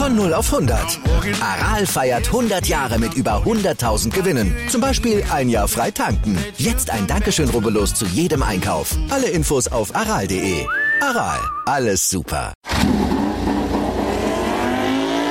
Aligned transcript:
Von 0.00 0.16
0 0.16 0.32
auf 0.32 0.50
100. 0.50 0.98
Aral 1.42 1.84
feiert 1.84 2.28
100 2.28 2.66
Jahre 2.66 2.98
mit 2.98 3.12
über 3.12 3.42
100.000 3.44 4.08
Gewinnen. 4.08 4.56
Zum 4.70 4.80
Beispiel 4.80 5.22
ein 5.30 5.50
Jahr 5.50 5.68
frei 5.68 5.90
tanken. 5.90 6.38
Jetzt 6.56 6.88
ein 6.88 7.06
Dankeschön, 7.06 7.50
rubbellos 7.50 7.92
zu 7.92 8.06
jedem 8.06 8.42
Einkauf. 8.42 8.96
Alle 9.10 9.28
Infos 9.28 9.68
auf 9.68 9.94
aral.de. 9.94 10.64
Aral, 11.02 11.38
alles 11.66 12.08
super. 12.08 12.54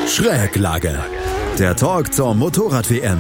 Schräglage. 0.08 1.00
Der 1.58 1.76
Talk 1.76 2.14
zur 2.14 2.36
Motorrad-WM. 2.36 3.18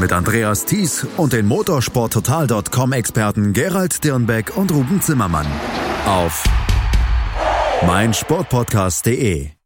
Mit 0.00 0.12
Andreas 0.12 0.64
Thies 0.64 1.06
und 1.16 1.34
den 1.34 1.46
motorsporttotal.com-Experten 1.46 3.52
Gerald 3.52 4.02
Dirnbeck 4.02 4.56
und 4.56 4.72
Ruben 4.72 5.00
Zimmermann. 5.02 5.46
Auf 6.04 6.42
meinsportpodcast.de. 7.86 9.57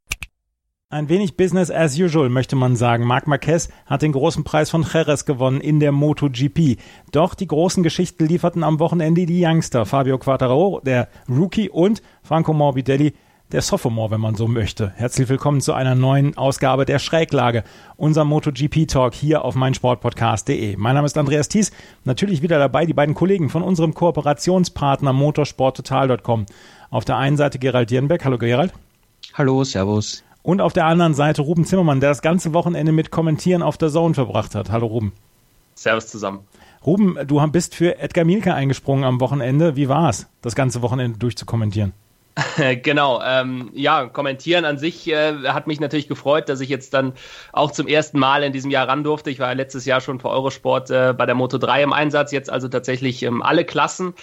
Ein 0.93 1.09
wenig 1.09 1.39
Business 1.39 1.71
as 1.71 1.99
usual, 1.99 2.29
möchte 2.29 2.55
man 2.55 2.77
sagen. 2.77 3.07
Marc 3.07 3.27
Marquez 3.27 3.71
hat 3.87 4.03
den 4.03 4.13
großen 4.13 4.45
Preis 4.45 4.69
von 4.69 4.83
Jerez 4.83 5.25
gewonnen 5.25 5.63
in 5.63 5.81
der 5.81 5.91
MotoGP. 5.91 6.77
Doch 7.13 7.35
die 7.35 7.47
großen 7.47 7.83
Geschichten 7.83 8.27
lieferten 8.27 8.63
am 8.63 8.79
Wochenende 8.79 9.25
die 9.25 9.43
Youngster. 9.43 9.87
Fabio 9.87 10.19
Quattararo, 10.19 10.83
der 10.85 11.09
Rookie 11.31 11.71
und 11.71 12.03
Franco 12.23 12.53
Morbidelli, 12.53 13.15
der 13.53 13.63
Sophomore, 13.63 14.11
wenn 14.11 14.21
man 14.21 14.35
so 14.35 14.47
möchte. 14.47 14.93
Herzlich 14.95 15.31
willkommen 15.31 15.63
zu 15.63 15.73
einer 15.73 15.95
neuen 15.95 16.37
Ausgabe 16.37 16.85
der 16.85 16.99
Schräglage, 16.99 17.65
unser 17.97 18.27
MotoGP-Talk 18.27 19.15
hier 19.15 19.47
auf 19.47 19.55
meinsportpodcast.de. 19.55 20.77
Mein 20.77 20.95
Name 20.95 21.07
ist 21.07 21.17
Andreas 21.17 21.49
Thies, 21.49 21.73
natürlich 22.05 22.43
wieder 22.43 22.59
dabei 22.59 22.85
die 22.85 22.93
beiden 22.93 23.15
Kollegen 23.15 23.49
von 23.49 23.63
unserem 23.63 23.95
Kooperationspartner 23.95 25.15
motorsporttotal.com. 25.15 26.45
Auf 26.91 27.07
der 27.07 27.17
einen 27.17 27.39
Seite 27.39 27.59
Gerald 27.59 27.89
Dierenbeck. 27.89 28.27
Hallo 28.27 28.37
Gerald. 28.37 28.75
Hallo, 29.33 29.65
Servus. 29.65 30.23
Und 30.43 30.61
auf 30.61 30.73
der 30.73 30.87
anderen 30.87 31.15
Seite 31.15 31.43
Ruben 31.43 31.65
Zimmermann, 31.65 32.01
der 32.01 32.11
das 32.11 32.23
ganze 32.23 32.53
Wochenende 32.53 32.93
mit 32.93 33.11
Kommentieren 33.11 33.63
auf 33.63 33.79
der 33.79 33.91
Zone 33.91 34.15
verbracht 34.15 34.55
hat. 34.55 34.71
Hallo 34.71 34.87
Ruben. 34.87 35.13
Servus 35.75 36.09
zusammen. 36.09 36.41
Ruben, 36.85 37.17
du 37.27 37.41
bist 37.49 37.77
für 37.77 37.99
Edgar 37.99 38.25
Mielke 38.25 38.53
eingesprungen 38.53 39.05
am 39.05 39.21
Wochenende. 39.21 39.77
Wie 39.77 39.89
war 39.89 40.11
es, 40.11 40.27
das 40.43 40.57
ganze 40.57 40.83
Wochenende 40.83 41.19
durchzukommentieren? 41.19 41.93
genau, 42.83 43.21
ähm, 43.23 43.71
ja, 43.75 44.07
kommentieren 44.07 44.65
an 44.65 44.79
sich 44.79 45.07
äh, 45.09 45.35
hat 45.49 45.67
mich 45.67 45.81
natürlich 45.81 46.09
gefreut, 46.09 46.49
dass 46.49 46.61
ich 46.61 46.71
jetzt 46.71 46.95
dann 46.95 47.13
auch 47.53 47.71
zum 47.73 47.87
ersten 47.87 48.19
Mal 48.19 48.43
in 48.43 48.55
diesem 48.55 48.71
Jahr 48.71 48.89
ran 48.89 49.05
durfte. 49.05 49.31
Ich 49.31 49.39
war 49.39 49.55
letztes 49.55 49.85
Jahr 49.85 50.01
schon 50.01 50.19
für 50.19 50.31
Eurosport 50.31 50.91
äh, 50.91 51.15
bei 51.17 51.27
der 51.27 51.35
Moto 51.35 51.59
3 51.59 51.83
im 51.83 51.93
Einsatz, 51.93 52.33
jetzt 52.33 52.51
also 52.51 52.69
tatsächlich 52.69 53.23
ähm, 53.23 53.43
alle 53.43 53.65
Klassen. 53.65 54.15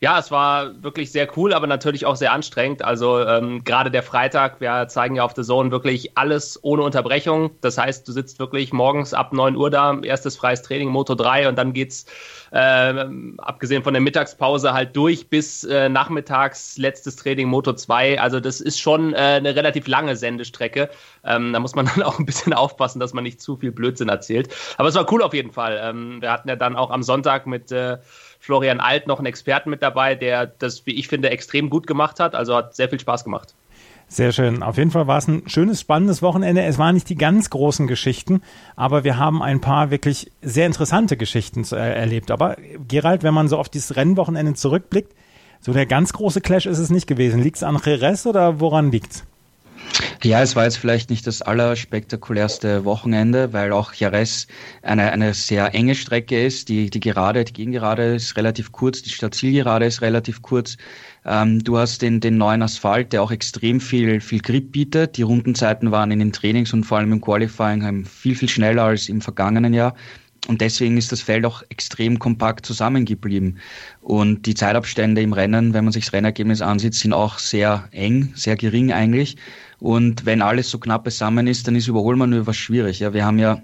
Ja, 0.00 0.18
es 0.18 0.30
war 0.30 0.80
wirklich 0.82 1.10
sehr 1.10 1.28
cool, 1.36 1.52
aber 1.52 1.66
natürlich 1.66 2.06
auch 2.06 2.14
sehr 2.14 2.32
anstrengend. 2.32 2.82
Also 2.82 3.18
ähm, 3.20 3.64
gerade 3.64 3.90
der 3.90 4.04
Freitag, 4.04 4.60
wir 4.60 4.86
zeigen 4.86 5.16
ja 5.16 5.24
auf 5.24 5.32
The 5.34 5.42
Zone 5.42 5.72
wirklich 5.72 6.16
alles 6.16 6.58
ohne 6.62 6.82
Unterbrechung. 6.82 7.50
Das 7.62 7.78
heißt, 7.78 8.06
du 8.06 8.12
sitzt 8.12 8.38
wirklich 8.38 8.72
morgens 8.72 9.12
ab 9.12 9.32
9 9.32 9.56
Uhr 9.56 9.70
da, 9.70 9.98
erstes 10.00 10.36
freies 10.36 10.62
Training, 10.62 10.90
Moto 10.90 11.16
3 11.16 11.48
und 11.48 11.56
dann 11.56 11.72
geht's 11.72 12.06
äh, 12.52 13.04
abgesehen 13.38 13.82
von 13.82 13.92
der 13.92 14.00
Mittagspause 14.00 14.72
halt 14.72 14.94
durch 14.96 15.28
bis 15.28 15.64
äh, 15.64 15.88
nachmittags 15.88 16.78
letztes 16.78 17.16
Training 17.16 17.48
Moto 17.48 17.72
2. 17.72 18.20
Also 18.20 18.38
das 18.38 18.60
ist 18.60 18.78
schon 18.80 19.14
äh, 19.14 19.16
eine 19.16 19.56
relativ 19.56 19.88
lange 19.88 20.14
Sendestrecke. 20.14 20.90
Ähm, 21.24 21.52
da 21.52 21.58
muss 21.58 21.74
man 21.74 21.86
dann 21.94 22.04
auch 22.04 22.20
ein 22.20 22.26
bisschen 22.26 22.52
aufpassen, 22.52 23.00
dass 23.00 23.14
man 23.14 23.24
nicht 23.24 23.40
zu 23.40 23.56
viel 23.56 23.72
Blödsinn 23.72 24.08
erzählt. 24.08 24.54
Aber 24.76 24.88
es 24.88 24.94
war 24.94 25.12
cool 25.12 25.22
auf 25.22 25.34
jeden 25.34 25.50
Fall. 25.50 25.80
Ähm, 25.82 26.22
wir 26.22 26.30
hatten 26.30 26.48
ja 26.48 26.54
dann 26.54 26.76
auch 26.76 26.90
am 26.90 27.02
Sonntag 27.02 27.48
mit 27.48 27.72
äh, 27.72 27.98
Florian 28.48 28.80
Alt 28.80 29.06
noch 29.06 29.18
einen 29.18 29.26
Experten 29.26 29.68
mit 29.68 29.82
dabei, 29.82 30.14
der 30.14 30.46
das, 30.46 30.86
wie 30.86 30.92
ich 30.92 31.06
finde, 31.06 31.28
extrem 31.28 31.68
gut 31.68 31.86
gemacht 31.86 32.18
hat. 32.18 32.34
Also 32.34 32.56
hat 32.56 32.74
sehr 32.74 32.88
viel 32.88 32.98
Spaß 32.98 33.22
gemacht. 33.22 33.54
Sehr 34.08 34.32
schön. 34.32 34.62
Auf 34.62 34.78
jeden 34.78 34.90
Fall 34.90 35.06
war 35.06 35.18
es 35.18 35.28
ein 35.28 35.42
schönes, 35.50 35.82
spannendes 35.82 36.22
Wochenende. 36.22 36.62
Es 36.62 36.78
waren 36.78 36.94
nicht 36.94 37.10
die 37.10 37.14
ganz 37.14 37.50
großen 37.50 37.86
Geschichten, 37.86 38.40
aber 38.74 39.04
wir 39.04 39.18
haben 39.18 39.42
ein 39.42 39.60
paar 39.60 39.90
wirklich 39.90 40.32
sehr 40.40 40.64
interessante 40.64 41.18
Geschichten 41.18 41.62
äh, 41.72 41.76
erlebt. 41.76 42.30
Aber 42.30 42.56
Gerald, 42.88 43.22
wenn 43.22 43.34
man 43.34 43.48
so 43.48 43.58
auf 43.58 43.68
dieses 43.68 43.96
Rennwochenende 43.96 44.54
zurückblickt, 44.54 45.14
so 45.60 45.74
der 45.74 45.84
ganz 45.84 46.14
große 46.14 46.40
Clash 46.40 46.64
ist 46.64 46.78
es 46.78 46.88
nicht 46.88 47.06
gewesen. 47.06 47.42
Liegt 47.42 47.58
es 47.58 47.62
an 47.62 47.78
Jerez 47.84 48.24
oder 48.24 48.60
woran 48.60 48.90
liegt's? 48.90 49.26
Ja, 50.22 50.42
es 50.42 50.56
war 50.56 50.64
jetzt 50.64 50.78
vielleicht 50.78 51.10
nicht 51.10 51.26
das 51.26 51.42
allerspektakulärste 51.42 52.84
Wochenende, 52.84 53.52
weil 53.52 53.72
auch 53.72 53.92
Jerez 53.94 54.48
eine, 54.82 55.12
eine 55.12 55.32
sehr 55.32 55.74
enge 55.74 55.94
Strecke 55.94 56.44
ist. 56.44 56.68
Die, 56.68 56.90
die 56.90 57.00
Gerade, 57.00 57.44
die 57.44 57.52
Gegengerade 57.52 58.16
ist 58.16 58.36
relativ 58.36 58.72
kurz, 58.72 59.02
die 59.02 59.10
Stadtzielgerade 59.10 59.86
ist 59.86 60.02
relativ 60.02 60.42
kurz. 60.42 60.76
Ähm, 61.24 61.62
du 61.62 61.78
hast 61.78 62.02
den, 62.02 62.20
den 62.20 62.36
neuen 62.36 62.62
Asphalt, 62.62 63.12
der 63.12 63.22
auch 63.22 63.30
extrem 63.30 63.80
viel, 63.80 64.20
viel 64.20 64.40
Grip 64.40 64.72
bietet. 64.72 65.16
Die 65.16 65.22
Rundenzeiten 65.22 65.92
waren 65.92 66.10
in 66.10 66.18
den 66.18 66.32
Trainings 66.32 66.72
und 66.72 66.84
vor 66.84 66.98
allem 66.98 67.12
im 67.12 67.20
Qualifying 67.20 68.04
viel, 68.04 68.34
viel 68.34 68.48
schneller 68.48 68.84
als 68.84 69.08
im 69.08 69.20
vergangenen 69.20 69.72
Jahr. 69.72 69.94
Und 70.46 70.60
deswegen 70.60 70.96
ist 70.96 71.12
das 71.12 71.20
Feld 71.20 71.44
auch 71.44 71.62
extrem 71.68 72.18
kompakt 72.18 72.64
zusammengeblieben. 72.64 73.58
Und 74.00 74.46
die 74.46 74.54
Zeitabstände 74.54 75.20
im 75.20 75.32
Rennen, 75.32 75.74
wenn 75.74 75.84
man 75.84 75.92
sich 75.92 76.06
das 76.06 76.12
Rennergebnis 76.14 76.62
ansieht, 76.62 76.94
sind 76.94 77.12
auch 77.12 77.38
sehr 77.38 77.88
eng, 77.90 78.32
sehr 78.34 78.56
gering 78.56 78.92
eigentlich. 78.92 79.36
Und 79.80 80.26
wenn 80.26 80.42
alles 80.42 80.70
so 80.70 80.78
knapp 80.78 81.04
beisammen 81.04 81.46
ist, 81.46 81.66
dann 81.66 81.76
ist 81.76 81.88
Überholmanöver 81.88 82.52
schwierig. 82.54 83.00
Ja, 83.00 83.12
wir 83.12 83.24
haben 83.24 83.38
ja 83.38 83.62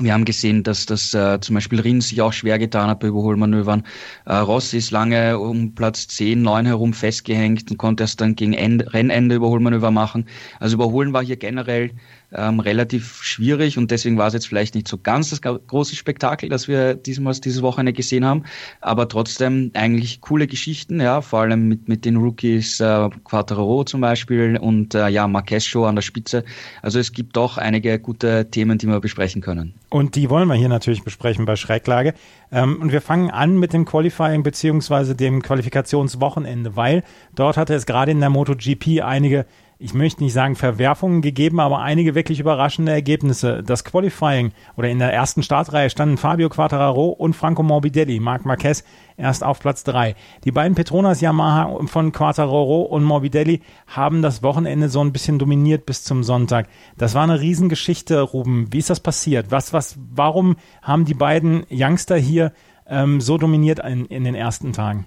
wir 0.00 0.12
haben 0.12 0.24
gesehen, 0.24 0.64
dass 0.64 0.86
das 0.86 1.14
äh, 1.14 1.38
zum 1.40 1.54
Beispiel 1.54 1.78
Rins 1.78 2.08
sich 2.08 2.20
auch 2.20 2.32
schwer 2.32 2.58
getan 2.58 2.90
hat 2.90 2.98
bei 2.98 3.06
Überholmanövern. 3.06 3.84
Äh, 4.26 4.34
Ross 4.34 4.74
ist 4.74 4.90
lange 4.90 5.38
um 5.38 5.76
Platz 5.76 6.08
10, 6.08 6.42
9 6.42 6.66
herum 6.66 6.92
festgehängt 6.92 7.70
und 7.70 7.76
konnte 7.76 8.02
erst 8.02 8.20
dann 8.20 8.34
gegen 8.34 8.54
Ende, 8.54 8.92
Rennende 8.92 9.36
Überholmanöver 9.36 9.92
machen. 9.92 10.26
Also 10.58 10.74
Überholen 10.74 11.12
war 11.12 11.22
hier 11.22 11.36
generell 11.36 11.92
ähm, 12.34 12.60
relativ 12.60 13.22
schwierig 13.22 13.78
und 13.78 13.90
deswegen 13.90 14.18
war 14.18 14.26
es 14.26 14.34
jetzt 14.34 14.48
vielleicht 14.48 14.74
nicht 14.74 14.88
so 14.88 14.98
ganz 14.98 15.30
das 15.30 15.40
große 15.40 15.96
Spektakel, 15.96 16.48
das 16.48 16.68
wir 16.68 16.94
diesmal 16.94 17.34
dieses 17.34 17.62
Wochenende 17.62 17.92
gesehen 17.92 18.24
haben, 18.24 18.44
aber 18.80 19.08
trotzdem 19.08 19.70
eigentlich 19.74 20.20
coole 20.20 20.46
Geschichten, 20.46 21.00
ja, 21.00 21.20
vor 21.20 21.40
allem 21.40 21.68
mit, 21.68 21.88
mit 21.88 22.04
den 22.04 22.16
Rookies 22.16 22.80
äh, 22.80 23.08
Quattro 23.24 23.84
zum 23.84 24.00
Beispiel 24.00 24.56
und 24.56 24.94
äh, 24.94 25.08
ja, 25.08 25.26
Marquez 25.26 25.64
Show 25.64 25.84
an 25.84 25.96
der 25.96 26.02
Spitze. 26.02 26.44
Also 26.82 26.98
es 26.98 27.12
gibt 27.12 27.36
doch 27.36 27.58
einige 27.58 27.98
gute 27.98 28.50
Themen, 28.50 28.78
die 28.78 28.86
wir 28.86 29.00
besprechen 29.00 29.42
können. 29.42 29.74
Und 29.88 30.16
die 30.16 30.28
wollen 30.30 30.48
wir 30.48 30.54
hier 30.54 30.68
natürlich 30.68 31.04
besprechen 31.04 31.44
bei 31.44 31.56
Schräglage. 31.56 32.14
Ähm, 32.50 32.80
und 32.80 32.92
wir 32.92 33.00
fangen 33.00 33.30
an 33.30 33.58
mit 33.58 33.72
dem 33.72 33.84
Qualifying 33.84 34.42
beziehungsweise 34.42 35.14
dem 35.14 35.42
Qualifikationswochenende, 35.42 36.76
weil 36.76 37.02
dort 37.34 37.56
hatte 37.56 37.74
es 37.74 37.86
gerade 37.86 38.12
in 38.12 38.20
der 38.20 38.30
MotoGP 38.30 39.02
einige 39.02 39.46
ich 39.78 39.92
möchte 39.92 40.22
nicht 40.22 40.32
sagen 40.32 40.54
Verwerfungen 40.54 41.20
gegeben, 41.20 41.58
aber 41.58 41.80
einige 41.80 42.14
wirklich 42.14 42.38
überraschende 42.38 42.92
Ergebnisse. 42.92 43.62
Das 43.62 43.84
Qualifying 43.84 44.52
oder 44.76 44.88
in 44.88 45.00
der 45.00 45.12
ersten 45.12 45.42
Startreihe 45.42 45.90
standen 45.90 46.16
Fabio 46.16 46.48
Quattararo 46.48 47.08
und 47.08 47.34
Franco 47.34 47.62
Morbidelli, 47.62 48.20
Marc 48.20 48.44
Marquez 48.44 48.84
erst 49.16 49.42
auf 49.42 49.60
Platz 49.60 49.82
drei. 49.84 50.14
Die 50.44 50.52
beiden 50.52 50.74
Petronas 50.74 51.20
Yamaha 51.20 51.86
von 51.86 52.12
Quattararo 52.12 52.82
und 52.82 53.04
Morbidelli 53.04 53.62
haben 53.88 54.22
das 54.22 54.42
Wochenende 54.42 54.88
so 54.88 55.00
ein 55.00 55.12
bisschen 55.12 55.38
dominiert 55.38 55.86
bis 55.86 56.04
zum 56.04 56.22
Sonntag. 56.22 56.68
Das 56.96 57.14
war 57.14 57.24
eine 57.24 57.40
Riesengeschichte, 57.40 58.20
Ruben. 58.20 58.72
Wie 58.72 58.78
ist 58.78 58.90
das 58.90 59.00
passiert? 59.00 59.50
Was, 59.50 59.72
was, 59.72 59.98
warum 60.14 60.56
haben 60.82 61.04
die 61.04 61.14
beiden 61.14 61.66
Youngster 61.70 62.16
hier 62.16 62.52
ähm, 62.86 63.20
so 63.20 63.38
dominiert 63.38 63.80
in, 63.80 64.06
in 64.06 64.24
den 64.24 64.34
ersten 64.34 64.72
Tagen? 64.72 65.06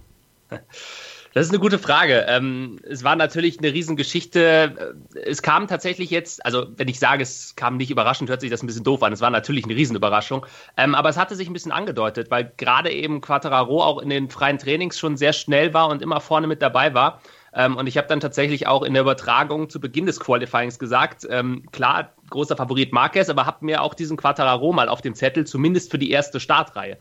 Das 1.38 1.46
ist 1.46 1.52
eine 1.52 1.60
gute 1.60 1.78
Frage. 1.78 2.26
Ähm, 2.28 2.80
es 2.82 3.04
war 3.04 3.16
natürlich 3.16 3.60
eine 3.60 3.72
Riesengeschichte. 3.72 4.96
Es 5.24 5.44
kam 5.44 5.68
tatsächlich 5.68 6.10
jetzt, 6.10 6.44
also 6.44 6.66
wenn 6.78 6.88
ich 6.88 6.98
sage, 6.98 7.22
es 7.22 7.56
kam 7.56 7.78
nicht 7.78 7.92
überraschend, 7.92 8.32
hört 8.32 8.42
sich 8.42 8.50
das 8.50 8.64
ein 8.64 8.66
bisschen 8.66 8.84
doof 8.84 9.04
an. 9.04 9.14
Es 9.14 9.22
war 9.22 9.30
natürlich 9.30 9.66
eine 9.66 9.76
Riesenüberraschung. 9.76 10.48
Ähm, 10.78 10.96
aber 10.96 11.10
es 11.10 11.18
hatte 11.18 11.36
sich 11.36 11.48
ein 11.48 11.54
bisschen 11.54 11.72
angedeutet, 11.72 12.32
weil 12.32 12.52
gerade 12.58 12.92
eben 12.92 13.22
Quattararo 13.22 13.84
auch 13.84 14.00
in 14.00 14.10
den 14.10 14.32
freien 14.32 14.58
Trainings 14.58 14.98
schon 14.98 15.16
sehr 15.16 15.32
schnell 15.32 15.76
war 15.76 15.90
und 15.90 16.02
immer 16.02 16.22
vorne 16.22 16.48
mit 16.48 16.64
dabei 16.64 16.96
war. 16.96 17.22
Ähm, 17.54 17.78
und 17.78 17.86
ich 17.86 18.00
habe 18.00 18.08
dann 18.08 18.20
tatsächlich 18.20 18.66
auch 18.66 18.82
in 18.82 18.96
der 18.96 19.04
Übertragung 19.04 19.70
zu 19.70 19.80
Beginn 19.80 20.08
des 20.08 20.20
Qualifyings 20.20 20.80
gesagt, 20.80 21.28
ähm, 21.30 21.66
klar, 21.72 22.14
großer 22.32 22.58
Favorit 22.58 22.94
Marquez, 22.94 23.30
aber 23.30 23.46
habe 23.46 23.64
mir 23.64 23.84
auch 23.84 23.94
diesen 23.94 24.18
Quattararo 24.18 24.74
mal 24.74 24.90
auf 24.90 25.02
dem 25.02 25.14
Zettel, 25.14 25.46
zumindest 25.46 25.92
für 25.92 26.00
die 26.00 26.10
erste 26.10 26.40
Startreihe. 26.40 26.98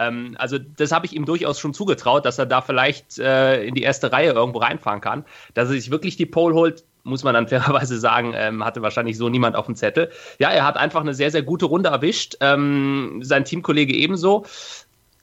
Ähm, 0.00 0.34
also 0.38 0.58
das 0.58 0.92
habe 0.92 1.06
ich 1.06 1.12
ihm 1.12 1.26
durchaus 1.26 1.60
schon 1.60 1.74
zugetraut, 1.74 2.24
dass 2.24 2.38
er 2.38 2.46
da 2.46 2.62
vielleicht 2.62 3.18
äh, 3.18 3.62
in 3.62 3.74
die 3.74 3.82
erste 3.82 4.10
Reihe 4.10 4.32
irgendwo 4.32 4.58
reinfahren 4.58 5.00
kann. 5.00 5.24
Dass 5.54 5.68
er 5.68 5.74
sich 5.74 5.90
wirklich 5.90 6.16
die 6.16 6.26
Pole 6.26 6.54
holt, 6.54 6.84
muss 7.04 7.22
man 7.22 7.34
dann 7.34 7.48
fairerweise 7.48 7.98
sagen, 7.98 8.32
ähm, 8.34 8.64
hatte 8.64 8.82
wahrscheinlich 8.82 9.16
so 9.16 9.28
niemand 9.28 9.56
auf 9.56 9.66
dem 9.66 9.76
Zettel. 9.76 10.10
Ja, 10.38 10.50
er 10.50 10.64
hat 10.64 10.76
einfach 10.76 11.00
eine 11.00 11.14
sehr, 11.14 11.30
sehr 11.30 11.42
gute 11.42 11.66
Runde 11.66 11.90
erwischt. 11.90 12.36
Ähm, 12.40 13.20
sein 13.22 13.44
Teamkollege 13.44 13.94
ebenso. 13.94 14.46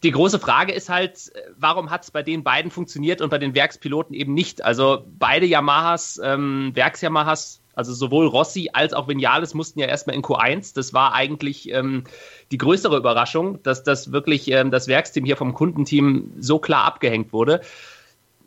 Die 0.04 0.12
große 0.12 0.38
Frage 0.38 0.74
ist 0.74 0.90
halt, 0.90 1.32
warum 1.58 1.90
hat 1.90 2.04
es 2.04 2.12
bei 2.12 2.22
den 2.22 2.44
beiden 2.44 2.70
funktioniert 2.70 3.20
und 3.20 3.30
bei 3.30 3.40
den 3.40 3.56
Werkspiloten 3.56 4.14
eben 4.14 4.36
nicht? 4.36 4.64
Also 4.64 5.04
beide 5.18 5.48
Yamahas, 5.48 6.22
ähm, 6.24 6.72
Werks-Yamahas 6.76 7.62
also 7.78 7.94
sowohl 7.94 8.26
Rossi 8.26 8.70
als 8.74 8.94
auch 8.94 9.08
Vinales 9.08 9.54
mussten 9.54 9.80
ja 9.80 9.86
erstmal 9.86 10.16
in 10.16 10.24
Q1. 10.24 10.74
Das 10.74 10.94
war 10.94 11.14
eigentlich 11.14 11.72
ähm, 11.72 12.06
die 12.52 12.58
größere 12.58 12.98
Überraschung, 12.98 13.62
dass 13.62 13.84
das 13.84 14.12
wirklich 14.12 14.50
ähm, 14.50 14.72
das 14.72 14.88
Werksteam 14.88 15.26
hier 15.26 15.38
vom 15.38 15.54
Kundenteam 15.54 16.32
so 16.40 16.58
klar 16.58 16.86
abgehängt 16.86 17.32
wurde. 17.34 17.62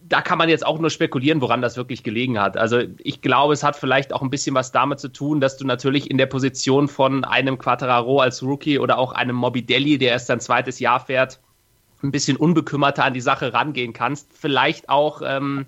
da 0.08 0.20
kann 0.20 0.38
man 0.38 0.48
jetzt 0.48 0.66
auch 0.66 0.80
nur 0.80 0.90
spekulieren, 0.90 1.40
woran 1.40 1.62
das 1.62 1.76
wirklich 1.76 2.02
gelegen 2.02 2.40
hat. 2.40 2.56
Also 2.56 2.80
ich 2.98 3.20
glaube, 3.20 3.52
es 3.52 3.62
hat 3.62 3.76
vielleicht 3.76 4.12
auch 4.12 4.22
ein 4.22 4.30
bisschen 4.30 4.56
was 4.56 4.72
damit 4.72 4.98
zu 4.98 5.08
tun, 5.08 5.40
dass 5.40 5.56
du 5.58 5.64
natürlich 5.64 6.10
in 6.10 6.18
der 6.18 6.26
Position 6.26 6.88
von 6.88 7.24
einem 7.24 7.56
Quattararo 7.56 8.18
als 8.18 8.42
Rookie 8.42 8.80
oder 8.80 8.98
auch 8.98 9.12
einem 9.12 9.36
Morbidelli, 9.36 9.98
der 9.98 10.10
erst 10.10 10.26
sein 10.26 10.40
zweites 10.40 10.80
Jahr 10.80 10.98
fährt, 10.98 11.38
ein 12.02 12.10
bisschen 12.10 12.36
unbekümmerter 12.36 13.04
an 13.04 13.14
die 13.14 13.20
Sache 13.20 13.52
rangehen 13.52 13.92
kannst. 13.92 14.32
Vielleicht 14.32 14.88
auch 14.88 15.22
ähm, 15.24 15.66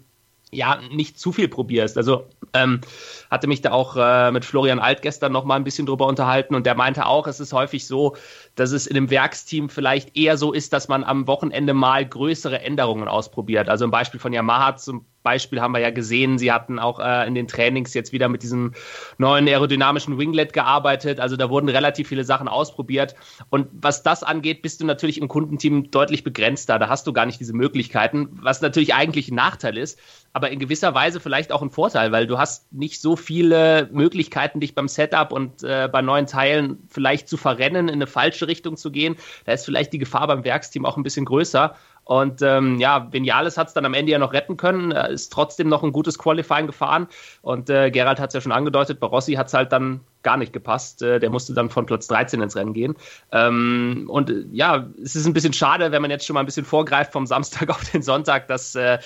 ja 0.53 0.81
nicht 0.91 1.19
zu 1.19 1.33
viel 1.33 1.49
probierst. 1.49 1.97
Also 1.97 2.27
ähm, 2.53 2.83
hatte 3.31 3.47
mich 3.47 3.63
da 3.63 3.73
auch 3.73 3.97
äh, 3.97 4.31
mit 4.31 4.45
Florian 4.45 4.79
Alt 4.79 5.03
gestern 5.03 5.33
noch 5.33 5.45
mal 5.45 5.57
ein 5.57 5.65
bisschen 5.65 5.87
drüber 5.87 6.07
unterhalten 6.07 6.55
und 6.55 6.67
der 6.67 6.75
meinte 6.75 7.07
auch, 7.07 7.27
es 7.27 7.41
ist 7.41 7.53
häufig 7.53 7.87
so, 7.87 8.17
dass 8.55 8.71
es 8.71 8.87
in 8.87 8.97
einem 8.97 9.11
Werksteam 9.11 9.71
vielleicht 9.71 10.17
eher 10.17 10.37
so 10.37 10.53
ist, 10.53 10.73
dass 10.73 10.89
man 10.89 11.05
am 11.05 11.27
Wochenende 11.27 11.73
mal 11.73 12.07
größere 12.07 12.61
Änderungen 12.61 13.09
ausprobiert. 13.09 13.69
Also 13.69 13.87
im 13.87 13.91
Beispiel 13.91 14.21
von 14.21 14.33
Yamaha 14.33 14.77
zum 14.77 15.07
Beispiel 15.23 15.61
haben 15.61 15.73
wir 15.73 15.81
ja 15.81 15.91
gesehen, 15.91 16.39
sie 16.39 16.53
hatten 16.53 16.79
auch 16.79 16.99
äh, 16.99 17.27
in 17.27 17.35
den 17.35 17.49
Trainings 17.49 17.95
jetzt 17.95 18.13
wieder 18.13 18.29
mit 18.29 18.43
diesem 18.43 18.73
neuen 19.19 19.47
aerodynamischen 19.47 20.19
Winglet 20.19 20.53
gearbeitet. 20.53 21.21
Also 21.21 21.37
da 21.37 21.51
wurden 21.51 21.69
relativ 21.69 22.09
viele 22.09 22.25
Sachen 22.25 22.49
ausprobiert. 22.49 23.15
Und 23.51 23.69
was 23.73 24.03
das 24.03 24.23
angeht, 24.23 24.63
bist 24.63 24.81
du 24.81 24.87
natürlich 24.87 25.21
im 25.21 25.29
Kundenteam 25.29 25.91
deutlich 25.91 26.25
begrenzter. 26.25 26.79
Da 26.79 26.89
hast 26.89 27.07
du 27.07 27.13
gar 27.13 27.27
nicht 27.27 27.41
diese 27.41 27.53
Möglichkeiten, 27.53 28.29
was 28.43 28.61
natürlich 28.61 28.95
eigentlich 28.95 29.31
ein 29.31 29.37
Nachteil 29.37 29.79
ist, 29.79 29.99
aber 30.33 30.51
in 30.51 30.59
gewisser 30.59 30.95
Weise 30.95 31.21
vielleicht 31.21 31.53
auch 31.53 31.63
ein 31.63 31.71
Vorteil, 31.71 32.11
weil 32.13 32.27
du 32.27 32.39
hast 32.39 32.73
nicht 32.73 33.01
so 33.01 33.17
viele 33.17 33.89
Möglichkeiten, 33.93 34.61
dich 34.61 34.75
beim 34.75 34.89
Setup 34.89 35.33
und 35.33 35.63
äh, 35.63 35.89
bei 35.93 36.03
neuen 36.03 36.27
Teilen 36.27 36.79
vielleicht 36.89 37.29
zu 37.29 37.37
verrennen, 37.37 37.89
in 37.89 37.95
eine 37.95 38.07
falsche 38.07 38.49
Richtung 38.49 38.77
zu 38.77 38.91
gehen. 38.91 39.17
Da 39.45 39.53
ist 39.53 39.65
vielleicht 39.65 39.93
die 39.93 39.99
Gefahr 39.99 40.27
beim 40.27 40.45
Werksteam 40.45 40.87
auch 40.87 40.97
ein 40.97 41.03
bisschen 41.03 41.25
größer. 41.27 41.77
Und 42.05 42.43
ähm, 42.43 42.79
ja, 42.81 43.13
Vinales 43.13 43.57
hat 43.57 43.69
es 43.69 43.75
dann 43.75 43.85
am 43.85 43.95
Ende 43.95 44.13
ja 44.13 44.19
noch 44.19 44.33
retten 44.33 44.57
können, 44.57 44.91
ist 44.91 45.33
trotzdem 45.33 45.69
noch 45.69 45.83
ein 45.83 45.93
gutes 45.93 46.19
Qualifying 46.19 46.67
gefahren. 46.67 47.07
Und 47.43 47.71
äh, 47.71 47.91
Gerald 47.91 48.19
hat 48.19 48.31
es 48.31 48.35
ja 48.35 48.41
schon 48.41 48.53
angedeutet, 48.53 48.99
bei 48.99 49.07
Rossi 49.07 49.35
hat 49.35 49.47
es 49.47 49.55
halt 49.55 49.73
dann 49.73 50.01
gar 50.23 50.37
nicht 50.37 50.53
gepasst. 50.53 51.03
Äh, 51.03 51.21
der 51.21 51.31
musste 51.31 51.55
dann 51.55 51.71
von 51.71 51.87
Platz 51.87 52.09
13 52.09 52.43
ins 52.43 52.57
Rennen 52.57 52.73
gehen. 52.73 52.97
Ähm, 53.31 54.07
und 54.09 54.31
äh, 54.31 54.45
ja, 54.53 54.89
es 55.03 55.15
ist 55.15 55.27
ein 55.27 55.33
bisschen 55.33 55.53
schade, 55.53 55.93
wenn 55.93 56.03
man 56.03 56.11
jetzt 56.11 56.27
schon 56.27 56.35
mal 56.35 56.41
ein 56.41 56.47
bisschen 56.47 56.65
vorgreift 56.65 57.13
vom 57.13 57.27
Samstag 57.27 57.71
auf 57.71 57.91
den 57.91 58.03
Sonntag, 58.03 58.49
dass 58.49 58.75
äh, 58.75 58.99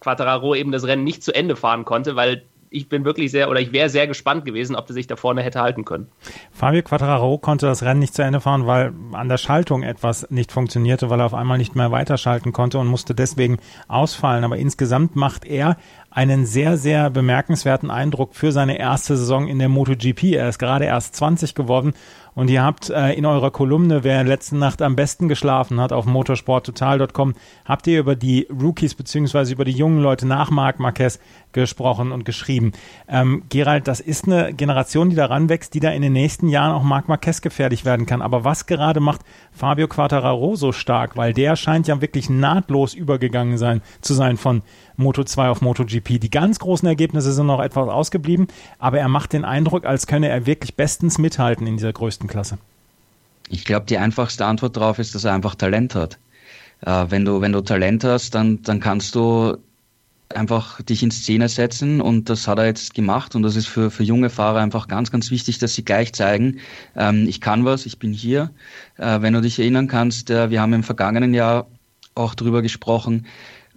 Quattararo 0.00 0.54
eben 0.54 0.72
das 0.72 0.86
Rennen 0.86 1.04
nicht 1.04 1.22
zu 1.22 1.34
Ende 1.34 1.54
fahren 1.54 1.84
konnte, 1.84 2.16
weil 2.16 2.44
ich 2.72 2.88
bin 2.88 3.04
wirklich 3.04 3.30
sehr 3.30 3.50
oder 3.50 3.60
ich 3.60 3.72
wäre 3.72 3.88
sehr 3.88 4.06
gespannt 4.06 4.44
gewesen, 4.44 4.74
ob 4.76 4.86
der 4.86 4.94
sich 4.94 5.06
da 5.06 5.16
vorne 5.16 5.42
hätte 5.42 5.60
halten 5.60 5.84
können. 5.84 6.08
Fabio 6.50 6.82
Quattararo 6.82 7.38
konnte 7.38 7.66
das 7.66 7.82
Rennen 7.82 8.00
nicht 8.00 8.14
zu 8.14 8.22
Ende 8.22 8.40
fahren, 8.40 8.66
weil 8.66 8.92
an 9.12 9.28
der 9.28 9.38
Schaltung 9.38 9.82
etwas 9.82 10.30
nicht 10.30 10.52
funktionierte, 10.52 11.10
weil 11.10 11.20
er 11.20 11.26
auf 11.26 11.34
einmal 11.34 11.58
nicht 11.58 11.76
mehr 11.76 11.90
weiterschalten 11.90 12.52
konnte 12.52 12.78
und 12.78 12.86
musste 12.86 13.14
deswegen 13.14 13.58
ausfallen. 13.88 14.44
Aber 14.44 14.56
insgesamt 14.56 15.16
macht 15.16 15.44
er 15.44 15.76
einen 16.10 16.44
sehr, 16.44 16.76
sehr 16.76 17.10
bemerkenswerten 17.10 17.90
Eindruck 17.90 18.34
für 18.34 18.52
seine 18.52 18.78
erste 18.78 19.16
Saison 19.16 19.48
in 19.48 19.58
der 19.58 19.68
MotoGP. 19.68 20.34
Er 20.34 20.48
ist 20.48 20.58
gerade 20.58 20.84
erst 20.84 21.16
20 21.16 21.54
geworden 21.54 21.94
und 22.34 22.48
ihr 22.48 22.62
habt 22.62 22.90
äh, 22.90 23.12
in 23.12 23.26
eurer 23.26 23.50
Kolumne, 23.50 24.04
wer 24.04 24.24
letzte 24.24 24.56
Nacht 24.56 24.80
am 24.80 24.96
besten 24.96 25.28
geschlafen 25.28 25.80
hat, 25.80 25.92
auf 25.92 26.06
motorsporttotal.com, 26.06 27.34
habt 27.64 27.86
ihr 27.86 28.00
über 28.00 28.16
die 28.16 28.46
Rookies 28.50 28.94
beziehungsweise 28.94 29.52
über 29.52 29.64
die 29.64 29.72
jungen 29.72 30.00
Leute 30.00 30.26
nach 30.26 30.50
Marc 30.50 30.78
Marquez 30.78 31.18
gesprochen 31.52 32.12
und 32.12 32.24
geschrieben. 32.24 32.72
Ähm, 33.08 33.44
Gerald, 33.48 33.88
das 33.88 34.00
ist 34.00 34.26
eine 34.26 34.52
Generation, 34.54 35.10
die 35.10 35.16
da 35.16 35.26
ranwächst, 35.26 35.74
die 35.74 35.80
da 35.80 35.90
in 35.90 36.02
den 36.02 36.12
nächsten 36.12 36.48
Jahren 36.48 36.72
auch 36.72 36.82
Marc 36.82 37.08
Marquez 37.08 37.40
gefährlich 37.40 37.84
werden 37.84 38.06
kann. 38.06 38.22
Aber 38.22 38.44
was 38.44 38.66
gerade 38.66 39.00
macht 39.00 39.20
Fabio 39.52 39.88
Quattararo 39.88 40.56
so 40.56 40.72
stark? 40.72 41.16
Weil 41.16 41.32
der 41.32 41.56
scheint 41.56 41.88
ja 41.88 42.00
wirklich 42.00 42.30
nahtlos 42.30 42.94
übergegangen 42.94 43.58
sein, 43.58 43.82
zu 44.00 44.14
sein 44.14 44.36
von 44.36 44.62
Moto 44.96 45.24
2 45.24 45.48
auf 45.48 45.60
MotoGP. 45.60 46.20
Die 46.20 46.30
ganz 46.30 46.58
großen 46.58 46.86
Ergebnisse 46.86 47.32
sind 47.32 47.46
noch 47.46 47.60
etwas 47.60 47.88
ausgeblieben, 47.88 48.48
aber 48.78 48.98
er 48.98 49.08
macht 49.08 49.32
den 49.32 49.44
Eindruck, 49.44 49.84
als 49.84 50.06
könne 50.06 50.28
er 50.28 50.46
wirklich 50.46 50.76
bestens 50.76 51.18
mithalten 51.18 51.66
in 51.66 51.76
dieser 51.76 51.92
größten 51.92 52.28
Klasse. 52.28 52.58
Ich 53.48 53.64
glaube, 53.64 53.86
die 53.86 53.98
einfachste 53.98 54.46
Antwort 54.46 54.76
darauf 54.76 54.98
ist, 54.98 55.14
dass 55.14 55.24
er 55.24 55.34
einfach 55.34 55.54
Talent 55.54 55.94
hat. 55.94 56.18
Äh, 56.80 57.06
wenn, 57.08 57.24
du, 57.24 57.40
wenn 57.40 57.52
du 57.52 57.60
Talent 57.60 58.04
hast, 58.04 58.34
dann, 58.34 58.62
dann 58.62 58.80
kannst 58.80 59.14
du 59.14 59.56
einfach 60.36 60.82
dich 60.82 61.02
in 61.02 61.10
Szene 61.10 61.48
setzen 61.48 62.00
und 62.00 62.28
das 62.28 62.48
hat 62.48 62.58
er 62.58 62.66
jetzt 62.66 62.94
gemacht 62.94 63.34
und 63.34 63.42
das 63.42 63.56
ist 63.56 63.66
für, 63.66 63.90
für 63.90 64.02
junge 64.02 64.30
Fahrer 64.30 64.60
einfach 64.60 64.88
ganz, 64.88 65.10
ganz 65.10 65.30
wichtig, 65.30 65.58
dass 65.58 65.74
sie 65.74 65.84
gleich 65.84 66.12
zeigen, 66.12 66.58
ähm, 66.96 67.26
ich 67.28 67.40
kann 67.40 67.64
was, 67.64 67.86
ich 67.86 67.98
bin 67.98 68.12
hier. 68.12 68.50
Äh, 68.98 69.22
wenn 69.22 69.34
du 69.34 69.40
dich 69.40 69.58
erinnern 69.58 69.88
kannst, 69.88 70.30
äh, 70.30 70.50
wir 70.50 70.60
haben 70.60 70.72
im 70.72 70.82
vergangenen 70.82 71.34
Jahr 71.34 71.66
auch 72.14 72.34
darüber 72.34 72.62
gesprochen, 72.62 73.26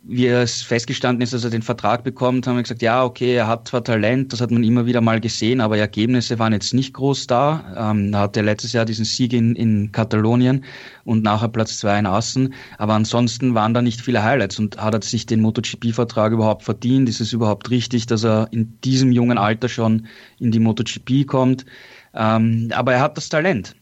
wie 0.08 0.28
es 0.28 0.62
festgestanden 0.62 1.24
ist, 1.24 1.34
dass 1.34 1.44
er 1.44 1.50
den 1.50 1.64
Vertrag 1.64 2.04
bekommt, 2.04 2.46
haben 2.46 2.58
wir 2.58 2.62
gesagt, 2.62 2.84
ja, 2.84 3.04
okay, 3.04 3.34
er 3.36 3.48
hat 3.48 3.68
zwar 3.68 3.84
Talent, 3.84 4.32
das 4.32 4.40
hat 4.40 4.52
man 4.52 4.64
immer 4.64 4.86
wieder 4.86 5.02
mal 5.02 5.20
gesehen, 5.20 5.62
aber 5.62 5.80
Ergebnisse 5.80 6.38
waren 6.38 6.54
jetzt 6.54 6.76
nicht 6.76 6.94
groß 6.94 7.26
da. 7.26 7.92
Ähm, 7.92 8.14
er 8.14 8.20
hatte 8.20 8.42
letztes 8.42 8.74
Jahr 8.74 8.86
diesen 8.86 9.06
Sieg 9.06 9.34
in, 9.34 9.56
in 9.56 9.92
Katalonien 9.92 10.64
und 11.06 11.24
nachher 11.24 11.48
Platz 11.48 11.80
zwei 11.80 11.98
in 11.98 12.06
Assen, 12.06 12.54
aber 12.78 12.94
ansonsten 12.94 13.56
waren 13.56 13.74
da 13.74 13.82
nicht 13.82 14.00
viele 14.00 14.24
Highlights 14.24 14.60
und 14.60 14.78
hat 14.78 14.94
er 14.94 15.02
sich 15.02 15.26
den 15.26 15.42
MotoGP-Vertrag 15.42 16.34
überhaupt 16.34 16.62
verdient? 16.62 17.10
Ist 17.10 17.20
es 17.20 17.34
überhaupt 17.34 17.72
richtig, 17.72 18.06
dass 18.06 18.24
er 18.24 18.48
in 18.52 18.80
diesem 18.82 19.12
jungen 19.12 19.40
Alter 19.40 19.70
schon 19.70 20.06
in 20.40 20.52
die 20.52 20.60
MotoGP 20.60 21.26
kommt? 21.26 21.66
Ähm, 22.14 22.72
aber 22.76 22.94
er 22.94 23.02
hat 23.02 23.18
das 23.18 23.30
Talent. 23.30 23.76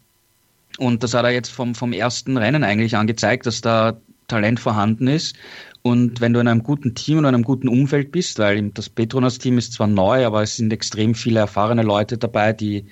Und 0.77 1.03
das 1.03 1.13
hat 1.13 1.25
er 1.25 1.31
jetzt 1.31 1.49
vom, 1.49 1.75
vom 1.75 1.91
ersten 1.91 2.37
Rennen 2.37 2.63
eigentlich 2.63 2.95
angezeigt, 2.95 3.45
dass 3.45 3.61
da 3.61 3.97
Talent 4.27 4.59
vorhanden 4.59 5.07
ist. 5.07 5.35
Und 5.81 6.21
wenn 6.21 6.33
du 6.33 6.39
in 6.39 6.47
einem 6.47 6.63
guten 6.63 6.95
Team 6.95 7.17
und 7.17 7.25
einem 7.25 7.43
guten 7.43 7.67
Umfeld 7.67 8.11
bist, 8.11 8.39
weil 8.39 8.69
das 8.69 8.89
Petronas-Team 8.89 9.57
ist 9.57 9.73
zwar 9.73 9.87
neu, 9.87 10.25
aber 10.25 10.41
es 10.41 10.55
sind 10.55 10.71
extrem 10.71 11.13
viele 11.13 11.41
erfahrene 11.41 11.83
Leute 11.83 12.17
dabei, 12.17 12.53
die 12.53 12.85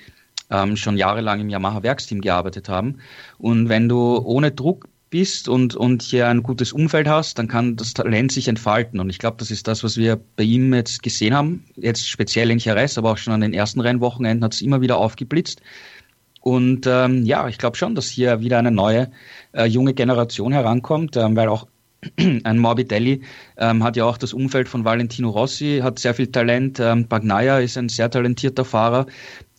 ähm, 0.50 0.76
schon 0.76 0.98
jahrelang 0.98 1.40
im 1.40 1.48
Yamaha-Werksteam 1.48 2.20
gearbeitet 2.20 2.68
haben. 2.68 2.98
Und 3.38 3.68
wenn 3.70 3.88
du 3.88 4.18
ohne 4.18 4.52
Druck 4.52 4.88
bist 5.08 5.48
und, 5.48 5.74
und 5.74 6.02
hier 6.02 6.28
ein 6.28 6.42
gutes 6.42 6.72
Umfeld 6.72 7.06
hast, 7.08 7.38
dann 7.38 7.48
kann 7.48 7.76
das 7.76 7.94
Talent 7.94 8.32
sich 8.32 8.48
entfalten. 8.48 9.00
Und 9.00 9.10
ich 9.10 9.18
glaube, 9.18 9.36
das 9.38 9.50
ist 9.50 9.68
das, 9.68 9.84
was 9.84 9.96
wir 9.96 10.20
bei 10.36 10.42
ihm 10.42 10.72
jetzt 10.74 11.02
gesehen 11.02 11.34
haben. 11.34 11.64
Jetzt 11.76 12.08
speziell 12.08 12.50
in 12.50 12.58
Jerez, 12.58 12.98
aber 12.98 13.12
auch 13.12 13.18
schon 13.18 13.32
an 13.32 13.40
den 13.40 13.54
ersten 13.54 13.80
Rennwochenenden 13.80 14.44
hat 14.44 14.54
es 14.54 14.62
immer 14.62 14.80
wieder 14.80 14.98
aufgeblitzt. 14.98 15.62
Und 16.40 16.86
ähm, 16.88 17.24
ja, 17.24 17.46
ich 17.46 17.58
glaube 17.58 17.76
schon, 17.76 17.94
dass 17.94 18.08
hier 18.08 18.40
wieder 18.40 18.58
eine 18.58 18.72
neue 18.72 19.12
äh, 19.52 19.66
junge 19.66 19.94
Generation 19.94 20.52
herankommt, 20.52 21.16
ähm, 21.16 21.36
weil 21.36 21.48
auch 21.48 21.66
ein 22.44 22.58
Morbidelli 22.58 23.22
ähm, 23.56 23.84
hat 23.84 23.96
ja 23.96 24.04
auch 24.04 24.16
das 24.16 24.32
Umfeld 24.32 24.68
von 24.68 24.84
Valentino 24.84 25.30
Rossi, 25.30 25.80
hat 25.82 25.98
sehr 25.98 26.14
viel 26.14 26.26
Talent. 26.26 26.80
Ähm, 26.80 27.06
Bagnaia 27.06 27.58
ist 27.58 27.78
ein 27.78 27.88
sehr 27.88 28.10
talentierter 28.10 28.64
Fahrer, 28.64 29.06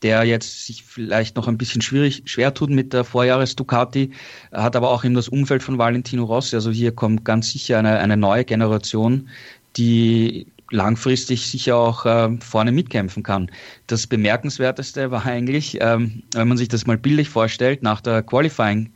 der 0.01 0.23
jetzt 0.25 0.65
sich 0.65 0.83
vielleicht 0.83 1.37
noch 1.37 1.47
ein 1.47 1.57
bisschen 1.57 1.81
schwierig, 1.81 2.23
schwer 2.25 2.53
tut 2.53 2.69
mit 2.69 2.91
der 2.91 3.05
Vorjahres 3.05 3.55
Ducati, 3.55 4.11
hat 4.51 4.75
aber 4.75 4.91
auch 4.91 5.05
eben 5.05 5.15
das 5.15 5.29
Umfeld 5.29 5.63
von 5.63 5.77
Valentino 5.77 6.25
Rossi. 6.25 6.55
Also 6.55 6.71
hier 6.71 6.91
kommt 6.91 7.23
ganz 7.23 7.51
sicher 7.51 7.79
eine, 7.79 7.99
eine 7.99 8.17
neue 8.17 8.43
Generation, 8.43 9.29
die 9.77 10.47
langfristig 10.69 11.47
sicher 11.47 11.77
auch 11.77 12.05
äh, 12.05 12.37
vorne 12.39 12.71
mitkämpfen 12.71 13.23
kann. 13.23 13.49
Das 13.87 14.07
Bemerkenswerteste 14.07 15.11
war 15.11 15.25
eigentlich, 15.25 15.77
ähm, 15.79 16.23
wenn 16.33 16.47
man 16.47 16.57
sich 16.57 16.67
das 16.67 16.87
mal 16.87 16.97
bildlich 16.97 17.29
vorstellt, 17.29 17.83
nach 17.83 18.01
der 18.01 18.23
Qualifying 18.23 18.91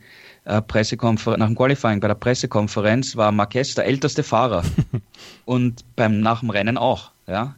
äh, 0.48 0.62
Pressekonferenz, 0.62 1.38
nach 1.38 1.46
dem 1.46 1.56
Qualifying 1.56 2.00
bei 2.00 2.08
der 2.08 2.14
Pressekonferenz 2.14 3.16
war 3.16 3.30
Marquez 3.32 3.74
der 3.74 3.84
älteste 3.84 4.22
Fahrer 4.22 4.62
und 5.44 5.84
beim 5.94 6.20
nach 6.20 6.40
dem 6.40 6.50
Rennen 6.50 6.78
auch, 6.78 7.12
ja, 7.26 7.54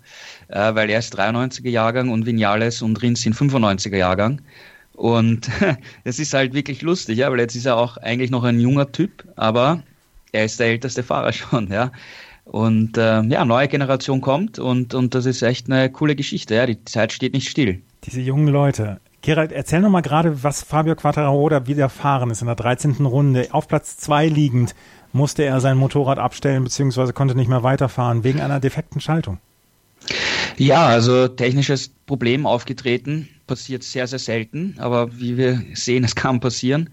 äh, 0.49 0.75
weil 0.75 0.91
er 0.91 0.99
ist 0.99 1.17
93er 1.17 1.69
Jahrgang 1.69 2.09
und 2.11 2.27
Vinales 2.27 2.83
und 2.83 3.01
Rins 3.01 3.23
sind 3.23 3.37
95er 3.37 3.97
Jahrgang. 3.97 4.43
Und 4.95 5.49
es 6.05 6.19
ist 6.19 6.35
halt 6.35 6.53
wirklich 6.53 6.83
lustig, 6.83 7.19
ja, 7.19 7.31
weil 7.31 7.39
jetzt 7.39 7.55
ist 7.55 7.67
er 7.67 7.77
auch 7.77 7.97
eigentlich 7.97 8.31
noch 8.31 8.43
ein 8.43 8.59
junger 8.59 8.91
Typ, 8.91 9.25
aber 9.37 9.83
er 10.33 10.45
ist 10.45 10.59
der 10.59 10.67
älteste 10.67 11.05
Fahrer 11.05 11.33
schon, 11.33 11.69
ja. 11.69 11.93
Und 12.45 12.99
äh, 12.99 13.23
ja, 13.23 13.45
neue 13.45 13.69
Generation 13.69 14.21
kommt 14.21 14.59
und, 14.59 14.95
und 14.95 15.15
das 15.15 15.27
ist 15.27 15.43
echt 15.43 15.71
eine 15.71 15.91
coole 15.91 16.17
Geschichte, 16.17 16.57
ja. 16.57 16.67
Die 16.67 16.85
Zeit 16.85 17.13
steht 17.13 17.35
nicht 17.35 17.49
still. 17.49 17.81
Diese 18.05 18.21
jungen 18.21 18.49
Leute. 18.49 19.01
Gerald, 19.23 19.53
erzähl 19.53 19.81
noch 19.81 19.91
mal 19.91 20.01
gerade, 20.01 20.43
was 20.43 20.63
Fabio 20.63 20.97
Quattararo 20.97 21.49
da 21.51 21.67
widerfahren 21.67 22.31
ist 22.31 22.41
in 22.41 22.47
der 22.47 22.57
13. 22.57 23.05
Runde. 23.05 23.49
Auf 23.51 23.69
Platz 23.69 23.99
2 23.99 24.29
liegend 24.29 24.75
musste 25.13 25.43
er 25.43 25.61
sein 25.61 25.77
Motorrad 25.77 26.19
abstellen 26.19 26.65
bzw. 26.65 27.13
konnte 27.13 27.35
nicht 27.35 27.49
mehr 27.49 27.63
weiterfahren 27.63 28.25
wegen 28.25 28.41
einer 28.41 28.61
defekten 28.61 29.01
Schaltung. 29.01 29.39
Ja, 30.57 30.87
also 30.87 31.29
technisches 31.29 31.91
Problem 32.07 32.47
aufgetreten, 32.47 33.29
passiert 33.47 33.83
sehr, 33.83 34.07
sehr 34.07 34.19
selten, 34.19 34.77
aber 34.79 35.19
wie 35.19 35.37
wir 35.37 35.63
sehen, 35.75 36.05
es 36.05 36.15
kann 36.15 36.41
passieren. 36.41 36.89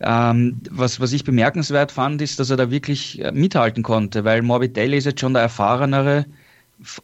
Ähm, 0.00 0.60
was, 0.70 0.98
was 0.98 1.12
ich 1.12 1.24
bemerkenswert 1.24 1.92
fand, 1.92 2.20
ist, 2.22 2.40
dass 2.40 2.50
er 2.50 2.56
da 2.56 2.70
wirklich 2.70 3.22
äh, 3.22 3.32
mithalten 3.32 3.82
konnte, 3.82 4.24
weil 4.24 4.42
Morbidelli 4.42 4.96
ist 4.96 5.04
jetzt 5.04 5.20
schon 5.20 5.34
der 5.34 5.42
erfahrenere 5.42 6.24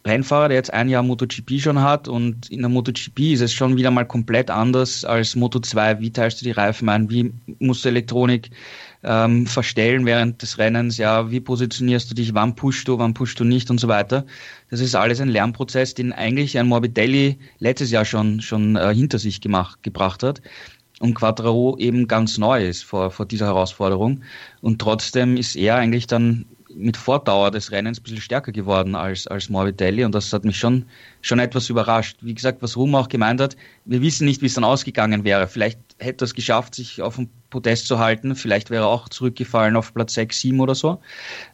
Rennfahrer, 0.05 0.49
der 0.49 0.57
jetzt 0.57 0.73
ein 0.73 0.89
Jahr 0.89 1.03
MotoGP 1.03 1.59
schon 1.59 1.81
hat 1.81 2.07
und 2.07 2.49
in 2.49 2.61
der 2.61 2.69
MotoGP 2.69 3.33
ist 3.33 3.41
es 3.41 3.53
schon 3.53 3.77
wieder 3.77 3.91
mal 3.91 4.05
komplett 4.05 4.49
anders 4.49 5.05
als 5.05 5.35
Moto2. 5.35 5.99
Wie 5.99 6.11
teilst 6.11 6.41
du 6.41 6.45
die 6.45 6.51
Reifen 6.51 6.89
ein? 6.89 7.09
Wie 7.09 7.31
musst 7.59 7.85
du 7.85 7.89
Elektronik 7.89 8.49
ähm, 9.03 9.45
verstellen 9.45 10.05
während 10.05 10.41
des 10.41 10.57
Rennens. 10.57 10.97
Ja, 10.97 11.31
wie 11.31 11.39
positionierst 11.39 12.09
du 12.11 12.15
dich, 12.15 12.33
wann 12.33 12.55
pushst 12.55 12.87
du, 12.87 12.97
wann 12.97 13.13
pushst 13.13 13.39
du 13.39 13.43
nicht 13.43 13.69
und 13.69 13.79
so 13.79 13.87
weiter. 13.87 14.25
Das 14.69 14.79
ist 14.79 14.95
alles 14.95 15.21
ein 15.21 15.29
Lernprozess, 15.29 15.93
den 15.93 16.13
eigentlich 16.13 16.57
ein 16.57 16.67
Morbidelli 16.67 17.37
letztes 17.59 17.91
Jahr 17.91 18.05
schon, 18.05 18.41
schon 18.41 18.75
äh, 18.75 18.93
hinter 18.93 19.19
sich 19.19 19.41
gemacht, 19.41 19.81
gebracht 19.83 20.23
hat 20.23 20.41
und 20.99 21.13
Quattro 21.13 21.77
eben 21.77 22.07
ganz 22.07 22.37
neu 22.37 22.65
ist 22.65 22.83
vor, 22.83 23.11
vor 23.11 23.25
dieser 23.25 23.45
Herausforderung. 23.45 24.23
Und 24.61 24.79
trotzdem 24.81 25.37
ist 25.37 25.55
er 25.55 25.75
eigentlich 25.75 26.07
dann 26.07 26.45
mit 26.77 26.95
Vordauer 26.95 27.51
des 27.51 27.71
Rennens 27.71 27.99
ein 27.99 28.03
bisschen 28.03 28.21
stärker 28.21 28.51
geworden 28.51 28.95
als, 28.95 29.27
als 29.27 29.49
Morbidelli 29.49 30.05
und 30.05 30.13
das 30.13 30.31
hat 30.31 30.45
mich 30.45 30.57
schon, 30.57 30.85
schon 31.21 31.39
etwas 31.39 31.69
überrascht. 31.69 32.17
Wie 32.21 32.33
gesagt, 32.33 32.61
was 32.61 32.77
Ruhm 32.77 32.95
auch 32.95 33.09
gemeint 33.09 33.41
hat, 33.41 33.57
wir 33.85 34.01
wissen 34.01 34.25
nicht, 34.25 34.41
wie 34.41 34.45
es 34.45 34.53
dann 34.53 34.63
ausgegangen 34.63 35.23
wäre. 35.23 35.47
Vielleicht 35.47 35.79
hätte 35.97 36.23
er 36.23 36.27
es 36.27 36.33
geschafft, 36.33 36.75
sich 36.75 37.01
auf 37.01 37.15
dem 37.15 37.29
Podest 37.49 37.87
zu 37.87 37.99
halten, 37.99 38.35
vielleicht 38.35 38.69
wäre 38.69 38.83
er 38.83 38.89
auch 38.89 39.09
zurückgefallen 39.09 39.75
auf 39.75 39.93
Platz 39.93 40.13
6, 40.13 40.39
7 40.39 40.59
oder 40.59 40.75
so. 40.75 41.01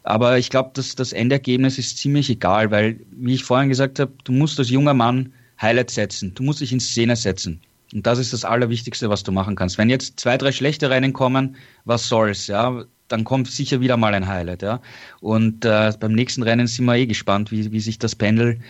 Aber 0.02 0.38
ich 0.38 0.50
glaube, 0.50 0.70
dass 0.74 0.94
das 0.94 1.12
Endergebnis 1.12 1.78
ist 1.78 1.98
ziemlich 1.98 2.28
egal, 2.28 2.70
weil, 2.70 3.00
wie 3.10 3.34
ich 3.34 3.44
vorhin 3.44 3.68
gesagt 3.68 3.98
habe, 3.98 4.12
du 4.24 4.32
musst 4.32 4.58
als 4.58 4.70
junger 4.70 4.94
Mann 4.94 5.32
Highlights 5.60 5.94
setzen, 5.94 6.34
du 6.34 6.42
musst 6.42 6.60
dich 6.60 6.72
in 6.72 6.80
Szene 6.80 7.16
setzen. 7.16 7.60
Und 7.92 8.06
das 8.06 8.18
ist 8.18 8.32
das 8.32 8.44
Allerwichtigste, 8.44 9.08
was 9.08 9.22
du 9.22 9.30
machen 9.30 9.54
kannst. 9.54 9.78
Wenn 9.78 9.88
jetzt 9.88 10.18
zwei, 10.18 10.36
drei 10.36 10.50
schlechte 10.50 10.90
Rennen 10.90 11.12
kommen, 11.12 11.56
was 11.84 12.08
soll's, 12.08 12.48
ja? 12.48 12.84
Dann 13.08 13.24
kommt 13.24 13.48
sicher 13.48 13.80
wieder 13.80 13.96
mal 13.96 14.14
ein 14.14 14.26
Highlight, 14.26 14.62
ja. 14.62 14.80
Und 15.20 15.64
äh, 15.64 15.92
beim 15.98 16.12
nächsten 16.12 16.42
Rennen 16.42 16.66
sind 16.66 16.86
wir 16.86 16.96
eh 16.96 17.06
gespannt, 17.06 17.50
wie, 17.50 17.70
wie 17.70 17.80
sich 17.80 17.98
das 17.98 18.14
Pendel 18.14 18.60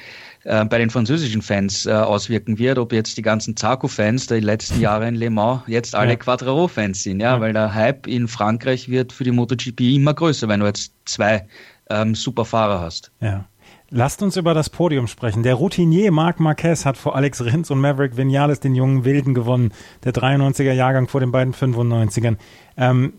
äh, 0.44 0.64
bei 0.64 0.78
den 0.78 0.90
französischen 0.90 1.40
Fans 1.40 1.86
äh, 1.86 1.92
auswirken 1.92 2.58
wird, 2.58 2.78
ob 2.78 2.92
jetzt 2.92 3.16
die 3.16 3.22
ganzen 3.22 3.56
Zarco-Fans 3.56 4.26
der 4.26 4.40
letzten 4.40 4.80
Jahre 4.80 5.08
in 5.08 5.14
Le 5.14 5.30
Mans 5.30 5.62
jetzt 5.66 5.94
alle 5.94 6.10
ja. 6.10 6.16
Quattro-Fans 6.16 7.02
sind, 7.02 7.20
ja? 7.20 7.34
ja, 7.34 7.40
weil 7.40 7.52
der 7.52 7.74
Hype 7.74 8.06
in 8.06 8.28
Frankreich 8.28 8.88
wird 8.88 9.12
für 9.12 9.24
die 9.24 9.30
MotoGP 9.30 9.80
immer 9.80 10.14
größer, 10.14 10.48
wenn 10.48 10.60
du 10.60 10.66
jetzt 10.66 10.92
zwei 11.04 11.46
ähm, 11.88 12.14
super 12.14 12.44
Fahrer 12.44 12.80
hast. 12.80 13.10
Ja. 13.20 13.46
Lasst 13.90 14.22
uns 14.22 14.36
über 14.36 14.54
das 14.54 14.70
Podium 14.70 15.06
sprechen. 15.06 15.42
Der 15.42 15.54
Routinier 15.54 16.10
Marc 16.10 16.40
Marquez 16.40 16.84
hat 16.84 16.96
vor 16.96 17.14
Alex 17.14 17.44
Rins 17.44 17.70
und 17.70 17.80
Maverick 17.80 18.16
Vinales 18.16 18.58
den 18.58 18.74
jungen 18.74 19.04
Wilden 19.04 19.34
gewonnen. 19.34 19.72
Der 20.02 20.12
93er 20.12 20.72
Jahrgang 20.72 21.06
vor 21.06 21.20
den 21.20 21.30
beiden 21.30 21.54
95ern. 21.54 22.36
Ähm, 22.76 23.12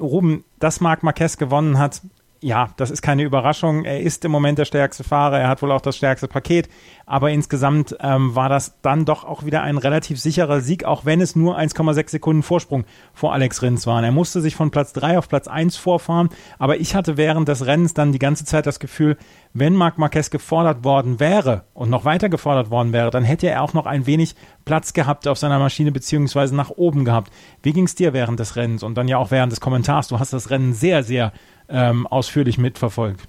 Ruben, 0.00 0.44
dass 0.58 0.80
Marc 0.80 1.02
Marquez 1.02 1.36
gewonnen 1.36 1.78
hat, 1.78 2.02
ja, 2.40 2.68
das 2.76 2.90
ist 2.90 3.02
keine 3.02 3.24
Überraschung. 3.24 3.84
Er 3.84 4.00
ist 4.00 4.24
im 4.24 4.30
Moment 4.30 4.58
der 4.58 4.64
stärkste 4.64 5.02
Fahrer. 5.02 5.40
Er 5.40 5.48
hat 5.48 5.60
wohl 5.60 5.72
auch 5.72 5.80
das 5.80 5.96
stärkste 5.96 6.28
Paket. 6.28 6.68
Aber 7.04 7.30
insgesamt 7.30 7.96
ähm, 8.00 8.36
war 8.36 8.48
das 8.48 8.80
dann 8.80 9.04
doch 9.04 9.24
auch 9.24 9.44
wieder 9.44 9.62
ein 9.62 9.76
relativ 9.76 10.20
sicherer 10.20 10.60
Sieg, 10.60 10.84
auch 10.84 11.04
wenn 11.04 11.20
es 11.20 11.34
nur 11.34 11.58
1,6 11.58 12.10
Sekunden 12.10 12.42
Vorsprung 12.44 12.84
vor 13.12 13.32
Alex 13.32 13.62
Rins 13.62 13.86
waren. 13.88 14.04
Er 14.04 14.12
musste 14.12 14.40
sich 14.40 14.54
von 14.54 14.70
Platz 14.70 14.92
3 14.92 15.18
auf 15.18 15.28
Platz 15.28 15.48
1 15.48 15.76
vorfahren. 15.76 16.28
Aber 16.60 16.78
ich 16.78 16.94
hatte 16.94 17.16
während 17.16 17.48
des 17.48 17.66
Rennens 17.66 17.94
dann 17.94 18.12
die 18.12 18.20
ganze 18.20 18.44
Zeit 18.44 18.66
das 18.66 18.78
Gefühl, 18.78 19.16
wenn 19.52 19.74
Marc 19.74 19.98
Marquez 19.98 20.30
gefordert 20.30 20.84
worden 20.84 21.18
wäre 21.18 21.64
und 21.74 21.90
noch 21.90 22.04
weiter 22.04 22.28
gefordert 22.28 22.70
worden 22.70 22.92
wäre, 22.92 23.10
dann 23.10 23.24
hätte 23.24 23.48
er 23.48 23.62
auch 23.62 23.72
noch 23.72 23.86
ein 23.86 24.06
wenig 24.06 24.36
Platz 24.64 24.92
gehabt 24.92 25.26
auf 25.26 25.38
seiner 25.38 25.58
Maschine 25.58 25.90
beziehungsweise 25.90 26.54
nach 26.54 26.70
oben 26.70 27.04
gehabt. 27.04 27.32
Wie 27.62 27.72
ging 27.72 27.84
es 27.84 27.96
dir 27.96 28.12
während 28.12 28.38
des 28.38 28.54
Rennens 28.54 28.84
und 28.84 28.94
dann 28.96 29.08
ja 29.08 29.18
auch 29.18 29.32
während 29.32 29.50
des 29.50 29.60
Kommentars? 29.60 30.08
Du 30.08 30.20
hast 30.20 30.32
das 30.32 30.50
Rennen 30.50 30.72
sehr, 30.72 31.02
sehr 31.02 31.32
ähm, 31.68 32.06
ausführlich 32.06 32.58
mitverfolgt. 32.58 33.28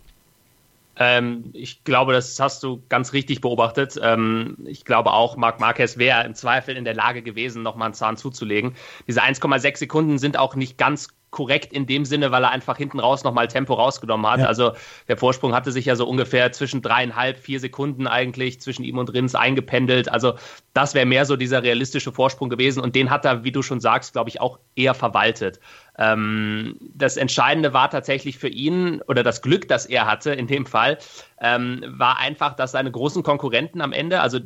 Ähm, 1.01 1.45
ich 1.53 1.85
glaube, 1.85 2.11
das 2.11 2.39
hast 2.39 2.61
du 2.61 2.83
ganz 2.89 3.13
richtig 3.13 3.39
beobachtet. 3.39 3.97
Ähm, 4.01 4.57
ich 4.65 4.83
glaube 4.83 5.13
auch, 5.13 5.37
Marc 5.37 5.61
Marquez 5.61 5.97
wäre 5.97 6.25
im 6.25 6.35
Zweifel 6.35 6.75
in 6.75 6.83
der 6.83 6.93
Lage 6.93 7.21
gewesen, 7.21 7.63
nochmal 7.63 7.85
einen 7.85 7.93
Zahn 7.93 8.17
zuzulegen. 8.17 8.75
Diese 9.07 9.23
1,6 9.23 9.77
Sekunden 9.77 10.17
sind 10.17 10.37
auch 10.37 10.55
nicht 10.55 10.77
ganz 10.77 11.07
korrekt 11.31 11.73
in 11.73 11.85
dem 11.85 12.05
Sinne, 12.05 12.31
weil 12.31 12.43
er 12.43 12.51
einfach 12.51 12.77
hinten 12.77 12.99
raus 12.99 13.23
nochmal 13.23 13.47
Tempo 13.47 13.73
rausgenommen 13.73 14.29
hat. 14.29 14.39
Ja. 14.39 14.45
Also 14.45 14.73
der 15.07 15.17
Vorsprung 15.17 15.53
hatte 15.53 15.71
sich 15.71 15.85
ja 15.85 15.95
so 15.95 16.07
ungefähr 16.07 16.51
zwischen 16.51 16.81
dreieinhalb, 16.81 17.37
vier 17.37 17.59
Sekunden 17.59 18.07
eigentlich 18.07 18.61
zwischen 18.61 18.83
ihm 18.83 18.97
und 18.97 19.13
Rins 19.13 19.35
eingependelt. 19.35 20.09
Also 20.09 20.35
das 20.73 20.93
wäre 20.93 21.05
mehr 21.05 21.25
so 21.25 21.35
dieser 21.35 21.63
realistische 21.63 22.11
Vorsprung 22.11 22.49
gewesen 22.49 22.81
und 22.81 22.95
den 22.95 23.09
hat 23.09 23.25
er, 23.25 23.43
wie 23.43 23.51
du 23.51 23.61
schon 23.61 23.79
sagst, 23.79 24.13
glaube 24.13 24.29
ich, 24.29 24.41
auch 24.41 24.59
eher 24.75 24.93
verwaltet. 24.93 25.59
Ähm, 25.97 26.77
das 26.79 27.17
Entscheidende 27.17 27.73
war 27.73 27.89
tatsächlich 27.89 28.37
für 28.37 28.47
ihn 28.47 29.01
oder 29.07 29.21
das 29.21 29.41
Glück, 29.41 29.67
das 29.67 29.85
er 29.85 30.07
hatte 30.07 30.31
in 30.31 30.47
dem 30.47 30.65
Fall, 30.65 30.97
ähm, 31.41 31.83
war 31.87 32.17
einfach, 32.17 32.55
dass 32.55 32.71
seine 32.71 32.91
großen 32.91 33.23
Konkurrenten 33.23 33.81
am 33.81 33.93
Ende, 33.93 34.21
also 34.21 34.39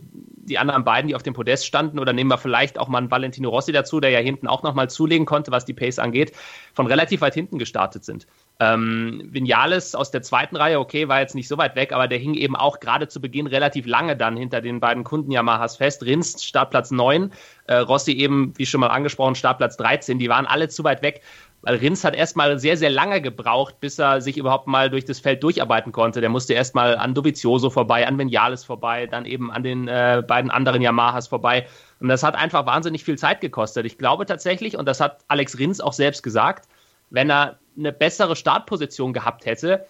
die 0.45 0.57
anderen 0.57 0.83
beiden, 0.83 1.07
die 1.07 1.15
auf 1.15 1.23
dem 1.23 1.33
Podest 1.33 1.65
standen, 1.65 1.99
oder 1.99 2.13
nehmen 2.13 2.29
wir 2.29 2.37
vielleicht 2.37 2.77
auch 2.77 2.87
mal 2.87 2.99
einen 2.99 3.11
Valentino 3.11 3.49
Rossi 3.49 3.71
dazu, 3.71 3.99
der 3.99 4.11
ja 4.11 4.19
hinten 4.19 4.47
auch 4.47 4.61
nochmal 4.61 4.89
zulegen 4.89 5.25
konnte, 5.25 5.51
was 5.51 5.65
die 5.65 5.73
Pace 5.73 5.99
angeht, 5.99 6.33
von 6.73 6.85
relativ 6.85 7.21
weit 7.21 7.33
hinten 7.33 7.57
gestartet 7.57 8.03
sind. 8.03 8.27
Ähm, 8.59 9.29
Vinales 9.31 9.95
aus 9.95 10.11
der 10.11 10.21
zweiten 10.21 10.55
Reihe, 10.55 10.79
okay, 10.79 11.07
war 11.07 11.19
jetzt 11.19 11.33
nicht 11.33 11.47
so 11.47 11.57
weit 11.57 11.75
weg, 11.75 11.91
aber 11.91 12.07
der 12.07 12.19
hing 12.19 12.35
eben 12.35 12.55
auch 12.55 12.79
gerade 12.79 13.07
zu 13.07 13.19
Beginn 13.19 13.47
relativ 13.47 13.87
lange 13.87 14.15
dann 14.15 14.37
hinter 14.37 14.61
den 14.61 14.79
beiden 14.79 15.03
Kunden 15.03 15.31
Yamahas 15.31 15.77
fest. 15.77 16.03
Rins 16.03 16.43
Startplatz 16.43 16.91
9, 16.91 17.31
äh, 17.67 17.75
Rossi 17.75 18.11
eben, 18.11 18.53
wie 18.57 18.65
schon 18.65 18.81
mal 18.81 18.87
angesprochen, 18.87 19.35
Startplatz 19.35 19.77
13, 19.77 20.19
die 20.19 20.29
waren 20.29 20.45
alle 20.45 20.69
zu 20.69 20.83
weit 20.83 21.01
weg. 21.01 21.21
Weil 21.63 21.77
Rins 21.77 22.03
hat 22.03 22.13
erstmal 22.13 22.59
sehr, 22.59 22.75
sehr 22.75 22.89
lange 22.89 23.21
gebraucht, 23.21 23.79
bis 23.79 23.97
er 23.97 24.19
sich 24.19 24.37
überhaupt 24.37 24.67
mal 24.67 24.89
durch 24.89 25.05
das 25.05 25.21
Feld 25.21 25.41
durcharbeiten 25.43 25.93
konnte. 25.93 26.19
Der 26.19 26.29
musste 26.29 26.53
erstmal 26.53 26.97
an 26.97 27.13
Dovizioso 27.13 27.69
vorbei, 27.69 28.05
an 28.05 28.19
Vinales 28.19 28.65
vorbei, 28.65 29.07
dann 29.07 29.25
eben 29.25 29.49
an 29.49 29.63
den 29.63 29.87
äh, 29.87 30.21
beiden 30.27 30.51
anderen 30.51 30.81
Yamahas 30.81 31.29
vorbei. 31.29 31.65
Und 32.01 32.09
das 32.09 32.21
hat 32.21 32.35
einfach 32.35 32.65
wahnsinnig 32.65 33.05
viel 33.05 33.17
Zeit 33.17 33.39
gekostet. 33.39 33.85
Ich 33.85 33.97
glaube 33.97 34.25
tatsächlich, 34.25 34.77
und 34.77 34.85
das 34.85 34.99
hat 34.99 35.23
Alex 35.29 35.57
Rins 35.57 35.79
auch 35.79 35.93
selbst 35.93 36.21
gesagt, 36.21 36.67
wenn 37.09 37.29
er 37.29 37.59
eine 37.77 37.93
bessere 37.93 38.35
Startposition 38.35 39.13
gehabt 39.13 39.45
hätte, 39.45 39.85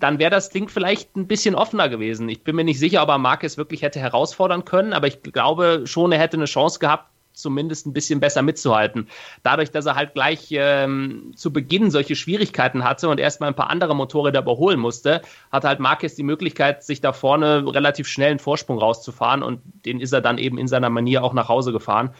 dann 0.00 0.18
wäre 0.18 0.32
das 0.32 0.50
Ding 0.50 0.68
vielleicht 0.68 1.16
ein 1.16 1.28
bisschen 1.28 1.54
offener 1.54 1.88
gewesen. 1.88 2.28
Ich 2.28 2.42
bin 2.42 2.56
mir 2.56 2.64
nicht 2.64 2.80
sicher, 2.80 3.04
ob 3.04 3.08
er 3.08 3.18
Marquez 3.18 3.56
wirklich 3.56 3.82
hätte 3.82 4.00
herausfordern 4.00 4.64
können, 4.64 4.92
aber 4.92 5.06
ich 5.06 5.22
glaube 5.22 5.82
schon, 5.86 6.10
er 6.10 6.18
hätte 6.18 6.36
eine 6.36 6.46
Chance 6.46 6.80
gehabt, 6.80 7.08
zumindest 7.34 7.86
ein 7.86 7.92
bisschen 7.92 8.20
besser 8.20 8.42
mitzuhalten. 8.42 9.08
Dadurch, 9.42 9.70
dass 9.70 9.86
er 9.86 9.96
halt 9.96 10.14
gleich 10.14 10.48
ähm, 10.52 11.32
zu 11.36 11.52
Beginn 11.52 11.90
solche 11.90 12.16
Schwierigkeiten 12.16 12.84
hatte 12.84 13.08
und 13.08 13.20
erstmal 13.20 13.50
ein 13.50 13.56
paar 13.56 13.70
andere 13.70 13.94
Motorräder 13.94 14.40
überholen 14.40 14.80
musste, 14.80 15.20
hat 15.52 15.64
halt 15.64 15.80
Marquez 15.80 16.14
die 16.14 16.22
Möglichkeit, 16.22 16.82
sich 16.82 17.00
da 17.00 17.12
vorne 17.12 17.64
relativ 17.66 18.08
schnell 18.08 18.30
einen 18.30 18.38
Vorsprung 18.38 18.78
rauszufahren 18.78 19.42
und 19.42 19.60
den 19.84 20.00
ist 20.00 20.12
er 20.12 20.20
dann 20.20 20.38
eben 20.38 20.58
in 20.58 20.68
seiner 20.68 20.90
Manier 20.90 21.22
auch 21.22 21.34
nach 21.34 21.48
Hause 21.48 21.72
gefahren. 21.72 22.14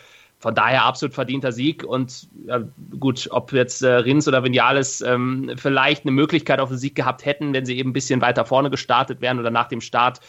Von 0.45 0.55
daher 0.55 0.85
absolut 0.85 1.15
verdienter 1.15 1.53
Sieg 1.53 1.85
und 1.85 2.29
ja, 2.47 2.61
gut, 3.01 3.29
ob 3.31 3.53
jetzt 3.53 3.81
äh, 3.83 3.95
Rins 3.95 4.29
oder 4.29 4.45
Vinales 4.45 5.01
ähm, 5.01 5.53
vielleicht 5.57 6.05
eine 6.05 6.11
Möglichkeit 6.11 6.61
auf 6.61 6.69
den 6.69 6.77
Sieg 6.77 6.95
gehabt 6.95 7.25
hätten, 7.25 7.55
wenn 7.55 7.65
sie 7.65 7.79
eben 7.79 7.91
ein 7.91 7.95
bisschen 7.95 8.21
weiter 8.21 8.45
vorne 8.45 8.69
gestartet 8.69 9.23
wären 9.23 9.39
oder 9.39 9.51
nach 9.51 9.69
dem 9.69 9.81
Start, 9.81 10.21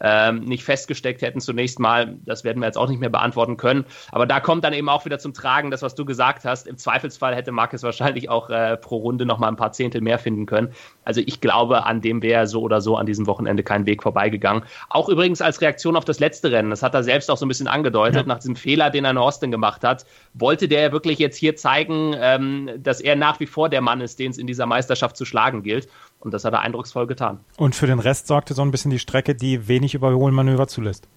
ähm, 0.00 0.40
nicht 0.40 0.64
festgesteckt 0.64 1.22
hätten 1.22 1.40
zunächst 1.40 1.78
mal. 1.78 2.16
Das 2.24 2.44
werden 2.44 2.60
wir 2.60 2.66
jetzt 2.66 2.78
auch 2.78 2.88
nicht 2.88 3.00
mehr 3.00 3.10
beantworten 3.10 3.56
können. 3.56 3.84
Aber 4.10 4.26
da 4.26 4.40
kommt 4.40 4.64
dann 4.64 4.72
eben 4.72 4.88
auch 4.88 5.04
wieder 5.04 5.18
zum 5.18 5.34
Tragen, 5.34 5.70
das, 5.70 5.82
was 5.82 5.94
du 5.94 6.04
gesagt 6.04 6.44
hast. 6.44 6.66
Im 6.66 6.76
Zweifelsfall 6.76 7.34
hätte 7.34 7.52
Marcus 7.52 7.82
wahrscheinlich 7.82 8.28
auch 8.28 8.50
äh, 8.50 8.76
pro 8.76 8.96
Runde 8.96 9.26
noch 9.26 9.38
mal 9.38 9.48
ein 9.48 9.56
paar 9.56 9.72
Zehntel 9.72 10.00
mehr 10.00 10.18
finden 10.18 10.46
können. 10.46 10.72
Also 11.04 11.20
ich 11.24 11.40
glaube, 11.40 11.84
an 11.84 12.00
dem 12.00 12.22
wäre 12.22 12.46
so 12.46 12.62
oder 12.62 12.80
so 12.80 12.96
an 12.96 13.06
diesem 13.06 13.26
Wochenende 13.26 13.62
kein 13.62 13.86
Weg 13.86 14.02
vorbeigegangen. 14.02 14.64
Auch 14.88 15.08
übrigens 15.08 15.40
als 15.40 15.60
Reaktion 15.60 15.96
auf 15.96 16.04
das 16.04 16.20
letzte 16.20 16.50
Rennen. 16.50 16.70
Das 16.70 16.82
hat 16.82 16.94
er 16.94 17.02
selbst 17.02 17.30
auch 17.30 17.36
so 17.36 17.46
ein 17.46 17.48
bisschen 17.48 17.68
angedeutet. 17.68 18.22
Ja. 18.22 18.26
Nach 18.26 18.38
diesem 18.38 18.56
Fehler, 18.56 18.90
den 18.90 19.04
er 19.04 19.12
in 19.12 19.18
Austin 19.18 19.50
gemacht 19.50 19.84
hat, 19.84 20.04
wollte 20.34 20.68
der 20.68 20.92
wirklich 20.92 21.18
jetzt 21.18 21.36
hier 21.36 21.56
zeigen, 21.56 22.14
ähm, 22.18 22.70
dass 22.78 23.00
er 23.00 23.16
nach 23.16 23.40
wie 23.40 23.46
vor 23.46 23.68
der 23.68 23.80
Mann 23.80 24.00
ist, 24.00 24.18
den 24.18 24.30
es 24.30 24.38
in 24.38 24.46
dieser 24.46 24.66
Meisterschaft 24.66 25.16
zu 25.16 25.24
schlagen 25.24 25.62
gilt. 25.62 25.88
Und 26.22 26.32
das 26.32 26.44
hat 26.44 26.52
er 26.52 26.60
eindrucksvoll 26.60 27.06
getan. 27.06 27.40
Und 27.56 27.74
für 27.74 27.86
den 27.86 27.98
Rest 27.98 28.28
sorgte 28.28 28.54
so 28.54 28.62
ein 28.62 28.70
bisschen 28.70 28.90
die 28.90 29.00
Strecke, 29.00 29.34
die 29.34 29.66
wenig 29.66 29.94
Überholmanöver 29.94 30.68
zulässt. 30.68 31.08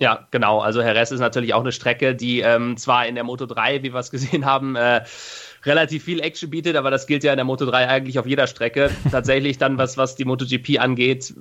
Ja, 0.00 0.26
genau. 0.30 0.60
Also 0.60 0.82
Herres 0.82 1.12
ist 1.12 1.20
natürlich 1.20 1.54
auch 1.54 1.60
eine 1.60 1.72
Strecke, 1.72 2.16
die 2.16 2.40
ähm, 2.40 2.76
zwar 2.78 3.06
in 3.06 3.14
der 3.14 3.22
Moto 3.22 3.46
3, 3.46 3.82
wie 3.82 3.92
wir 3.92 4.00
es 4.00 4.10
gesehen 4.10 4.46
haben, 4.46 4.74
äh, 4.74 5.02
relativ 5.64 6.04
viel 6.04 6.20
Action 6.20 6.50
bietet, 6.50 6.76
aber 6.76 6.90
das 6.90 7.06
gilt 7.06 7.22
ja 7.22 7.32
in 7.32 7.36
der 7.36 7.44
Moto 7.44 7.66
3 7.66 7.86
eigentlich 7.86 8.18
auf 8.18 8.26
jeder 8.26 8.46
Strecke. 8.46 8.90
Tatsächlich 9.10 9.58
dann, 9.58 9.78
was, 9.78 9.98
was 9.98 10.16
die 10.16 10.24
MotoGP 10.24 10.80
angeht, 10.80 11.34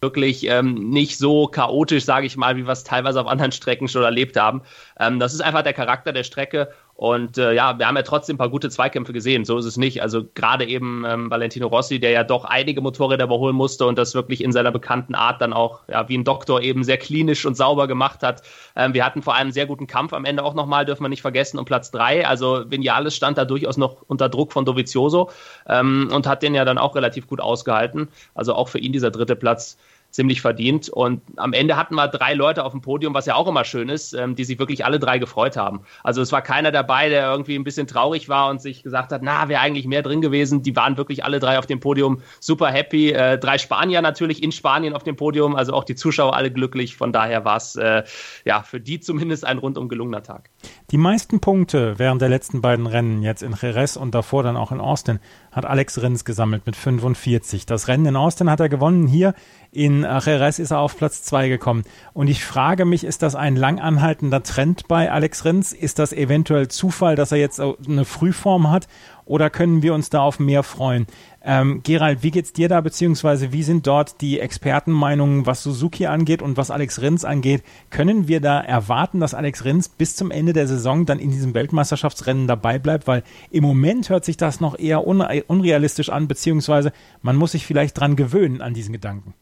wirklich 0.00 0.46
ähm, 0.46 0.90
nicht 0.90 1.18
so 1.18 1.46
chaotisch, 1.46 2.04
sage 2.04 2.26
ich 2.26 2.36
mal, 2.36 2.56
wie 2.56 2.66
wir 2.66 2.72
es 2.72 2.84
teilweise 2.84 3.20
auf 3.20 3.26
anderen 3.26 3.52
Strecken 3.52 3.88
schon 3.88 4.02
erlebt 4.02 4.36
haben. 4.36 4.62
Ähm, 5.00 5.18
das 5.18 5.34
ist 5.34 5.40
einfach 5.40 5.62
der 5.62 5.72
Charakter 5.72 6.12
der 6.12 6.24
Strecke 6.24 6.68
und 6.98 7.38
äh, 7.38 7.52
ja, 7.52 7.78
wir 7.78 7.86
haben 7.86 7.94
ja 7.94 8.02
trotzdem 8.02 8.34
ein 8.34 8.38
paar 8.38 8.48
gute 8.48 8.70
Zweikämpfe 8.70 9.12
gesehen, 9.12 9.44
so 9.44 9.56
ist 9.56 9.66
es 9.66 9.76
nicht. 9.76 10.02
Also 10.02 10.24
gerade 10.34 10.66
eben 10.66 11.04
ähm, 11.06 11.30
Valentino 11.30 11.68
Rossi, 11.68 12.00
der 12.00 12.10
ja 12.10 12.24
doch 12.24 12.44
einige 12.44 12.80
Motorräder 12.80 13.26
überholen 13.26 13.54
musste 13.54 13.86
und 13.86 13.96
das 13.96 14.16
wirklich 14.16 14.42
in 14.42 14.50
seiner 14.50 14.72
bekannten 14.72 15.14
Art 15.14 15.40
dann 15.40 15.52
auch, 15.52 15.82
ja, 15.86 16.08
wie 16.08 16.18
ein 16.18 16.24
Doktor 16.24 16.60
eben 16.60 16.82
sehr 16.82 16.96
klinisch 16.96 17.46
und 17.46 17.56
sauber 17.56 17.86
gemacht 17.86 18.24
hat. 18.24 18.42
Ähm, 18.74 18.94
wir 18.94 19.04
hatten 19.04 19.22
vor 19.22 19.36
allem 19.36 19.42
einen 19.42 19.52
sehr 19.52 19.66
guten 19.66 19.86
Kampf 19.86 20.12
am 20.12 20.24
Ende 20.24 20.42
auch 20.42 20.54
nochmal, 20.54 20.86
dürfen 20.86 21.04
wir 21.04 21.08
nicht 21.08 21.22
vergessen, 21.22 21.60
um 21.60 21.64
Platz 21.64 21.92
drei. 21.92 22.26
Also 22.26 22.64
Vinales 22.68 23.14
stand 23.14 23.38
da 23.38 23.44
durchaus 23.44 23.76
noch 23.76 24.02
unter 24.08 24.28
Druck 24.28 24.52
von 24.52 24.64
Dovizioso 24.64 25.30
ähm, 25.68 26.08
und 26.12 26.26
hat 26.26 26.42
den 26.42 26.56
ja 26.56 26.64
dann 26.64 26.78
auch 26.78 26.96
relativ 26.96 27.28
gut 27.28 27.40
ausgehalten. 27.40 28.08
Also 28.34 28.54
auch 28.54 28.68
für 28.68 28.80
ihn 28.80 28.92
dieser 28.92 29.12
dritte 29.12 29.36
Platz 29.36 29.78
ziemlich 30.10 30.40
verdient. 30.40 30.88
Und 30.88 31.20
am 31.36 31.52
Ende 31.52 31.76
hatten 31.76 31.94
wir 31.94 32.08
drei 32.08 32.34
Leute 32.34 32.64
auf 32.64 32.72
dem 32.72 32.80
Podium, 32.80 33.14
was 33.14 33.26
ja 33.26 33.34
auch 33.34 33.46
immer 33.46 33.64
schön 33.64 33.88
ist, 33.88 34.14
ähm, 34.14 34.34
die 34.34 34.44
sich 34.44 34.58
wirklich 34.58 34.84
alle 34.84 34.98
drei 34.98 35.18
gefreut 35.18 35.56
haben. 35.56 35.80
Also 36.02 36.22
es 36.22 36.32
war 36.32 36.42
keiner 36.42 36.72
dabei, 36.72 37.08
der 37.08 37.30
irgendwie 37.30 37.56
ein 37.56 37.64
bisschen 37.64 37.86
traurig 37.86 38.28
war 38.28 38.48
und 38.50 38.62
sich 38.62 38.82
gesagt 38.82 39.12
hat, 39.12 39.22
na, 39.22 39.48
wäre 39.48 39.60
eigentlich 39.60 39.86
mehr 39.86 40.02
drin 40.02 40.20
gewesen. 40.20 40.62
Die 40.62 40.74
waren 40.76 40.96
wirklich 40.96 41.24
alle 41.24 41.40
drei 41.40 41.58
auf 41.58 41.66
dem 41.66 41.80
Podium 41.80 42.22
super 42.40 42.68
happy. 42.68 43.10
Äh, 43.10 43.38
drei 43.38 43.58
Spanier 43.58 44.00
natürlich 44.00 44.42
in 44.42 44.50
Spanien 44.50 44.94
auf 44.94 45.04
dem 45.04 45.16
Podium, 45.16 45.54
also 45.56 45.72
auch 45.74 45.84
die 45.84 45.94
Zuschauer 45.94 46.34
alle 46.34 46.50
glücklich. 46.50 46.96
Von 46.96 47.12
daher 47.12 47.44
war 47.44 47.56
es 47.56 47.76
äh, 47.76 48.02
ja 48.44 48.62
für 48.62 48.80
die 48.80 49.00
zumindest 49.00 49.44
ein 49.44 49.58
rundum 49.58 49.88
gelungener 49.88 50.22
Tag. 50.22 50.50
Die 50.90 50.98
meisten 50.98 51.40
Punkte 51.40 51.98
während 51.98 52.22
der 52.22 52.30
letzten 52.30 52.62
beiden 52.62 52.86
Rennen, 52.86 53.22
jetzt 53.22 53.42
in 53.42 53.54
Jerez 53.60 53.96
und 53.96 54.14
davor 54.14 54.42
dann 54.42 54.56
auch 54.56 54.72
in 54.72 54.80
Austin, 54.80 55.20
hat 55.58 55.66
Alex 55.66 56.00
Rins 56.00 56.24
gesammelt 56.24 56.64
mit 56.64 56.76
45. 56.76 57.66
Das 57.66 57.88
Rennen 57.88 58.06
in 58.06 58.16
Austin 58.16 58.48
hat 58.50 58.60
er 58.60 58.68
gewonnen. 58.68 59.06
Hier 59.06 59.34
in 59.70 60.02
Jerez 60.02 60.58
ist 60.58 60.70
er 60.70 60.78
auf 60.78 60.96
Platz 60.96 61.22
2 61.24 61.48
gekommen. 61.48 61.82
Und 62.14 62.28
ich 62.28 62.44
frage 62.44 62.84
mich, 62.84 63.04
ist 63.04 63.22
das 63.22 63.34
ein 63.34 63.56
lang 63.56 63.80
anhaltender 63.80 64.42
Trend 64.42 64.88
bei 64.88 65.10
Alex 65.10 65.44
Rins? 65.44 65.72
Ist 65.72 65.98
das 65.98 66.12
eventuell 66.12 66.68
Zufall, 66.68 67.16
dass 67.16 67.32
er 67.32 67.38
jetzt 67.38 67.60
eine 67.60 68.04
Frühform 68.04 68.70
hat? 68.70 68.88
Oder 69.28 69.50
können 69.50 69.82
wir 69.82 69.94
uns 69.94 70.08
da 70.10 70.20
auf 70.22 70.38
mehr 70.38 70.62
freuen? 70.62 71.06
Ähm, 71.44 71.82
Gerald, 71.82 72.22
wie 72.22 72.30
geht's 72.30 72.52
dir 72.52 72.68
da, 72.68 72.80
beziehungsweise 72.80 73.52
wie 73.52 73.62
sind 73.62 73.86
dort 73.86 74.20
die 74.22 74.40
Expertenmeinungen, 74.40 75.46
was 75.46 75.62
Suzuki 75.62 76.06
angeht 76.06 76.42
und 76.42 76.56
was 76.56 76.70
Alex 76.70 77.00
Rins 77.00 77.24
angeht? 77.24 77.62
Können 77.90 78.26
wir 78.26 78.40
da 78.40 78.60
erwarten, 78.60 79.20
dass 79.20 79.34
Alex 79.34 79.64
Rins 79.64 79.88
bis 79.90 80.16
zum 80.16 80.30
Ende 80.30 80.54
der 80.54 80.66
Saison 80.66 81.04
dann 81.04 81.18
in 81.18 81.30
diesem 81.30 81.54
Weltmeisterschaftsrennen 81.54 82.46
dabei 82.46 82.78
bleibt? 82.78 83.06
Weil 83.06 83.22
im 83.50 83.64
Moment 83.64 84.08
hört 84.08 84.24
sich 84.24 84.38
das 84.38 84.60
noch 84.60 84.78
eher 84.78 85.06
unrealistisch 85.06 86.08
an, 86.08 86.26
beziehungsweise 86.26 86.92
man 87.22 87.36
muss 87.36 87.52
sich 87.52 87.66
vielleicht 87.66 87.98
dran 87.98 88.16
gewöhnen 88.16 88.62
an 88.62 88.74
diesen 88.74 88.92
Gedanken. 88.92 89.34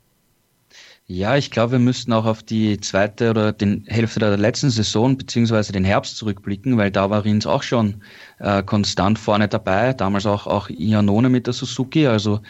Ja, 1.08 1.36
ich 1.36 1.52
glaube, 1.52 1.72
wir 1.72 1.78
müssten 1.78 2.12
auch 2.12 2.24
auf 2.24 2.42
die 2.42 2.80
zweite 2.80 3.30
oder 3.30 3.52
den 3.52 3.84
Hälfte 3.86 4.18
der 4.18 4.36
letzten 4.36 4.70
Saison 4.70 5.16
beziehungsweise 5.16 5.72
den 5.72 5.84
Herbst 5.84 6.16
zurückblicken, 6.16 6.78
weil 6.78 6.90
da 6.90 7.10
war 7.10 7.24
Rins 7.24 7.46
auch 7.46 7.62
schon 7.62 8.02
äh, 8.40 8.64
konstant 8.64 9.16
vorne 9.16 9.46
dabei, 9.46 9.92
damals 9.92 10.26
auch 10.26 10.48
auch 10.48 10.68
Iannone 10.68 11.28
mit 11.28 11.46
der 11.46 11.54
Suzuki. 11.54 12.08
Also 12.08 12.40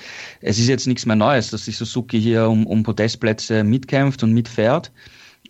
es 0.41 0.59
ist 0.59 0.69
jetzt 0.69 0.87
nichts 0.87 1.05
mehr 1.05 1.17
Neues, 1.17 1.51
dass 1.51 1.67
die 1.67 1.73
Suzuki 1.73 2.19
hier 2.19 2.49
um, 2.49 2.67
um 2.67 2.83
Podestplätze 2.83 3.63
mitkämpft 3.63 4.23
und 4.23 4.33
mitfährt. 4.33 4.91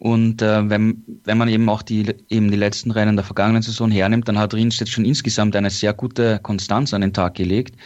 Und 0.00 0.42
äh, 0.42 0.68
wenn, 0.68 1.04
wenn 1.24 1.38
man 1.38 1.48
eben 1.48 1.68
auch 1.68 1.82
die, 1.82 2.12
eben 2.28 2.50
die 2.50 2.56
letzten 2.56 2.90
Rennen 2.90 3.16
der 3.16 3.24
vergangenen 3.24 3.62
Saison 3.62 3.90
hernimmt, 3.90 4.26
dann 4.26 4.38
hat 4.38 4.52
Rins 4.52 4.80
jetzt 4.80 4.90
schon 4.90 5.04
insgesamt 5.04 5.54
eine 5.54 5.70
sehr 5.70 5.94
gute 5.94 6.40
Konstanz 6.42 6.92
an 6.92 7.02
den 7.02 7.12
Tag 7.12 7.34
gelegt. 7.34 7.76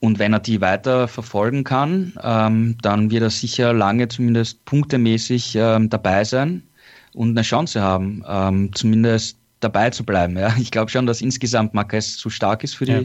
Und 0.00 0.18
wenn 0.18 0.32
er 0.32 0.40
die 0.40 0.60
weiter 0.60 1.08
verfolgen 1.08 1.64
kann, 1.64 2.12
ähm, 2.22 2.76
dann 2.82 3.10
wird 3.10 3.22
er 3.22 3.30
sicher 3.30 3.72
lange 3.72 4.08
zumindest 4.08 4.64
punktemäßig 4.64 5.56
ähm, 5.56 5.90
dabei 5.90 6.22
sein 6.24 6.62
und 7.14 7.30
eine 7.30 7.42
Chance 7.42 7.82
haben, 7.82 8.22
ähm, 8.28 8.70
zumindest 8.74 9.38
dabei 9.60 9.90
zu 9.90 10.04
bleiben. 10.04 10.36
Ja. 10.36 10.54
Ich 10.58 10.70
glaube 10.70 10.90
schon, 10.90 11.06
dass 11.06 11.20
insgesamt 11.20 11.74
Marquez 11.74 12.16
zu 12.16 12.30
stark 12.30 12.62
ist 12.62 12.76
für 12.76 12.84
die, 12.84 12.92
ja. 12.92 13.02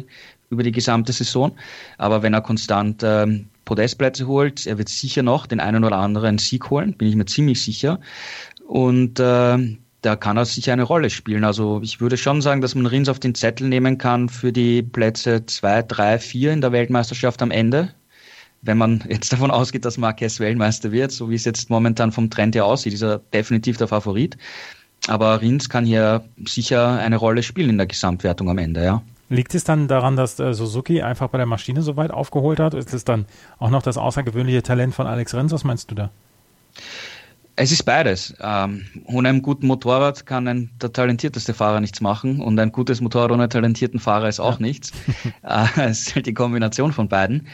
über 0.51 0.61
die 0.61 0.71
gesamte 0.71 1.11
Saison. 1.13 1.51
Aber 1.97 2.21
wenn 2.21 2.33
er 2.33 2.41
konstant 2.41 3.01
ähm, 3.03 3.47
Podestplätze 3.65 4.27
holt, 4.27 4.67
er 4.67 4.77
wird 4.77 4.89
sicher 4.89 5.23
noch 5.23 5.47
den 5.47 5.59
einen 5.59 5.83
oder 5.83 5.97
anderen 5.97 6.37
Sieg 6.37 6.69
holen, 6.69 6.93
bin 6.93 7.07
ich 7.07 7.15
mir 7.15 7.25
ziemlich 7.25 7.63
sicher. 7.63 7.99
Und 8.67 9.19
äh, 9.19 9.77
da 10.03 10.17
kann 10.17 10.37
er 10.37 10.45
sicher 10.45 10.73
eine 10.73 10.83
Rolle 10.83 11.09
spielen. 11.09 11.43
Also 11.43 11.79
ich 11.81 12.01
würde 12.01 12.17
schon 12.17 12.41
sagen, 12.41 12.61
dass 12.61 12.75
man 12.75 12.85
Rins 12.85 13.09
auf 13.09 13.19
den 13.19 13.35
Zettel 13.35 13.67
nehmen 13.67 13.97
kann 13.97 14.29
für 14.29 14.51
die 14.51 14.83
Plätze 14.83 15.45
2, 15.45 15.83
3, 15.83 16.19
4 16.19 16.51
in 16.51 16.61
der 16.61 16.71
Weltmeisterschaft 16.71 17.41
am 17.41 17.51
Ende. 17.51 17.93
Wenn 18.61 18.77
man 18.77 19.03
jetzt 19.09 19.31
davon 19.31 19.49
ausgeht, 19.49 19.85
dass 19.85 19.97
Marquez 19.97 20.39
Weltmeister 20.39 20.91
wird, 20.91 21.11
so 21.11 21.29
wie 21.29 21.35
es 21.35 21.45
jetzt 21.45 21.69
momentan 21.69 22.11
vom 22.11 22.29
Trend 22.29 22.53
her 22.53 22.65
aussieht, 22.65 22.93
ist 22.93 23.01
er 23.01 23.19
definitiv 23.33 23.77
der 23.77 23.87
Favorit. 23.87 24.37
Aber 25.07 25.41
Rins 25.41 25.69
kann 25.69 25.85
hier 25.85 26.23
sicher 26.45 26.99
eine 26.99 27.17
Rolle 27.17 27.41
spielen 27.41 27.71
in 27.71 27.77
der 27.77 27.87
Gesamtwertung 27.87 28.49
am 28.49 28.57
Ende, 28.57 28.83
ja. 28.83 29.01
Liegt 29.29 29.55
es 29.55 29.63
dann 29.63 29.87
daran, 29.87 30.15
dass 30.15 30.37
äh, 30.39 30.53
Suzuki 30.53 31.01
einfach 31.01 31.29
bei 31.29 31.37
der 31.37 31.47
Maschine 31.47 31.81
so 31.81 31.95
weit 31.95 32.11
aufgeholt 32.11 32.59
hat? 32.59 32.73
Ist 32.73 32.93
es 32.93 33.03
dann 33.05 33.25
auch 33.57 33.69
noch 33.69 33.81
das 33.81 33.97
außergewöhnliche 33.97 34.63
Talent 34.63 34.93
von 34.93 35.07
Alex 35.07 35.33
Rins? 35.33 35.51
Was 35.53 35.63
meinst 35.63 35.89
du 35.89 35.95
da? 35.95 36.09
Es 37.55 37.71
ist 37.71 37.83
beides. 37.83 38.33
Ähm, 38.39 38.85
ohne 39.05 39.29
einem 39.29 39.41
guten 39.41 39.67
Motorrad 39.67 40.25
kann 40.25 40.47
ein, 40.47 40.71
der 40.81 40.91
talentierteste 40.91 41.53
Fahrer 41.53 41.79
nichts 41.79 42.01
machen 42.01 42.41
und 42.41 42.59
ein 42.59 42.71
gutes 42.71 42.99
Motorrad 42.99 43.31
ohne 43.31 43.47
talentierten 43.47 43.99
Fahrer 43.99 44.27
ist 44.27 44.39
auch 44.39 44.59
ja. 44.59 44.65
nichts. 44.65 44.91
äh, 45.43 45.65
es 45.75 46.07
ist 46.07 46.15
halt 46.15 46.25
die 46.25 46.33
Kombination 46.33 46.91
von 46.91 47.09
beiden. 47.09 47.47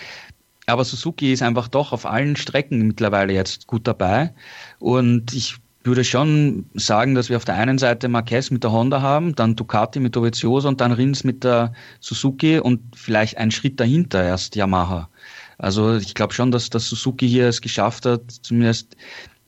Aber 0.67 0.85
Suzuki 0.85 1.33
ist 1.33 1.41
einfach 1.41 1.67
doch 1.67 1.91
auf 1.91 2.05
allen 2.05 2.35
Strecken 2.35 2.87
mittlerweile 2.87 3.33
jetzt 3.33 3.67
gut 3.67 3.87
dabei. 3.87 4.33
Und 4.79 5.33
ich 5.33 5.57
würde 5.83 6.03
schon 6.03 6.69
sagen, 6.75 7.15
dass 7.15 7.29
wir 7.29 7.37
auf 7.37 7.45
der 7.45 7.55
einen 7.55 7.77
Seite 7.77 8.07
Marquez 8.07 8.51
mit 8.51 8.63
der 8.63 8.71
Honda 8.71 9.01
haben, 9.01 9.35
dann 9.35 9.55
Ducati 9.55 9.99
mit 9.99 10.15
Dovizioso 10.15 10.67
und 10.67 10.79
dann 10.79 10.91
Rins 10.91 11.23
mit 11.23 11.43
der 11.43 11.73
Suzuki 11.99 12.59
und 12.59 12.81
vielleicht 12.95 13.37
einen 13.37 13.51
Schritt 13.51 13.79
dahinter 13.79 14.23
erst 14.23 14.55
Yamaha. 14.55 15.09
Also 15.57 15.97
ich 15.97 16.13
glaube 16.13 16.33
schon, 16.33 16.51
dass, 16.51 16.69
dass 16.69 16.87
Suzuki 16.87 17.27
hier 17.27 17.47
es 17.47 17.61
geschafft 17.61 18.05
hat, 18.05 18.21
zumindest 18.29 18.95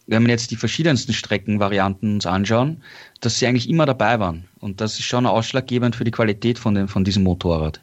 wenn 0.08 0.24
wir 0.24 0.30
jetzt 0.30 0.52
die 0.52 0.56
verschiedensten 0.56 1.14
Streckenvarianten 1.14 2.16
uns 2.16 2.26
anschauen, 2.26 2.84
dass 3.20 3.40
sie 3.40 3.48
eigentlich 3.48 3.70
immer 3.70 3.86
dabei 3.86 4.20
waren. 4.20 4.46
Und 4.60 4.82
das 4.82 5.00
ist 5.00 5.06
schon 5.06 5.26
ausschlaggebend 5.26 5.96
für 5.96 6.04
die 6.04 6.12
Qualität 6.12 6.60
von, 6.60 6.76
dem, 6.76 6.88
von 6.88 7.04
diesem 7.04 7.24
Motorrad. 7.24 7.82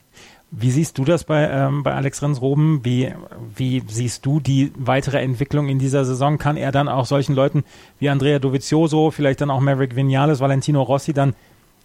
Wie 0.51 0.71
siehst 0.71 0.97
du 0.97 1.05
das 1.05 1.25
bei, 1.25 1.49
ähm, 1.49 1.83
bei 1.83 1.93
Alex 1.93 2.23
Rensroben? 2.23 2.85
Wie, 2.85 3.13
wie 3.55 3.83
siehst 3.87 4.25
du 4.25 4.41
die 4.41 4.73
weitere 4.77 5.19
Entwicklung 5.19 5.69
in 5.69 5.79
dieser 5.79 6.07
Saison? 6.07 6.39
Kann 6.39 6.57
er 6.57 6.73
dann 6.73 6.89
auch 6.89 7.05
solchen 7.05 7.35
Leuten 7.35 7.65
wie 7.99 8.09
Andrea 8.09 8.39
Dovizioso, 8.39 9.11
vielleicht 9.11 9.43
dann 9.43 9.51
auch 9.51 9.61
Maverick 9.61 9.95
Vinales, 9.95 10.41
Valentino 10.41 10.83
Rossi 10.83 11.13
dann, 11.13 11.35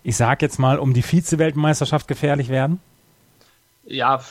ich 0.03 0.15
sag 0.15 0.41
jetzt 0.41 0.59
mal, 0.59 0.79
um 0.79 0.93
die 0.93 1.01
Vize-Weltmeisterschaft 1.01 2.07
gefährlich 2.07 2.47
werden? 2.47 2.79
Ja, 3.85 4.21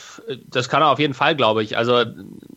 das 0.47 0.67
kann 0.67 0.81
er 0.81 0.89
auf 0.89 0.97
jeden 0.97 1.13
Fall, 1.13 1.35
glaube 1.35 1.61
ich. 1.61 1.77
Also 1.77 2.05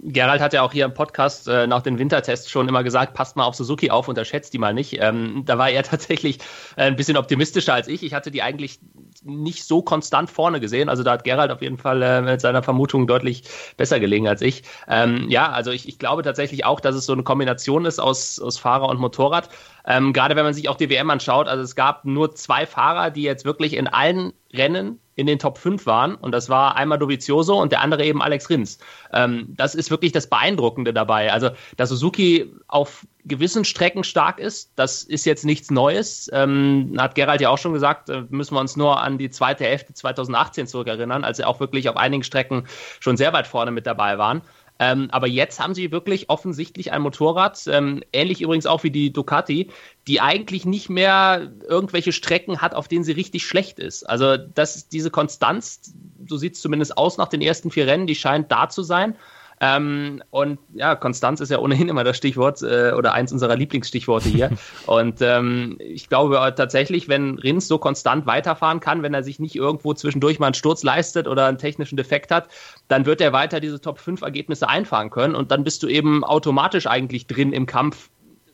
Gerald 0.00 0.40
hat 0.40 0.54
ja 0.54 0.62
auch 0.62 0.72
hier 0.72 0.87
im 0.87 0.94
Podcast 0.94 1.46
äh, 1.46 1.66
nach 1.66 1.82
den 1.82 1.98
Wintertests 1.98 2.50
schon 2.50 2.68
immer 2.68 2.82
gesagt, 2.82 3.12
passt 3.12 3.37
mal 3.37 3.44
auf 3.44 3.54
Suzuki 3.54 3.90
auf, 3.90 4.09
unterschätzt 4.09 4.54
die 4.54 4.59
mal 4.59 4.72
nicht. 4.72 4.98
Ähm, 5.02 5.42
da 5.44 5.59
war 5.59 5.68
er 5.68 5.82
tatsächlich 5.82 6.38
äh, 6.76 6.85
ein 6.85 6.96
bisschen 6.96 7.18
optimistischer 7.18 7.74
als 7.74 7.88
ich. 7.88 8.02
Ich 8.02 8.14
hatte 8.14 8.30
die 8.30 8.40
eigentlich 8.40 8.78
nicht 9.22 9.64
so 9.64 9.82
konstant 9.82 10.30
vorne 10.30 10.59
gesehen. 10.59 10.88
Also 10.88 11.02
da 11.02 11.12
hat 11.12 11.24
Gerald 11.24 11.50
auf 11.50 11.61
jeden 11.61 11.76
Fall 11.76 12.00
äh, 12.00 12.22
mit 12.22 12.40
seiner 12.40 12.62
Vermutung 12.62 13.06
deutlich 13.06 13.42
besser 13.76 14.00
gelegen 14.00 14.26
als 14.26 14.40
ich. 14.40 14.62
Ähm, 14.88 15.28
ja, 15.28 15.52
also 15.52 15.72
ich, 15.72 15.87
ich 15.88 15.98
glaube 15.98 16.22
tatsächlich 16.22 16.64
auch, 16.64 16.80
dass 16.80 16.94
es 16.94 17.04
so 17.04 17.12
eine 17.12 17.24
Kombination 17.24 17.85
ist 17.85 17.98
aus, 17.98 18.40
aus 18.40 18.56
Fahrer 18.59 18.88
und 18.88 18.98
Motorrad. 18.98 19.50
Ähm, 19.87 20.14
gerade 20.14 20.35
wenn 20.35 20.44
man 20.44 20.54
sich 20.54 20.70
auch 20.70 20.76
die 20.76 20.88
WM 20.88 21.11
anschaut, 21.11 21.46
also 21.46 21.62
es 21.62 21.76
gab 21.76 22.06
nur 22.06 22.35
zwei 22.35 22.64
Fahrer, 22.64 23.11
die 23.11 23.22
jetzt 23.22 23.44
wirklich 23.44 23.74
in 23.74 23.87
allen 23.87 24.32
Rennen 24.54 24.98
in 25.16 25.26
den 25.26 25.38
Top 25.38 25.59
5 25.59 25.87
waren. 25.87 26.14
Und 26.14 26.33
das 26.33 26.48
war 26.48 26.76
einmal 26.76 26.98
Dovizioso 26.98 27.61
und 27.61 27.72
der 27.72 27.81
andere 27.81 28.05
eben 28.05 28.22
Alex 28.22 28.48
Rins. 28.48 28.79
Ähm, 29.12 29.46
das 29.57 29.74
ist 29.74 29.90
wirklich 29.90 30.12
das 30.12 30.29
Beeindruckende 30.29 30.92
dabei. 30.92 31.33
Also, 31.33 31.50
dass 31.76 31.88
Suzuki 31.88 32.52
auf 32.68 33.07
gewissen 33.24 33.64
Strecken 33.64 34.05
stark 34.05 34.38
ist, 34.38 34.72
das 34.76 35.02
ist 35.02 35.24
jetzt 35.24 35.44
nichts 35.44 35.70
Neues. 35.70 36.31
Ähm, 36.33 36.94
hat 36.98 37.14
Gerald 37.14 37.40
ja 37.40 37.48
auch 37.48 37.59
schon 37.59 37.72
gesagt, 37.72 38.11
äh, 38.11 38.24
müssen 38.29 38.55
wir 38.55 38.61
uns 38.61 38.76
nur 38.76 39.00
an 39.00 39.18
die 39.18 39.31
zweite 39.31 39.64
Hälfte 39.64 39.94
2018 39.94 40.66
zurückerinnern, 40.66 41.24
als 41.24 41.38
sie 41.38 41.44
auch 41.44 41.59
wirklich 41.61 41.88
auf 41.88 41.96
einigen 41.96 42.22
Strecken 42.22 42.66
schon 43.00 43.16
sehr 43.16 43.33
weit 43.33 43.46
vorne 43.46 43.70
mit 43.70 43.87
dabei 43.87 44.18
waren. 44.18 44.42
Ähm, 44.78 45.08
aber 45.10 45.26
jetzt 45.26 45.58
haben 45.60 45.74
sie 45.74 45.90
wirklich 45.90 46.28
offensichtlich 46.28 46.92
ein 46.92 47.02
Motorrad, 47.02 47.62
ähm, 47.66 48.02
ähnlich 48.12 48.42
übrigens 48.42 48.66
auch 48.66 48.82
wie 48.82 48.90
die 48.90 49.12
Ducati, 49.12 49.70
die 50.06 50.20
eigentlich 50.20 50.66
nicht 50.66 50.90
mehr 50.90 51.50
irgendwelche 51.66 52.12
Strecken 52.12 52.60
hat, 52.60 52.74
auf 52.74 52.88
denen 52.88 53.04
sie 53.04 53.12
richtig 53.12 53.46
schlecht 53.46 53.78
ist. 53.78 54.04
Also 54.04 54.36
das, 54.36 54.88
diese 54.88 55.10
Konstanz, 55.10 55.94
so 56.26 56.36
sieht 56.36 56.54
es 56.54 56.60
zumindest 56.60 56.98
aus 56.98 57.16
nach 57.16 57.28
den 57.28 57.40
ersten 57.40 57.70
vier 57.70 57.86
Rennen, 57.86 58.06
die 58.06 58.14
scheint 58.14 58.52
da 58.52 58.68
zu 58.68 58.82
sein. 58.82 59.16
Ähm, 59.60 60.22
und 60.30 60.58
ja, 60.74 60.94
Konstanz 60.96 61.40
ist 61.40 61.50
ja 61.50 61.58
ohnehin 61.58 61.88
immer 61.88 62.04
das 62.04 62.16
Stichwort 62.16 62.60
äh, 62.62 62.92
oder 62.92 63.14
eins 63.14 63.32
unserer 63.32 63.56
Lieblingsstichworte 63.56 64.28
hier. 64.28 64.50
und 64.86 65.22
ähm, 65.22 65.76
ich 65.78 66.08
glaube 66.08 66.54
tatsächlich, 66.56 67.08
wenn 67.08 67.38
Rins 67.38 67.66
so 67.66 67.78
konstant 67.78 68.26
weiterfahren 68.26 68.80
kann, 68.80 69.02
wenn 69.02 69.14
er 69.14 69.22
sich 69.22 69.38
nicht 69.38 69.56
irgendwo 69.56 69.94
zwischendurch 69.94 70.38
mal 70.38 70.46
einen 70.46 70.54
Sturz 70.54 70.82
leistet 70.82 71.26
oder 71.26 71.46
einen 71.46 71.58
technischen 71.58 71.96
Defekt 71.96 72.30
hat, 72.30 72.48
dann 72.88 73.06
wird 73.06 73.20
er 73.20 73.32
weiter 73.32 73.60
diese 73.60 73.80
Top 73.80 73.98
5 73.98 74.22
Ergebnisse 74.22 74.68
einfahren 74.68 75.10
können 75.10 75.34
und 75.34 75.50
dann 75.50 75.64
bist 75.64 75.82
du 75.82 75.88
eben 75.88 76.22
automatisch 76.22 76.86
eigentlich 76.86 77.26
drin 77.26 77.52
im 77.52 77.66
Kampf 77.66 78.10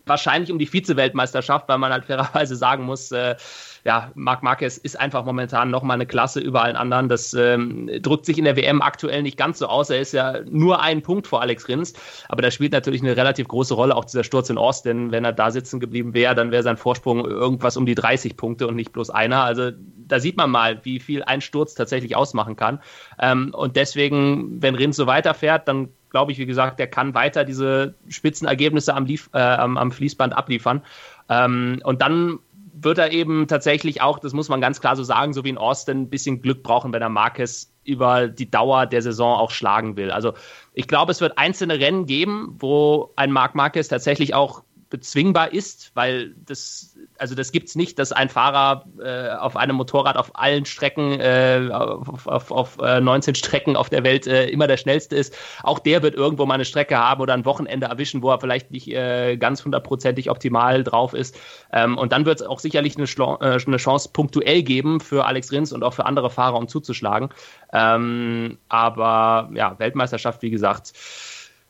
wahrscheinlich 0.07 0.51
um 0.51 0.59
die 0.59 0.67
Vize-Weltmeisterschaft, 0.67 1.69
weil 1.69 1.79
man 1.79 1.93
halt 1.93 2.07
fairerweise 2.07 2.57
sagen 2.57 2.85
muss, 2.85 3.13
äh, 3.13 3.37
ja, 3.85 4.13
Marc 4.15 4.43
Marquez 4.43 4.77
ist 4.77 4.99
einfach 4.99 5.25
momentan 5.25 5.71
nochmal 5.71 5.97
eine 5.97 6.07
Klasse 6.07 6.39
über 6.41 6.63
allen 6.63 6.77
anderen. 6.77 7.09
Das 7.09 7.35
ähm, 7.35 7.91
drückt 8.01 8.27
sich 8.27 8.39
in 8.39 8.45
der 8.45 8.57
WM 8.57 8.81
aktuell 8.81 9.23
nicht 9.23 9.37
ganz 9.37 9.59
so 9.59 9.67
aus. 9.67 9.91
Er 9.91 10.01
ist 10.01 10.13
ja 10.13 10.41
nur 10.49 10.81
ein 10.81 11.03
Punkt 11.03 11.27
vor 11.27 11.41
Alex 11.41 11.69
Rins, 11.69 11.95
aber 12.29 12.43
da 12.43 12.51
spielt 12.53 12.73
natürlich 12.73 13.03
eine 13.03 13.17
relativ 13.17 13.49
große 13.49 13.75
Rolle 13.75 13.97
auch 13.97 14.05
dieser 14.05 14.23
Sturz 14.23 14.51
in 14.51 14.59
Austin. 14.59 15.11
Wenn 15.11 15.25
er 15.25 15.33
da 15.33 15.51
sitzen 15.51 15.81
geblieben 15.81 16.15
wäre, 16.15 16.37
dann 16.37 16.53
wäre 16.53 16.63
sein 16.63 16.77
Vorsprung 16.77 17.25
irgendwas 17.25 17.77
um 17.77 17.85
die 17.85 17.97
30 17.97 18.37
Punkte 18.37 18.69
und 18.69 18.77
nicht 18.77 18.93
bloß 18.93 19.11
einer. 19.11 19.43
Also 19.43 19.73
da 20.07 20.21
sieht 20.21 20.37
man 20.37 20.51
mal, 20.51 20.85
wie 20.85 21.01
viel 21.01 21.25
ein 21.25 21.41
Sturz 21.41 21.75
tatsächlich 21.75 22.15
ausmachen 22.15 22.55
kann. 22.55 22.81
Ähm, 23.19 23.53
und 23.53 23.75
deswegen, 23.75 24.63
wenn 24.63 24.77
Rins 24.77 24.97
so 24.97 25.09
weiterfährt, 25.09 25.67
dann 25.67 25.89
glaube 26.11 26.31
ich, 26.31 26.39
wie 26.39 26.47
gesagt, 26.47 26.79
der 26.79 26.87
kann 26.87 27.15
weiter 27.15 27.45
diese 27.45 27.95
Spitzenergebnisse 28.09 28.95
am, 28.95 29.07
Lief, 29.07 29.31
äh, 29.33 29.39
am, 29.39 29.77
am 29.77 29.91
Fließband 29.91 30.37
abliefern. 30.37 30.83
Ähm, 31.29 31.81
und 31.85 32.03
dann 32.03 32.39
wird 32.73 32.99
er 32.99 33.13
eben 33.13 33.47
tatsächlich 33.49 34.01
auch, 34.01 34.19
das 34.19 34.33
muss 34.33 34.49
man 34.49 34.61
ganz 34.61 34.81
klar 34.81 34.97
so 34.97 35.05
sagen, 35.05 35.33
so 35.33 35.45
wie 35.45 35.51
in 35.51 35.59
Austin, 35.59 36.03
ein 36.03 36.11
bisschen 36.11 36.41
Glück 36.41 36.63
brauchen, 36.63 36.93
wenn 36.93 37.03
er 37.03 37.09
Marquez 37.09 37.73
über 37.85 38.29
die 38.29 38.51
Dauer 38.51 38.87
der 38.87 39.03
Saison 39.03 39.39
auch 39.39 39.51
schlagen 39.51 39.97
will. 39.97 40.11
Also 40.11 40.33
ich 40.73 40.89
glaube, 40.89 41.13
es 41.13 41.21
wird 41.21 41.39
einzelne 41.39 41.79
Rennen 41.79 42.07
geben, 42.07 42.57
wo 42.59 43.13
ein 43.17 43.33
Marc 43.33 43.55
Marquez 43.55 43.89
tatsächlich 43.89 44.35
auch 44.35 44.63
bezwingbar 44.93 45.55
ist, 45.55 45.91
weil 45.95 46.35
das, 46.45 46.97
also 47.19 47.35
das 47.35 47.51
gibt 47.51 47.69
es 47.69 47.75
nicht, 47.75 47.99
dass 47.99 48.13
ein 48.13 48.29
Fahrer 48.29 48.85
äh, 49.03 49.31
auf 49.31 49.57
einem 49.57 49.77
Motorrad 49.77 50.19
auf 50.19 50.39
allen 50.39 50.67
Strecken, 50.67 51.19
äh, 51.19 51.71
auf, 51.73 52.27
auf, 52.27 52.51
auf 52.51 52.79
äh, 52.79 53.01
19 53.01 53.35
Strecken 53.35 53.75
auf 53.75 53.89
der 53.89 54.05
Welt 54.05 54.27
äh, 54.27 54.49
immer 54.49 54.67
der 54.67 54.77
schnellste 54.77 55.17
ist. 55.17 55.35
Auch 55.63 55.79
der 55.79 56.03
wird 56.03 56.15
irgendwo 56.15 56.45
mal 56.45 56.55
eine 56.55 56.67
Strecke 56.67 56.99
haben 56.99 57.23
oder 57.23 57.33
ein 57.33 57.47
Wochenende 57.47 57.87
erwischen, 57.87 58.23
wo 58.23 58.31
er 58.31 58.39
vielleicht 58.39 58.71
nicht 58.71 58.87
äh, 58.89 59.39
ganz 59.39 59.65
hundertprozentig 59.65 60.29
optimal 60.29 60.85
drauf 60.85 61.15
ist. 61.15 61.41
Ähm, 61.73 61.97
und 61.97 62.13
dann 62.13 62.27
wird 62.27 62.43
es 62.43 62.47
auch 62.47 62.61
sicherlich 62.61 62.97
eine, 62.99 63.07
äh, 63.07 63.59
eine, 63.67 63.77
Chance 63.79 64.11
punktuell 64.13 64.63
geben 64.63 65.01
für 65.01 65.25
Alex 65.25 65.51
Rins 65.53 65.73
und 65.73 65.83
auch 65.83 65.95
für 65.95 66.05
andere 66.05 66.29
Fahrer, 66.29 66.59
um 66.59 66.69
zuzuschlagen. 66.69 67.31
Ähm, 67.73 68.59
aber 68.69 69.49
ja, 69.55 69.79
Weltmeisterschaft, 69.79 70.43
wie 70.43 70.51
gesagt, 70.51 70.93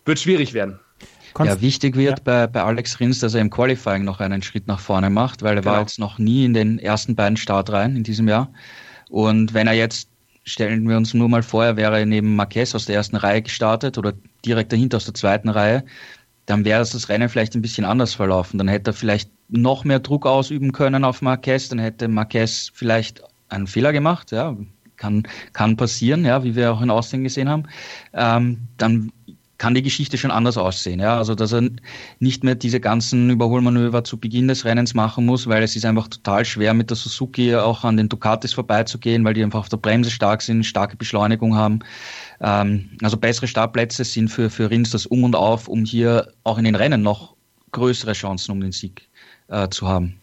wird 0.05 0.19
schwierig 0.19 0.55
werden. 0.55 0.81
Konst 1.35 1.55
ja, 1.55 1.61
wichtig 1.61 1.97
wird 1.97 2.19
ja. 2.19 2.25
Bei, 2.25 2.47
bei 2.47 2.63
Alex 2.63 3.01
Rins, 3.01 3.21
dass 3.21 3.35
er 3.35 3.41
im 3.41 3.51
Qualifying 3.51 4.05
noch 4.05 4.21
einen 4.21 4.43
Schritt 4.43 4.67
nach 4.67 4.81
vorne 4.81 5.11
macht, 5.11 5.43
weil 5.43 5.57
er 5.57 5.63
genau. 5.63 5.75
war 5.75 5.81
jetzt 5.81 5.99
noch 5.99 6.19
nie 6.19 6.45
in 6.45 6.55
den 6.55 6.79
ersten 6.79 7.15
beiden 7.15 7.37
Startreihen 7.37 7.97
in 7.97 8.03
diesem 8.03 8.29
Jahr. 8.29 8.53
Und 9.11 9.55
wenn 9.55 9.67
er 9.67 9.75
jetzt, 9.75 10.09
stellen 10.45 10.89
wir 10.89 10.97
uns 10.97 11.15
nur 11.15 11.29
mal 11.29 11.43
vor, 11.43 11.65
er 11.65 11.77
wäre 11.77 12.05
neben 12.07 12.35
Marquez 12.35 12.75
aus 12.75 12.87
der 12.87 12.97
ersten 12.97 13.17
Reihe 13.17 13.43
gestartet 13.43 13.99
oder 13.99 14.13
direkt 14.45 14.73
dahinter 14.73 14.97
aus 14.97 15.05
der 15.05 15.15
zweiten 15.15 15.49
Reihe, 15.49 15.85
dann 16.47 16.65
wäre 16.65 16.81
das 16.81 17.09
Rennen 17.09 17.29
vielleicht 17.29 17.55
ein 17.55 17.63
bisschen 17.63 17.85
anders 17.85 18.15
verlaufen. 18.15 18.59
Dann 18.59 18.69
hätte 18.69 18.91
er 18.91 18.95
vielleicht 18.95 19.31
noch 19.49 19.85
mehr 19.85 20.01
Druck 20.01 20.27
ausüben 20.27 20.73
können 20.73 21.05
auf 21.05 21.23
Marquez, 21.23 21.69
dann 21.69 21.79
hätte 21.79 22.09
Marquez 22.09 22.71
vielleicht 22.73 23.23
einen 23.49 23.67
Fehler 23.67 23.93
gemacht, 23.93 24.33
ja, 24.33 24.57
kann, 24.97 25.25
kann 25.53 25.77
passieren, 25.77 26.25
ja, 26.25 26.43
wie 26.45 26.55
wir 26.57 26.73
auch 26.73 26.81
in 26.81 26.91
Austin 26.91 27.25
gesehen 27.25 27.49
haben. 27.49 27.65
Ähm, 28.13 28.69
dann 28.79 29.13
kann 29.63 29.77
die 29.77 29.83
Geschichte 29.83 30.19
schon 30.19 30.33
anders 30.33 30.59
aussehen. 30.59 30.99
Ja? 30.99 31.17
Also 31.19 31.37
dass 31.37 31.53
er 31.53 31.63
nicht 32.19 32.43
mehr 32.43 32.57
diese 32.57 32.81
ganzen 32.81 33.31
Überholmanöver 33.31 34.03
zu 34.03 34.19
Beginn 34.19 34.49
des 34.49 34.65
Rennens 34.65 34.93
machen 34.93 35.25
muss, 35.25 35.47
weil 35.47 35.63
es 35.63 35.77
ist 35.77 35.85
einfach 35.85 36.09
total 36.09 36.45
schwer 36.45 36.75
mit 36.75 36.91
der 36.91 36.97
Suzuki 36.97 37.55
auch 37.55 37.85
an 37.85 37.97
den 37.97 38.09
Ducatis 38.09 38.55
vorbeizugehen, 38.55 39.25
weil 39.25 39.35
die 39.35 39.45
einfach 39.45 39.61
auf 39.61 39.69
der 39.69 39.77
Bremse 39.77 40.11
stark 40.11 40.43
sind, 40.43 40.67
starke 40.67 40.97
Beschleunigung 40.97 41.55
haben. 41.55 41.79
Ähm, 42.41 42.91
also 43.03 43.17
bessere 43.17 43.47
Startplätze 43.47 44.03
sind 44.03 44.31
für, 44.31 44.51
für 44.51 44.69
Rins 44.69 44.91
das 44.91 45.07
Um 45.07 45.23
und 45.23 45.37
Auf, 45.37 45.69
um 45.69 45.85
hier 45.85 46.33
auch 46.43 46.59
in 46.59 46.65
den 46.65 46.75
Rennen 46.75 47.03
noch 47.03 47.37
größere 47.71 48.15
Chancen 48.15 48.51
um 48.51 48.61
den 48.61 48.73
Sieg 48.73 49.09
äh, 49.47 49.69
zu 49.69 49.87
haben. 49.87 50.17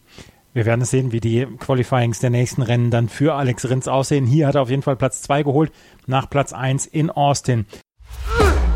Wir 0.54 0.66
werden 0.66 0.84
sehen, 0.84 1.14
wie 1.14 1.22
die 1.22 1.46
Qualifyings 1.46 2.20
der 2.20 2.30
nächsten 2.30 2.62
Rennen 2.62 2.92
dann 2.92 3.08
für 3.08 3.36
Alex 3.36 3.70
Rins 3.70 3.88
aussehen. 3.88 4.26
Hier 4.26 4.48
hat 4.48 4.56
er 4.56 4.64
auf 4.64 4.70
jeden 4.70 4.82
Fall 4.82 4.98
Platz 4.98 5.22
2 5.22 5.44
geholt, 5.44 5.72
nach 6.08 6.30
Platz 6.30 6.52
1 6.52 6.88
in 6.88 7.10
Austin. 7.10 7.66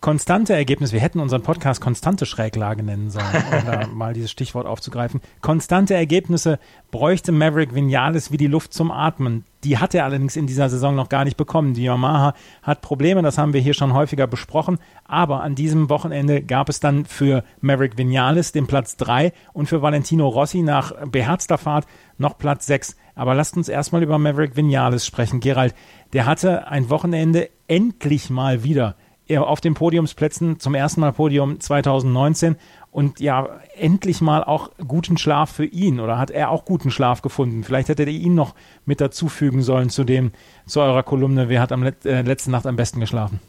konstante 0.00 0.54
Ergebnisse, 0.54 0.92
wir 0.92 1.00
hätten 1.00 1.18
unseren 1.18 1.42
Podcast 1.42 1.80
konstante 1.80 2.24
Schräglage 2.24 2.82
nennen 2.82 3.10
sollen, 3.10 3.26
um 3.26 3.66
da 3.66 3.86
mal 3.92 4.14
dieses 4.14 4.30
Stichwort 4.30 4.66
aufzugreifen. 4.66 5.20
Konstante 5.40 5.94
Ergebnisse 5.94 6.58
bräuchte 6.90 7.32
Maverick 7.32 7.74
Vinales 7.74 8.30
wie 8.30 8.36
die 8.36 8.46
Luft 8.46 8.72
zum 8.72 8.90
Atmen. 8.92 9.44
Die 9.64 9.78
hat 9.78 9.94
er 9.94 10.04
allerdings 10.04 10.36
in 10.36 10.46
dieser 10.46 10.68
Saison 10.68 10.94
noch 10.94 11.08
gar 11.08 11.24
nicht 11.24 11.36
bekommen. 11.36 11.74
Die 11.74 11.82
Yamaha 11.82 12.34
hat 12.62 12.80
Probleme, 12.80 13.22
das 13.22 13.38
haben 13.38 13.52
wir 13.52 13.60
hier 13.60 13.74
schon 13.74 13.92
häufiger 13.92 14.28
besprochen. 14.28 14.78
Aber 15.04 15.42
an 15.42 15.56
diesem 15.56 15.90
Wochenende 15.90 16.42
gab 16.42 16.68
es 16.68 16.78
dann 16.78 17.04
für 17.04 17.42
Maverick 17.60 17.98
Vinales 17.98 18.52
den 18.52 18.68
Platz 18.68 18.96
3 18.96 19.32
und 19.52 19.66
für 19.66 19.82
Valentino 19.82 20.28
Rossi 20.28 20.62
nach 20.62 20.92
beherzter 21.06 21.58
Fahrt 21.58 21.86
noch 22.18 22.38
Platz 22.38 22.66
6. 22.66 22.96
Aber 23.16 23.34
lasst 23.34 23.56
uns 23.56 23.68
erstmal 23.68 24.04
über 24.04 24.16
Maverick 24.18 24.56
Vinales 24.56 25.04
sprechen. 25.04 25.40
Gerald, 25.40 25.74
der 26.12 26.24
hatte 26.24 26.68
ein 26.68 26.88
Wochenende 26.88 27.50
endlich 27.66 28.30
mal 28.30 28.62
wieder 28.62 28.94
auf 29.36 29.60
den 29.60 29.74
Podiumsplätzen, 29.74 30.58
zum 30.58 30.74
ersten 30.74 31.00
Mal 31.00 31.12
Podium 31.12 31.60
2019 31.60 32.56
und 32.90 33.20
ja, 33.20 33.60
endlich 33.76 34.20
mal 34.20 34.42
auch 34.42 34.70
guten 34.86 35.18
Schlaf 35.18 35.52
für 35.52 35.66
ihn 35.66 36.00
oder 36.00 36.18
hat 36.18 36.30
er 36.30 36.50
auch 36.50 36.64
guten 36.64 36.90
Schlaf 36.90 37.20
gefunden? 37.20 37.62
Vielleicht 37.62 37.88
hättet 37.88 38.08
ihr 38.08 38.14
ihn 38.14 38.34
noch 38.34 38.54
mit 38.86 39.00
dazufügen 39.00 39.62
sollen 39.62 39.90
zu 39.90 40.04
dem, 40.04 40.32
zu 40.66 40.80
eurer 40.80 41.02
Kolumne, 41.02 41.48
wer 41.48 41.60
hat 41.60 41.72
am 41.72 41.82
Let 41.82 42.06
äh, 42.06 42.22
letzten 42.22 42.50
Nacht 42.50 42.66
am 42.66 42.76
besten 42.76 43.00
geschlafen? 43.00 43.40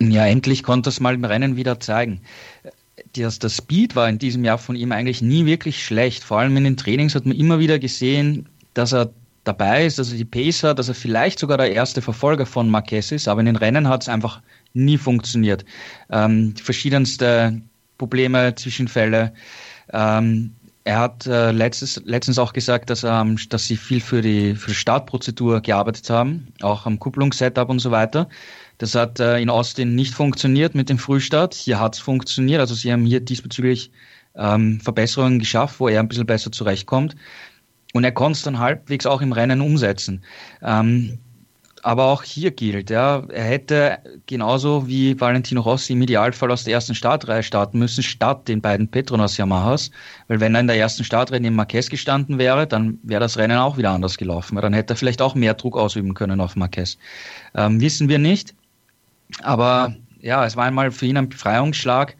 Ja, 0.00 0.26
endlich 0.26 0.62
konnte 0.62 0.88
es 0.88 1.00
mal 1.00 1.14
im 1.14 1.24
Rennen 1.24 1.56
wieder 1.56 1.78
zeigen. 1.80 2.22
Das, 3.14 3.38
das 3.38 3.56
Speed 3.56 3.94
war 3.94 4.08
in 4.08 4.18
diesem 4.18 4.44
Jahr 4.44 4.58
von 4.58 4.76
ihm 4.76 4.92
eigentlich 4.92 5.22
nie 5.22 5.46
wirklich 5.46 5.84
schlecht. 5.84 6.24
Vor 6.24 6.38
allem 6.38 6.56
in 6.56 6.64
den 6.64 6.76
Trainings 6.76 7.14
hat 7.14 7.26
man 7.26 7.36
immer 7.36 7.58
wieder 7.58 7.78
gesehen, 7.78 8.48
dass 8.72 8.92
er 8.92 9.10
dabei 9.44 9.86
ist, 9.86 9.98
also 9.98 10.16
die 10.16 10.24
Pacer, 10.24 10.74
dass 10.74 10.88
er 10.88 10.94
vielleicht 10.94 11.38
sogar 11.38 11.58
der 11.58 11.72
erste 11.72 12.02
Verfolger 12.02 12.46
von 12.46 12.70
Marquez 12.70 13.12
ist, 13.12 13.28
aber 13.28 13.40
in 13.40 13.46
den 13.46 13.56
Rennen 13.56 13.88
hat 13.88 14.02
es 14.02 14.08
einfach 14.08 14.40
nie 14.74 14.98
funktioniert. 14.98 15.64
Ähm, 16.10 16.54
verschiedenste 16.56 17.60
Probleme, 17.98 18.54
Zwischenfälle. 18.54 19.32
Ähm, 19.92 20.54
er 20.84 20.98
hat 20.98 21.26
äh, 21.26 21.50
letztes, 21.50 22.02
letztens 22.04 22.38
auch 22.38 22.52
gesagt, 22.52 22.90
dass, 22.90 23.04
ähm, 23.04 23.38
dass 23.48 23.66
sie 23.66 23.76
viel 23.76 24.00
für 24.00 24.20
die, 24.20 24.54
für 24.54 24.68
die 24.68 24.76
Startprozedur 24.76 25.62
gearbeitet 25.62 26.10
haben, 26.10 26.48
auch 26.60 26.84
am 26.84 26.98
Kupplungssetup 26.98 27.70
und 27.70 27.78
so 27.78 27.90
weiter. 27.90 28.28
Das 28.78 28.94
hat 28.94 29.18
äh, 29.18 29.38
in 29.38 29.48
Austin 29.48 29.94
nicht 29.94 30.12
funktioniert 30.12 30.74
mit 30.74 30.90
dem 30.90 30.98
Frühstart. 30.98 31.54
Hier 31.54 31.80
hat 31.80 31.94
es 31.94 32.00
funktioniert. 32.00 32.60
Also 32.60 32.74
sie 32.74 32.92
haben 32.92 33.06
hier 33.06 33.20
diesbezüglich 33.20 33.92
ähm, 34.34 34.80
Verbesserungen 34.80 35.38
geschafft, 35.38 35.80
wo 35.80 35.88
er 35.88 36.00
ein 36.00 36.08
bisschen 36.08 36.26
besser 36.26 36.52
zurechtkommt. 36.52 37.16
Und 37.94 38.04
er 38.04 38.12
konnte 38.12 38.36
es 38.36 38.42
dann 38.42 38.58
halbwegs 38.58 39.06
auch 39.06 39.22
im 39.22 39.32
Rennen 39.32 39.60
umsetzen. 39.60 40.22
Ähm, 40.62 41.18
aber 41.84 42.06
auch 42.06 42.22
hier 42.22 42.50
gilt, 42.50 42.88
ja, 42.88 43.24
er 43.28 43.44
hätte 43.44 43.98
genauso 44.24 44.88
wie 44.88 45.20
Valentino 45.20 45.60
Rossi 45.60 45.92
im 45.92 46.00
Idealfall 46.00 46.50
aus 46.50 46.64
der 46.64 46.72
ersten 46.72 46.94
Startreihe 46.94 47.42
starten 47.42 47.78
müssen, 47.78 48.02
statt 48.02 48.48
den 48.48 48.62
beiden 48.62 48.88
Petronas 48.88 49.36
Yamahas. 49.36 49.90
Weil 50.26 50.40
wenn 50.40 50.54
er 50.54 50.62
in 50.62 50.66
der 50.66 50.78
ersten 50.78 51.04
Startreihe 51.04 51.40
neben 51.40 51.56
Marquez 51.56 51.90
gestanden 51.90 52.38
wäre, 52.38 52.66
dann 52.66 52.98
wäre 53.02 53.20
das 53.20 53.36
Rennen 53.36 53.58
auch 53.58 53.76
wieder 53.76 53.90
anders 53.90 54.16
gelaufen. 54.16 54.56
Dann 54.56 54.72
hätte 54.72 54.94
er 54.94 54.96
vielleicht 54.96 55.20
auch 55.20 55.34
mehr 55.34 55.52
Druck 55.52 55.76
ausüben 55.76 56.14
können 56.14 56.40
auf 56.40 56.56
Marquez. 56.56 56.96
Ähm, 57.54 57.78
wissen 57.82 58.08
wir 58.08 58.18
nicht. 58.18 58.54
Aber 59.42 59.94
ja, 60.22 60.46
es 60.46 60.56
war 60.56 60.64
einmal 60.64 60.90
für 60.90 61.04
ihn 61.04 61.18
ein 61.18 61.28
Befreiungsschlag. 61.28 62.16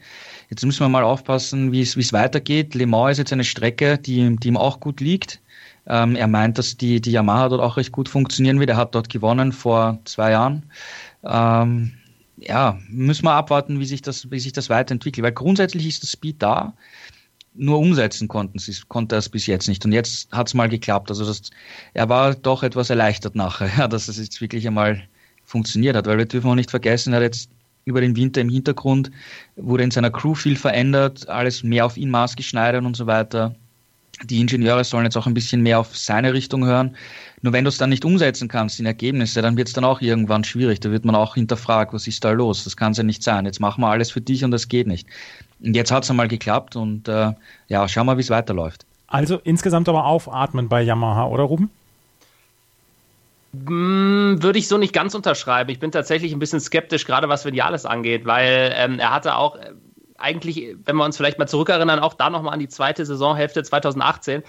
Jetzt 0.50 0.62
müssen 0.66 0.81
wir 0.81 0.90
mal 0.90 1.05
aufpassen, 1.05 1.72
wie 1.72 1.81
es 1.81 2.12
weitergeht. 2.12 2.74
Le 2.74 2.87
Mans 2.87 3.12
ist 3.12 3.18
jetzt 3.18 3.33
eine 3.33 3.44
Strecke, 3.44 3.96
die, 3.96 4.37
die 4.37 4.48
ihm 4.48 4.59
auch 4.59 4.79
gut 4.79 5.00
liegt. 5.00 5.40
Ähm, 5.87 6.16
er 6.16 6.29
meint, 6.29 6.59
dass 6.59 6.77
die, 6.77 7.01
die 7.01 7.12
Yamaha 7.12 7.49
dort 7.49 7.61
auch 7.61 7.77
recht 7.77 7.92
gut 7.92 8.09
funktionieren 8.09 8.61
wird. 8.61 8.70
Er 8.70 8.77
hat 8.77 8.94
dort 8.94 9.09
gewonnen 9.09 9.53
vor 9.53 9.99
zwei 10.05 10.31
Jahren. 10.31 10.64
Ähm, 11.23 11.92
ja, 12.38 12.79
müssen 12.88 13.25
wir 13.25 13.33
abwarten, 13.33 13.81
wie 13.81 13.85
sich 13.85 14.03
das, 14.03 14.31
wie 14.31 14.40
sich 14.40 14.53
das 14.53 14.70
weiterentwickelt. 14.70 15.25
Weil 15.25 15.33
grundsätzlich 15.33 15.87
ist 15.87 16.03
das 16.03 16.12
Speed 16.12 16.42
da, 16.42 16.75
nur 17.55 17.79
umsetzen 17.79 18.29
konnten 18.29 18.59
sie, 18.59 18.75
konnte 18.88 19.14
er 19.14 19.18
es 19.20 19.29
bis 19.29 19.47
jetzt 19.47 19.68
nicht. 19.68 19.85
Und 19.85 19.92
jetzt 19.92 20.33
hat 20.33 20.49
es 20.49 20.55
mal 20.55 20.68
geklappt. 20.68 21.11
Also 21.11 21.25
das, 21.25 21.42
er 21.92 22.09
war 22.09 22.35
doch 22.35 22.62
etwas 22.62 22.90
erleichtert 22.90 23.35
nachher, 23.37 23.70
ja, 23.79 23.88
dass 23.88 24.09
es 24.09 24.18
jetzt 24.18 24.40
wirklich 24.40 24.66
einmal 24.66 25.03
funktioniert 25.44 25.97
hat. 25.97 26.07
Weil 26.07 26.18
wir 26.18 26.27
dürfen 26.27 26.51
auch 26.51 26.55
nicht 26.55 26.70
vergessen, 26.70 27.12
er 27.12 27.16
hat 27.18 27.25
jetzt 27.25 27.51
über 27.85 28.01
den 28.01 28.16
Winter 28.16 28.40
im 28.40 28.49
Hintergrund, 28.49 29.11
wurde 29.57 29.85
in 29.85 29.90
seiner 29.90 30.11
Crew 30.11 30.35
viel 30.35 30.57
verändert, 30.57 31.29
alles 31.29 31.62
mehr 31.62 31.85
auf 31.85 31.99
ihn 31.99 32.11
maßgeschneidert 32.11 32.85
und 32.85 32.97
so 32.97 33.07
weiter. 33.07 33.55
Die 34.22 34.40
Ingenieure 34.40 34.85
sollen 34.85 35.05
jetzt 35.05 35.16
auch 35.16 35.27
ein 35.27 35.35
bisschen 35.35 35.62
mehr 35.62 35.79
auf 35.81 35.96
seine 35.96 36.33
Richtung 36.33 36.64
hören. 36.64 36.96
Nur 37.42 37.53
wenn 37.53 37.64
du 37.64 37.68
es 37.68 37.79
dann 37.79 37.90
nicht 37.90 38.05
umsetzen 38.05 38.48
kannst 38.48 38.81
in 38.81 38.87
Ergebnisse, 38.87 39.42
dann 39.42 39.57
wird 39.57 39.68
es 39.68 39.74
dann 39.74 39.85
auch 39.85 40.00
irgendwann 40.00 40.44
schwierig. 40.44 40.81
Da 40.81 40.90
wird 40.90 41.05
man 41.05 41.14
auch 41.14 41.35
hinterfragt, 41.35 41.92
was 41.92 42.07
ist 42.07 42.24
da 42.24 42.31
los? 42.31 42.64
Das 42.64 42.77
kann 42.77 42.92
es 42.92 42.98
ja 42.98 43.05
nicht 43.05 43.22
sein. 43.22 43.44
Jetzt 43.44 43.61
machen 43.61 43.83
wir 43.83 43.88
alles 43.88 44.11
für 44.11 44.20
dich 44.20 44.44
und 44.44 44.50
das 44.50 44.68
geht 44.68 44.87
nicht. 44.87 45.07
Und 45.61 45.74
jetzt 45.74 45.90
hat 45.90 46.05
es 46.05 46.11
einmal 46.11 46.29
geklappt 46.29 46.77
und 46.77 47.09
äh, 47.09 47.33
ja, 47.68 47.88
schauen 47.88 48.07
wir, 48.07 48.16
wie 48.16 48.22
es 48.22 48.31
weiterläuft. 48.31 48.87
Also 49.07 49.40
insgesamt 49.44 49.88
aber 49.88 50.07
aufatmen 50.07 50.68
bei 50.68 50.83
Yamaha, 50.83 51.27
oder 51.27 51.44
Ruben? 51.44 51.70
Hm, 53.66 54.42
würde 54.42 54.59
ich 54.59 54.66
so 54.66 54.79
nicht 54.79 54.92
ganz 54.92 55.14
unterschreiben. 55.14 55.70
Ich 55.70 55.79
bin 55.79 55.92
tatsächlich 55.92 56.33
ein 56.33 56.38
bisschen 56.38 56.61
skeptisch, 56.61 57.05
gerade 57.05 57.29
was 57.29 57.44
Vinales 57.44 57.87
angeht, 57.87 58.24
weil 58.24 58.72
ähm, 58.74 58.98
er 58.98 59.12
hatte 59.12 59.37
auch 59.37 59.57
eigentlich, 60.24 60.76
wenn 60.84 60.96
wir 60.96 61.04
uns 61.04 61.16
vielleicht 61.16 61.38
mal 61.38 61.46
zurückerinnern, 61.46 62.00
auch 62.00 62.14
da 62.14 62.30
nochmal 62.30 62.54
an 62.54 62.60
die 62.60 62.68
zweite 62.68 63.04
Saisonhälfte 63.04 63.62
2018, 63.62 64.42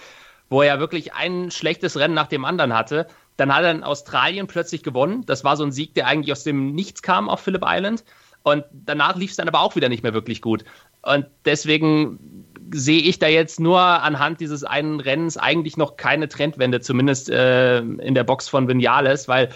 wo 0.48 0.62
er 0.62 0.80
wirklich 0.80 1.14
ein 1.14 1.50
schlechtes 1.50 1.96
Rennen 1.96 2.14
nach 2.14 2.26
dem 2.26 2.44
anderen 2.44 2.74
hatte. 2.74 3.06
Dann 3.36 3.54
hat 3.54 3.64
er 3.64 3.70
in 3.70 3.84
Australien 3.84 4.46
plötzlich 4.46 4.82
gewonnen. 4.82 5.24
Das 5.26 5.44
war 5.44 5.56
so 5.56 5.64
ein 5.64 5.72
Sieg, 5.72 5.94
der 5.94 6.06
eigentlich 6.06 6.32
aus 6.32 6.44
dem 6.44 6.72
Nichts 6.72 7.02
kam 7.02 7.28
auf 7.28 7.40
Phillip 7.40 7.62
Island. 7.64 8.04
Und 8.42 8.64
danach 8.72 9.16
lief 9.16 9.30
es 9.30 9.36
dann 9.36 9.48
aber 9.48 9.60
auch 9.60 9.76
wieder 9.76 9.88
nicht 9.88 10.02
mehr 10.02 10.14
wirklich 10.14 10.40
gut. 10.40 10.64
Und 11.02 11.26
deswegen 11.44 12.46
sehe 12.72 13.00
ich 13.00 13.18
da 13.18 13.26
jetzt 13.26 13.60
nur 13.60 13.80
anhand 13.80 14.40
dieses 14.40 14.64
einen 14.64 15.00
Rennens 15.00 15.36
eigentlich 15.36 15.76
noch 15.76 15.96
keine 15.96 16.28
Trendwende, 16.28 16.80
zumindest 16.80 17.28
äh, 17.28 17.78
in 17.78 18.14
der 18.14 18.24
Box 18.24 18.48
von 18.48 18.68
Vinales, 18.68 19.28
weil 19.28 19.50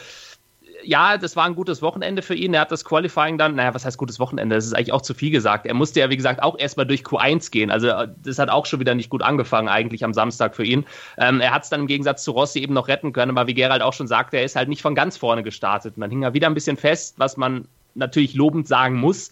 ja, 0.85 1.19
das 1.19 1.37
war 1.37 1.45
ein 1.45 1.55
gutes 1.55 1.83
Wochenende 1.83 2.23
für 2.23 2.35
ihn. 2.35 2.55
Er 2.55 2.62
hat 2.62 2.73
das 2.73 2.85
Qualifying 2.85 3.38
dann, 3.38 3.55
naja, 3.55 3.75
was 3.75 3.85
heißt 3.85 3.99
gutes 3.99 4.19
Wochenende? 4.19 4.55
Das 4.55 4.66
ist 4.66 4.75
eigentlich 4.75 4.93
auch 4.93 5.03
zu 5.03 5.14
viel 5.14 5.31
gesagt. 5.31 5.66
Er 5.66 5.75
musste 5.75 6.01
ja, 6.01 6.11
wie 6.11 6.16
gesagt, 6.16 6.43
auch 6.43 6.59
erstmal 6.59 6.87
durch 6.87 7.03
Q1 7.03 7.51
gehen. 7.51 7.71
Also, 7.71 7.88
das 8.23 8.38
hat 8.38 8.49
auch 8.51 8.66
schon 8.66 8.81
wieder 8.81 8.95
nicht 8.95 9.11
gut 9.11 9.23
angefangen, 9.23 9.69
eigentlich 9.69 10.05
am 10.05 10.14
Samstag 10.14 10.55
für 10.55 10.64
ihn. 10.64 10.85
Ähm, 11.19 11.40
er 11.40 11.53
hat 11.53 11.64
es 11.64 11.71
dann 11.71 11.81
im 11.81 11.87
Gegensatz 11.87 12.25
zu 12.25 12.33
Rossi 12.33 12.61
eben 12.61 12.75
noch 12.75 12.88
retten 12.88 13.12
können, 13.12 13.37
aber 13.37 13.47
wie 13.47 13.55
Gerald 13.55 13.83
auch 13.83 13.93
schon 13.93 14.07
sagte, 14.07 14.37
er 14.37 14.45
ist 14.45 14.57
halt 14.57 14.69
nicht 14.69 14.83
von 14.83 14.95
ganz 14.95 15.16
vorne 15.16 15.43
gestartet. 15.43 15.95
Dann 15.97 16.11
hing 16.11 16.23
er 16.23 16.35
wieder 16.35 16.49
ein 16.49 16.55
bisschen 16.55 16.77
fest, 16.77 17.14
was 17.19 17.37
man 17.37 17.66
natürlich 17.95 18.35
lobend 18.35 18.69
sagen 18.69 18.97
muss. 18.97 19.31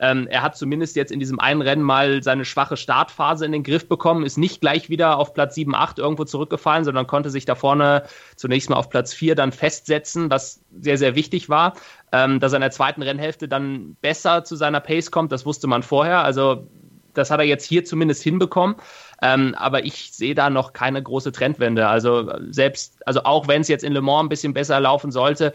Ähm, 0.00 0.26
er 0.28 0.42
hat 0.42 0.56
zumindest 0.56 0.96
jetzt 0.96 1.12
in 1.12 1.20
diesem 1.20 1.38
einen 1.38 1.60
Rennen 1.60 1.82
mal 1.82 2.22
seine 2.22 2.44
schwache 2.44 2.76
Startphase 2.76 3.44
in 3.44 3.52
den 3.52 3.62
Griff 3.62 3.86
bekommen, 3.86 4.24
ist 4.24 4.38
nicht 4.38 4.60
gleich 4.60 4.88
wieder 4.88 5.18
auf 5.18 5.34
Platz 5.34 5.54
7, 5.54 5.74
8 5.74 5.98
irgendwo 5.98 6.24
zurückgefallen, 6.24 6.84
sondern 6.84 7.06
konnte 7.06 7.30
sich 7.30 7.44
da 7.44 7.54
vorne 7.54 8.04
zunächst 8.36 8.70
mal 8.70 8.76
auf 8.76 8.88
Platz 8.88 9.12
4 9.12 9.34
dann 9.34 9.52
festsetzen, 9.52 10.30
was 10.30 10.62
sehr, 10.80 10.96
sehr 10.96 11.14
wichtig 11.14 11.48
war. 11.48 11.74
Ähm, 12.12 12.40
dass 12.40 12.52
er 12.52 12.56
in 12.56 12.62
der 12.62 12.70
zweiten 12.70 13.02
Rennhälfte 13.02 13.46
dann 13.46 13.96
besser 14.00 14.42
zu 14.42 14.56
seiner 14.56 14.80
Pace 14.80 15.10
kommt, 15.10 15.30
das 15.32 15.46
wusste 15.46 15.66
man 15.66 15.82
vorher. 15.82 16.24
Also 16.24 16.66
das 17.14 17.30
hat 17.30 17.40
er 17.40 17.46
jetzt 17.46 17.64
hier 17.64 17.84
zumindest 17.84 18.22
hinbekommen. 18.22 18.76
Ähm, 19.22 19.54
aber 19.56 19.84
ich 19.84 20.12
sehe 20.12 20.34
da 20.34 20.48
noch 20.48 20.72
keine 20.72 21.02
große 21.02 21.32
Trendwende. 21.32 21.88
Also 21.88 22.32
selbst, 22.50 23.06
also 23.06 23.24
auch 23.24 23.48
wenn 23.48 23.60
es 23.60 23.68
jetzt 23.68 23.84
in 23.84 23.92
Le 23.92 24.00
Mans 24.00 24.24
ein 24.24 24.28
bisschen 24.28 24.54
besser 24.54 24.80
laufen 24.80 25.10
sollte, 25.10 25.52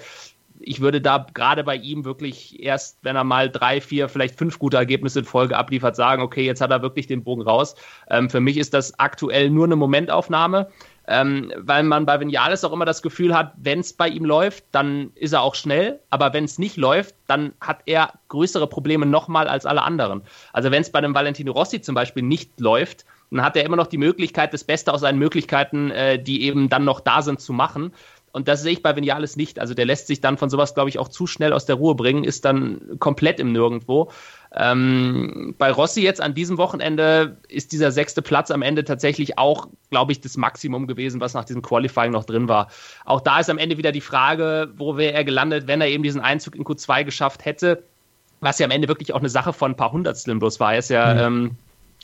ich 0.60 0.82
würde 0.82 1.02
da 1.02 1.26
gerade 1.34 1.64
bei 1.64 1.76
ihm 1.76 2.06
wirklich 2.06 2.62
erst, 2.62 3.00
wenn 3.02 3.16
er 3.16 3.24
mal 3.24 3.50
drei, 3.50 3.82
vier, 3.82 4.10
vielleicht 4.10 4.38
fünf 4.38 4.60
gute 4.60 4.78
Ergebnisse 4.78 5.20
in 5.20 5.26
Folge 5.26 5.58
abliefert, 5.58 5.96
sagen, 5.96 6.22
okay, 6.22 6.46
jetzt 6.46 6.62
hat 6.62 6.72
er 6.72 6.82
wirklich 6.82 7.08
den 7.08 7.24
Bogen 7.24 7.42
raus. 7.42 7.76
Ähm, 8.10 8.30
für 8.30 8.40
mich 8.40 8.58
ist 8.58 8.74
das 8.74 8.98
aktuell 9.00 9.50
nur 9.50 9.66
eine 9.66 9.76
Momentaufnahme. 9.76 10.70
Ähm, 11.08 11.54
weil 11.58 11.84
man 11.84 12.08
bei 12.08 12.20
Vinales 12.20 12.64
auch 12.64 12.74
immer 12.74 12.86
das 12.86 13.04
Gefühl 13.04 13.36
hat, 13.36 13.54
wenn 13.58 13.80
es 13.82 13.94
bei 13.94 14.08
ihm 14.08 14.26
läuft, 14.26 14.66
dann 14.72 15.12
ist 15.14 15.34
er 15.34 15.44
auch 15.44 15.54
schnell, 15.54 16.00
aber 16.10 16.34
wenn 16.34 16.46
es 16.46 16.58
nicht 16.58 16.78
läuft, 16.78 17.14
dann 17.28 17.54
hat 17.62 17.82
er 17.86 18.14
größere 18.30 18.66
Probleme 18.66 19.06
nochmal 19.06 19.48
als 19.48 19.68
alle 19.68 19.84
anderen. 19.84 20.24
Also 20.52 20.72
wenn 20.72 20.82
es 20.82 20.92
bei 20.92 20.98
einem 20.98 21.14
Valentino 21.14 21.52
Rossi 21.52 21.80
zum 21.80 21.94
Beispiel 21.94 22.24
nicht 22.24 22.60
läuft, 22.60 23.06
dann 23.32 23.44
hat 23.44 23.56
er 23.56 23.66
immer 23.66 23.76
noch 23.76 23.88
die 23.88 23.98
Möglichkeit, 23.98 24.54
das 24.54 24.64
Beste 24.64 24.94
aus 24.94 25.02
seinen 25.02 25.20
Möglichkeiten, 25.20 25.92
äh, 25.92 26.22
die 26.22 26.44
eben 26.44 26.70
dann 26.70 26.86
noch 26.86 27.00
da 27.00 27.22
sind, 27.22 27.40
zu 27.40 27.54
machen. 27.54 27.94
Und 28.36 28.50
das 28.50 28.64
sehe 28.64 28.74
ich 28.74 28.84
bei 28.84 28.94
Vinales 28.98 29.38
nicht. 29.38 29.60
Also 29.60 29.74
der 29.74 29.86
lässt 29.86 30.08
sich 30.08 30.20
dann 30.20 30.38
von 30.38 30.50
sowas, 30.50 30.74
glaube 30.74 30.90
ich, 30.90 31.00
auch 31.00 31.08
zu 31.08 31.26
schnell 31.26 31.54
aus 31.54 31.66
der 31.66 31.78
Ruhe 31.78 31.96
bringen, 31.96 32.26
ist 32.26 32.44
dann 32.44 33.00
komplett 33.00 33.40
im 33.40 33.54
Nirgendwo. 33.54 34.12
Ähm, 34.54 35.56
bei 35.58 35.72
Rossi 35.72 36.02
jetzt 36.02 36.20
an 36.20 36.34
diesem 36.34 36.58
Wochenende 36.58 37.38
ist 37.48 37.72
dieser 37.72 37.94
sechste 37.94 38.22
Platz 38.22 38.52
am 38.52 38.62
Ende 38.62 38.84
tatsächlich 38.84 39.38
auch, 39.38 39.70
glaube 39.90 40.12
ich, 40.12 40.20
das 40.20 40.36
Maximum 40.36 40.86
gewesen, 40.86 41.22
was 41.22 41.34
nach 41.34 41.46
diesem 41.46 41.62
Qualifying 41.62 42.12
noch 42.12 42.26
drin 42.26 42.50
war. 42.50 42.68
Auch 43.06 43.22
da 43.22 43.40
ist 43.40 43.50
am 43.50 43.58
Ende 43.58 43.78
wieder 43.78 43.94
die 43.94 44.02
Frage, 44.02 44.68
wo 44.76 44.98
wäre 44.98 45.14
er 45.14 45.24
gelandet, 45.24 45.68
wenn 45.68 45.80
er 45.80 45.88
eben 45.88 46.04
diesen 46.04 46.20
Einzug 46.20 46.58
in 46.58 46.66
Q2 46.66 47.06
geschafft 47.06 47.46
hätte, 47.46 47.84
was 48.42 48.60
ja 48.60 48.66
am 48.66 48.72
Ende 48.72 48.90
wirklich 48.90 49.14
auch 49.14 49.20
eine 49.20 49.30
Sache 49.30 49.54
von 49.54 49.72
ein 49.72 49.78
paar 49.78 49.94
Hundertsteln 49.94 50.40
bloß 50.40 50.60
war. 50.60 50.74
Er 50.74 50.80
ist 50.80 50.90
ja 50.90 51.14
mhm. 51.14 51.20
ähm, 51.22 51.52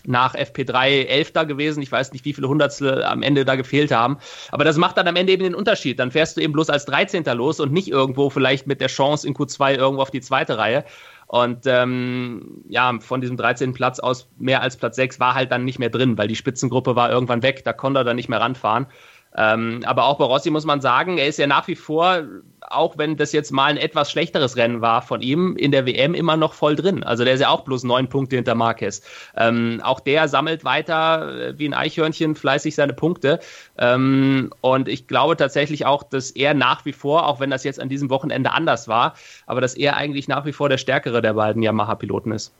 nach 0.05 0.35
FP3 0.35 1.05
Elfter 1.05 1.45
gewesen. 1.45 1.81
Ich 1.81 1.91
weiß 1.91 2.13
nicht, 2.13 2.25
wie 2.25 2.33
viele 2.33 2.47
Hundertstel 2.47 3.03
am 3.03 3.23
Ende 3.23 3.45
da 3.45 3.55
gefehlt 3.55 3.91
haben. 3.91 4.17
Aber 4.51 4.63
das 4.63 4.77
macht 4.77 4.97
dann 4.97 5.07
am 5.07 5.15
Ende 5.15 5.33
eben 5.33 5.43
den 5.43 5.55
Unterschied. 5.55 5.99
Dann 5.99 6.11
fährst 6.11 6.37
du 6.37 6.41
eben 6.41 6.53
bloß 6.53 6.69
als 6.69 6.85
13. 6.85 7.23
los 7.35 7.59
und 7.59 7.71
nicht 7.71 7.89
irgendwo 7.89 8.29
vielleicht 8.29 8.67
mit 8.67 8.81
der 8.81 8.87
Chance 8.87 9.27
in 9.27 9.33
Q2 9.33 9.75
irgendwo 9.75 10.01
auf 10.01 10.11
die 10.11 10.21
zweite 10.21 10.57
Reihe. 10.57 10.85
Und 11.31 11.65
ähm, 11.65 12.61
ja, 12.67 12.93
von 12.99 13.21
diesem 13.21 13.37
13. 13.37 13.71
Platz 13.71 13.99
aus 13.99 14.27
mehr 14.37 14.61
als 14.61 14.75
Platz 14.75 14.97
6 14.97 15.19
war 15.21 15.33
halt 15.33 15.49
dann 15.51 15.63
nicht 15.63 15.79
mehr 15.79 15.89
drin, 15.89 16.17
weil 16.17 16.27
die 16.27 16.35
Spitzengruppe 16.35 16.97
war 16.97 17.09
irgendwann 17.09 17.41
weg, 17.41 17.63
da 17.63 17.71
konnte 17.71 18.01
er 18.01 18.03
dann 18.03 18.17
nicht 18.17 18.27
mehr 18.27 18.41
ranfahren. 18.41 18.87
Ähm, 19.35 19.81
aber 19.85 20.05
auch 20.05 20.17
bei 20.17 20.25
Rossi 20.25 20.49
muss 20.49 20.65
man 20.65 20.81
sagen, 20.81 21.17
er 21.17 21.27
ist 21.27 21.39
ja 21.39 21.47
nach 21.47 21.67
wie 21.67 21.75
vor, 21.75 22.23
auch 22.69 22.97
wenn 22.97 23.17
das 23.17 23.31
jetzt 23.31 23.51
mal 23.51 23.65
ein 23.65 23.77
etwas 23.77 24.11
schlechteres 24.11 24.57
Rennen 24.57 24.81
war 24.81 25.01
von 25.01 25.21
ihm, 25.21 25.55
in 25.55 25.71
der 25.71 25.85
WM 25.85 26.13
immer 26.13 26.37
noch 26.37 26.53
voll 26.53 26.75
drin. 26.75 27.03
Also 27.03 27.23
der 27.23 27.33
ist 27.33 27.41
ja 27.41 27.49
auch 27.49 27.61
bloß 27.61 27.83
neun 27.83 28.09
Punkte 28.09 28.35
hinter 28.35 28.55
Marquez. 28.55 29.01
Ähm, 29.35 29.81
auch 29.83 29.99
der 29.99 30.27
sammelt 30.27 30.65
weiter 30.65 31.49
äh, 31.49 31.59
wie 31.59 31.67
ein 31.67 31.73
Eichhörnchen 31.73 32.35
fleißig 32.35 32.75
seine 32.75 32.93
Punkte. 32.93 33.39
Ähm, 33.77 34.51
und 34.61 34.87
ich 34.87 35.07
glaube 35.07 35.37
tatsächlich 35.37 35.85
auch, 35.85 36.03
dass 36.03 36.31
er 36.31 36.53
nach 36.53 36.85
wie 36.85 36.93
vor, 36.93 37.27
auch 37.27 37.39
wenn 37.39 37.49
das 37.49 37.63
jetzt 37.63 37.79
an 37.79 37.89
diesem 37.89 38.09
Wochenende 38.09 38.51
anders 38.51 38.87
war, 38.87 39.15
aber 39.45 39.61
dass 39.61 39.75
er 39.75 39.95
eigentlich 39.95 40.27
nach 40.27 40.45
wie 40.45 40.53
vor 40.53 40.69
der 40.69 40.77
stärkere 40.77 41.21
der 41.21 41.33
beiden 41.33 41.63
Yamaha-Piloten 41.63 42.31
ist. 42.31 42.53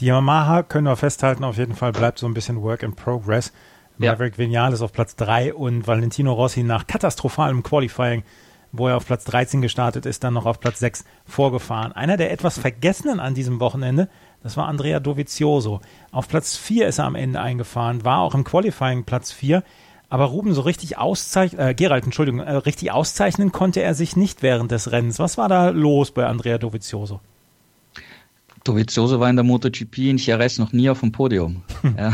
Die 0.00 0.06
Yamaha 0.06 0.62
können 0.62 0.86
wir 0.86 0.96
festhalten, 0.96 1.42
auf 1.44 1.56
jeden 1.56 1.74
Fall 1.74 1.92
bleibt 1.92 2.18
so 2.18 2.26
ein 2.26 2.34
bisschen 2.34 2.62
Work 2.62 2.82
in 2.82 2.94
Progress. 2.94 3.52
Maverick 3.98 4.34
ja. 4.34 4.38
Vinales 4.38 4.82
auf 4.82 4.92
Platz 4.92 5.16
3 5.16 5.54
und 5.54 5.86
Valentino 5.86 6.32
Rossi 6.32 6.62
nach 6.62 6.86
katastrophalem 6.86 7.62
Qualifying, 7.62 8.22
wo 8.72 8.88
er 8.88 8.96
auf 8.96 9.06
Platz 9.06 9.24
13 9.24 9.62
gestartet 9.62 10.06
ist, 10.06 10.24
dann 10.24 10.34
noch 10.34 10.46
auf 10.46 10.60
Platz 10.60 10.78
6 10.80 11.04
vorgefahren. 11.24 11.92
Einer 11.92 12.16
der 12.16 12.32
etwas 12.32 12.58
Vergessenen 12.58 13.20
an 13.20 13.34
diesem 13.34 13.60
Wochenende, 13.60 14.08
das 14.42 14.56
war 14.56 14.68
Andrea 14.68 15.00
Dovizioso. 15.00 15.80
Auf 16.12 16.28
Platz 16.28 16.56
4 16.56 16.88
ist 16.88 16.98
er 16.98 17.06
am 17.06 17.14
Ende 17.14 17.40
eingefahren, 17.40 18.04
war 18.04 18.20
auch 18.20 18.34
im 18.34 18.44
Qualifying 18.44 19.04
Platz 19.04 19.32
4. 19.32 19.62
Aber 20.08 20.26
Ruben, 20.26 20.54
so 20.54 20.60
richtig 20.60 20.98
auszeichnen, 20.98 21.60
äh, 21.60 21.74
Gerald, 21.74 22.04
Entschuldigung, 22.04 22.40
äh, 22.40 22.52
richtig 22.52 22.92
auszeichnen 22.92 23.50
konnte 23.50 23.82
er 23.82 23.94
sich 23.94 24.14
nicht 24.14 24.42
während 24.42 24.70
des 24.70 24.92
Rennens. 24.92 25.18
Was 25.18 25.36
war 25.36 25.48
da 25.48 25.70
los 25.70 26.12
bei 26.12 26.26
Andrea 26.26 26.58
Dovizioso? 26.58 27.20
Dovizioso 28.68 29.20
war 29.20 29.30
in 29.30 29.36
der 29.36 29.44
MotoGP 29.44 29.98
in 29.98 30.16
Jerez 30.18 30.58
noch 30.58 30.72
nie 30.72 30.90
auf 30.90 31.00
dem 31.00 31.12
Podium. 31.12 31.62
ja. 31.96 32.12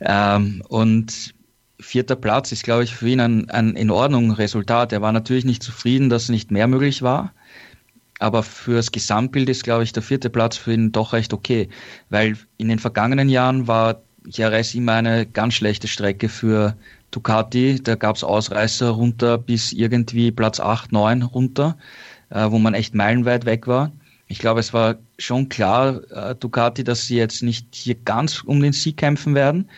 ähm, 0.00 0.62
und 0.68 1.34
vierter 1.80 2.16
Platz 2.16 2.52
ist, 2.52 2.64
glaube 2.64 2.84
ich, 2.84 2.94
für 2.94 3.08
ihn 3.08 3.20
ein, 3.20 3.50
ein 3.50 3.74
in 3.74 3.90
Ordnung 3.90 4.32
Resultat. 4.32 4.92
Er 4.92 5.02
war 5.02 5.12
natürlich 5.12 5.44
nicht 5.44 5.62
zufrieden, 5.62 6.10
dass 6.10 6.28
nicht 6.28 6.50
mehr 6.50 6.66
möglich 6.66 7.02
war. 7.02 7.32
Aber 8.18 8.42
fürs 8.42 8.92
Gesamtbild 8.92 9.48
ist, 9.48 9.64
glaube 9.64 9.82
ich, 9.82 9.92
der 9.92 10.02
vierte 10.02 10.28
Platz 10.28 10.58
für 10.58 10.74
ihn 10.74 10.92
doch 10.92 11.14
recht 11.14 11.32
okay. 11.32 11.70
Weil 12.10 12.36
in 12.58 12.68
den 12.68 12.78
vergangenen 12.78 13.30
Jahren 13.30 13.66
war 13.66 14.02
Jerez 14.26 14.74
immer 14.74 14.92
eine 14.92 15.24
ganz 15.24 15.54
schlechte 15.54 15.88
Strecke 15.88 16.28
für 16.28 16.76
Ducati. 17.10 17.80
Da 17.82 17.94
gab 17.94 18.16
es 18.16 18.24
Ausreißer 18.24 18.90
runter 18.90 19.38
bis 19.38 19.72
irgendwie 19.72 20.30
Platz 20.30 20.60
8, 20.60 20.92
9 20.92 21.22
runter, 21.22 21.78
äh, 22.28 22.50
wo 22.50 22.58
man 22.58 22.74
echt 22.74 22.94
meilenweit 22.94 23.46
weg 23.46 23.66
war. 23.66 23.92
Ich 24.30 24.38
glaube, 24.38 24.60
es 24.60 24.72
war 24.72 24.96
schon 25.18 25.48
klar, 25.48 26.02
äh, 26.12 26.36
Ducati, 26.36 26.84
dass 26.84 27.04
sie 27.04 27.16
jetzt 27.16 27.42
nicht 27.42 27.66
hier 27.72 27.96
ganz 27.96 28.42
um 28.44 28.60
den 28.62 28.72
Sieg 28.72 28.96
kämpfen 28.96 29.34
werden 29.34 29.68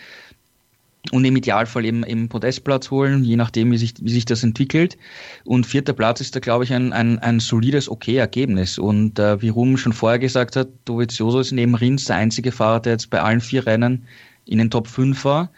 und 1.10 1.24
im 1.24 1.34
Idealfall 1.36 1.86
eben, 1.86 2.04
eben 2.04 2.28
Podestplatz 2.28 2.90
holen, 2.90 3.24
je 3.24 3.36
nachdem, 3.36 3.72
wie 3.72 3.78
sich, 3.78 3.94
wie 4.02 4.12
sich 4.12 4.26
das 4.26 4.44
entwickelt. 4.44 4.98
Und 5.44 5.66
vierter 5.66 5.94
Platz 5.94 6.20
ist 6.20 6.36
da, 6.36 6.40
glaube 6.40 6.64
ich, 6.64 6.74
ein, 6.74 6.92
ein, 6.92 7.18
ein 7.18 7.40
solides, 7.40 7.88
okay 7.88 8.16
Ergebnis. 8.16 8.78
Und 8.78 9.18
äh, 9.18 9.40
wie 9.40 9.48
Ruhm 9.48 9.78
schon 9.78 9.94
vorher 9.94 10.18
gesagt 10.18 10.54
hat, 10.54 10.68
Dovizioso 10.84 11.40
ist 11.40 11.52
neben 11.52 11.74
Rins 11.74 12.04
der 12.04 12.16
einzige 12.16 12.52
Fahrer, 12.52 12.80
der 12.80 12.92
jetzt 12.92 13.08
bei 13.08 13.22
allen 13.22 13.40
vier 13.40 13.66
Rennen 13.66 14.06
in 14.44 14.58
den 14.58 14.70
Top 14.70 14.86
5 14.86 15.24
war. 15.24 15.50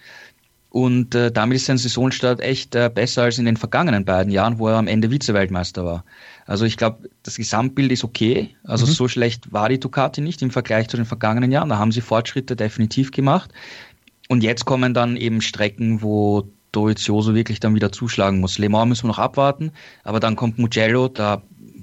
Und 0.74 1.14
äh, 1.14 1.30
damit 1.30 1.54
ist 1.54 1.66
sein 1.66 1.78
Saisonstart 1.78 2.40
echt 2.40 2.74
äh, 2.74 2.90
besser 2.92 3.22
als 3.22 3.38
in 3.38 3.44
den 3.44 3.56
vergangenen 3.56 4.04
beiden 4.04 4.32
Jahren, 4.32 4.58
wo 4.58 4.66
er 4.66 4.74
am 4.74 4.88
Ende 4.88 5.08
Vize-Weltmeister 5.08 5.84
war. 5.84 6.04
Also 6.46 6.64
ich 6.64 6.76
glaube, 6.76 7.08
das 7.22 7.36
Gesamtbild 7.36 7.92
ist 7.92 8.02
okay. 8.02 8.56
Also 8.64 8.84
mhm. 8.84 8.90
so 8.90 9.06
schlecht 9.06 9.52
war 9.52 9.68
die 9.68 9.78
Ducati 9.78 10.20
nicht 10.20 10.42
im 10.42 10.50
Vergleich 10.50 10.88
zu 10.88 10.96
den 10.96 11.06
vergangenen 11.06 11.52
Jahren. 11.52 11.68
Da 11.68 11.78
haben 11.78 11.92
sie 11.92 12.00
Fortschritte 12.00 12.56
definitiv 12.56 13.12
gemacht. 13.12 13.52
Und 14.28 14.42
jetzt 14.42 14.64
kommen 14.64 14.94
dann 14.94 15.16
eben 15.16 15.42
Strecken, 15.42 16.02
wo 16.02 16.48
Dovizioso 16.72 17.36
wirklich 17.36 17.60
dann 17.60 17.76
wieder 17.76 17.92
zuschlagen 17.92 18.40
muss. 18.40 18.58
Le 18.58 18.68
Mans 18.68 18.88
müssen 18.88 19.04
wir 19.04 19.10
noch 19.10 19.20
abwarten, 19.20 19.70
aber 20.02 20.18
dann 20.18 20.34
kommt 20.34 20.58
Mugello, 20.58 21.06
da 21.06 21.42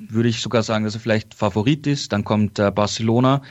würde 0.09 0.27
ich 0.27 0.41
sogar 0.41 0.63
sagen, 0.63 0.83
dass 0.83 0.95
er 0.95 0.99
vielleicht 0.99 1.33
Favorit 1.33 1.87
ist. 1.87 2.11
Dann 2.11 2.25
kommt 2.25 2.59
äh, 2.59 2.71
Barcelona, 2.71 3.41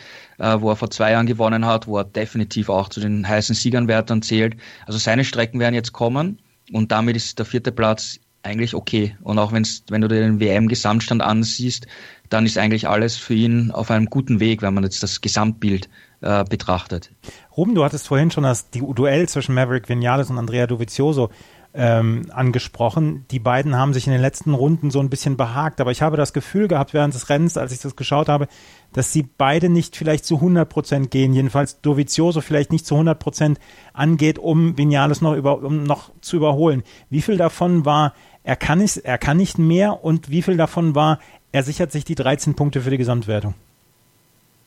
wo 0.61 0.71
er 0.71 0.77
vor 0.77 0.91
zwei 0.91 1.13
Jahren 1.13 1.27
gewonnen 1.27 1.67
hat, 1.67 1.87
wo 1.87 1.99
er 1.99 2.05
definitiv 2.05 2.69
auch 2.69 2.89
zu 2.89 3.01
den 3.01 3.29
heißen 3.29 3.55
Siegernwärtern 3.55 4.23
zählt. 4.23 4.57
Also 4.87 4.99
seine 4.99 5.25
Strecken 5.25 5.61
werden 5.61 5.75
jetzt 5.75 5.93
kommen 5.93 6.41
und 6.73 6.93
damit 6.93 7.17
ist 7.17 7.39
der 7.39 7.47
vierte 7.47 7.73
Platz 7.73 8.19
eigentlich 8.43 8.75
okay. 8.75 9.17
Und 9.23 9.39
auch 9.39 9.53
wenn's, 9.53 9.85
wenn 9.91 10.01
du 10.01 10.09
den 10.09 10.41
WM-Gesamtstand 10.41 11.23
ansiehst, 11.23 11.87
dann 12.31 12.47
ist 12.47 12.59
eigentlich 12.59 12.89
alles 12.89 13.17
für 13.17 13.35
ihn 13.35 13.71
auf 13.71 13.91
einem 13.91 14.07
guten 14.07 14.41
Weg, 14.41 14.63
wenn 14.63 14.73
man 14.73 14.85
jetzt 14.85 15.03
das 15.03 15.21
Gesamtbild 15.21 15.89
äh, 16.23 16.45
betrachtet. 16.45 17.11
Ruben, 17.57 17.75
du 17.75 17.85
hattest 17.85 18.07
vorhin 18.07 18.31
schon 18.31 18.45
das 18.45 18.71
Duell 18.71 19.29
zwischen 19.29 19.55
Maverick 19.55 19.89
Vinales 19.89 20.31
und 20.31 20.39
Andrea 20.39 20.67
Dovizioso 20.67 21.31
ähm, 21.73 22.27
angesprochen. 22.31 23.25
Die 23.31 23.39
beiden 23.39 23.77
haben 23.77 23.95
sich 23.95 24.07
in 24.07 24.13
den 24.13 24.21
letzten 24.21 24.55
Runden 24.55 24.91
so 24.91 25.01
ein 25.01 25.11
bisschen 25.11 25.37
behagt, 25.37 25.81
aber 25.81 25.91
ich 25.91 26.03
habe 26.03 26.17
das 26.17 26.33
Gefühl 26.33 26.69
gehabt 26.69 26.95
während 26.95 27.15
des 27.15 27.29
Rennens, 27.29 27.57
als 27.57 27.73
ich 27.73 27.79
das 27.79 27.97
geschaut 27.97 28.29
habe, 28.29 28.49
dass 28.93 29.13
sie 29.13 29.23
beide 29.23 29.69
nicht 29.69 29.97
vielleicht 29.97 30.25
zu 30.25 30.37
100 30.37 30.69
Prozent 30.69 31.11
gehen. 31.11 31.33
Jedenfalls 31.33 31.81
Dovizioso 31.81 32.41
vielleicht 32.41 32.73
nicht 32.73 32.87
zu 32.87 32.95
100 32.95 33.19
Prozent 33.19 33.61
angeht, 33.93 34.39
um 34.39 34.77
Vinales 34.77 35.21
noch, 35.21 35.35
über, 35.35 35.63
um 35.63 35.85
noch 35.85 36.11
zu 36.21 36.37
überholen. 36.37 36.83
Wie 37.09 37.23
viel 37.23 37.37
davon 37.37 37.85
war, 37.85 38.15
er 38.43 38.57
kann, 38.57 38.79
nicht, 38.79 38.99
er 38.99 39.19
kann 39.19 39.37
nicht 39.37 39.59
mehr 39.59 40.03
und 40.03 40.31
wie 40.31 40.43
viel 40.43 40.57
davon 40.57 40.95
war, 40.95 41.21
er 41.53 41.63
sichert 41.63 41.93
sich 41.93 42.05
die 42.05 42.15
13 42.15 42.55
Punkte 42.55 42.81
für 42.81 42.91
die 42.91 42.99
Gesamtwertung? 42.99 43.55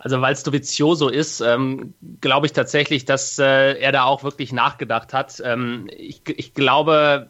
Also 0.04 0.20
weil 0.20 0.34
es 0.34 0.44
Dovizioso 0.44 1.08
ist, 1.08 1.40
ähm, 1.40 1.94
glaube 2.20 2.46
ich 2.46 2.52
tatsächlich, 2.52 3.06
dass 3.06 3.40
äh, 3.40 3.80
er 3.80 3.94
da 3.94 4.04
auch 4.04 4.24
wirklich 4.24 4.52
nachgedacht 4.52 5.14
hat. 5.14 5.42
Ähm, 5.46 5.90
ich, 5.96 6.22
ich 6.28 6.54
glaube, 6.54 7.30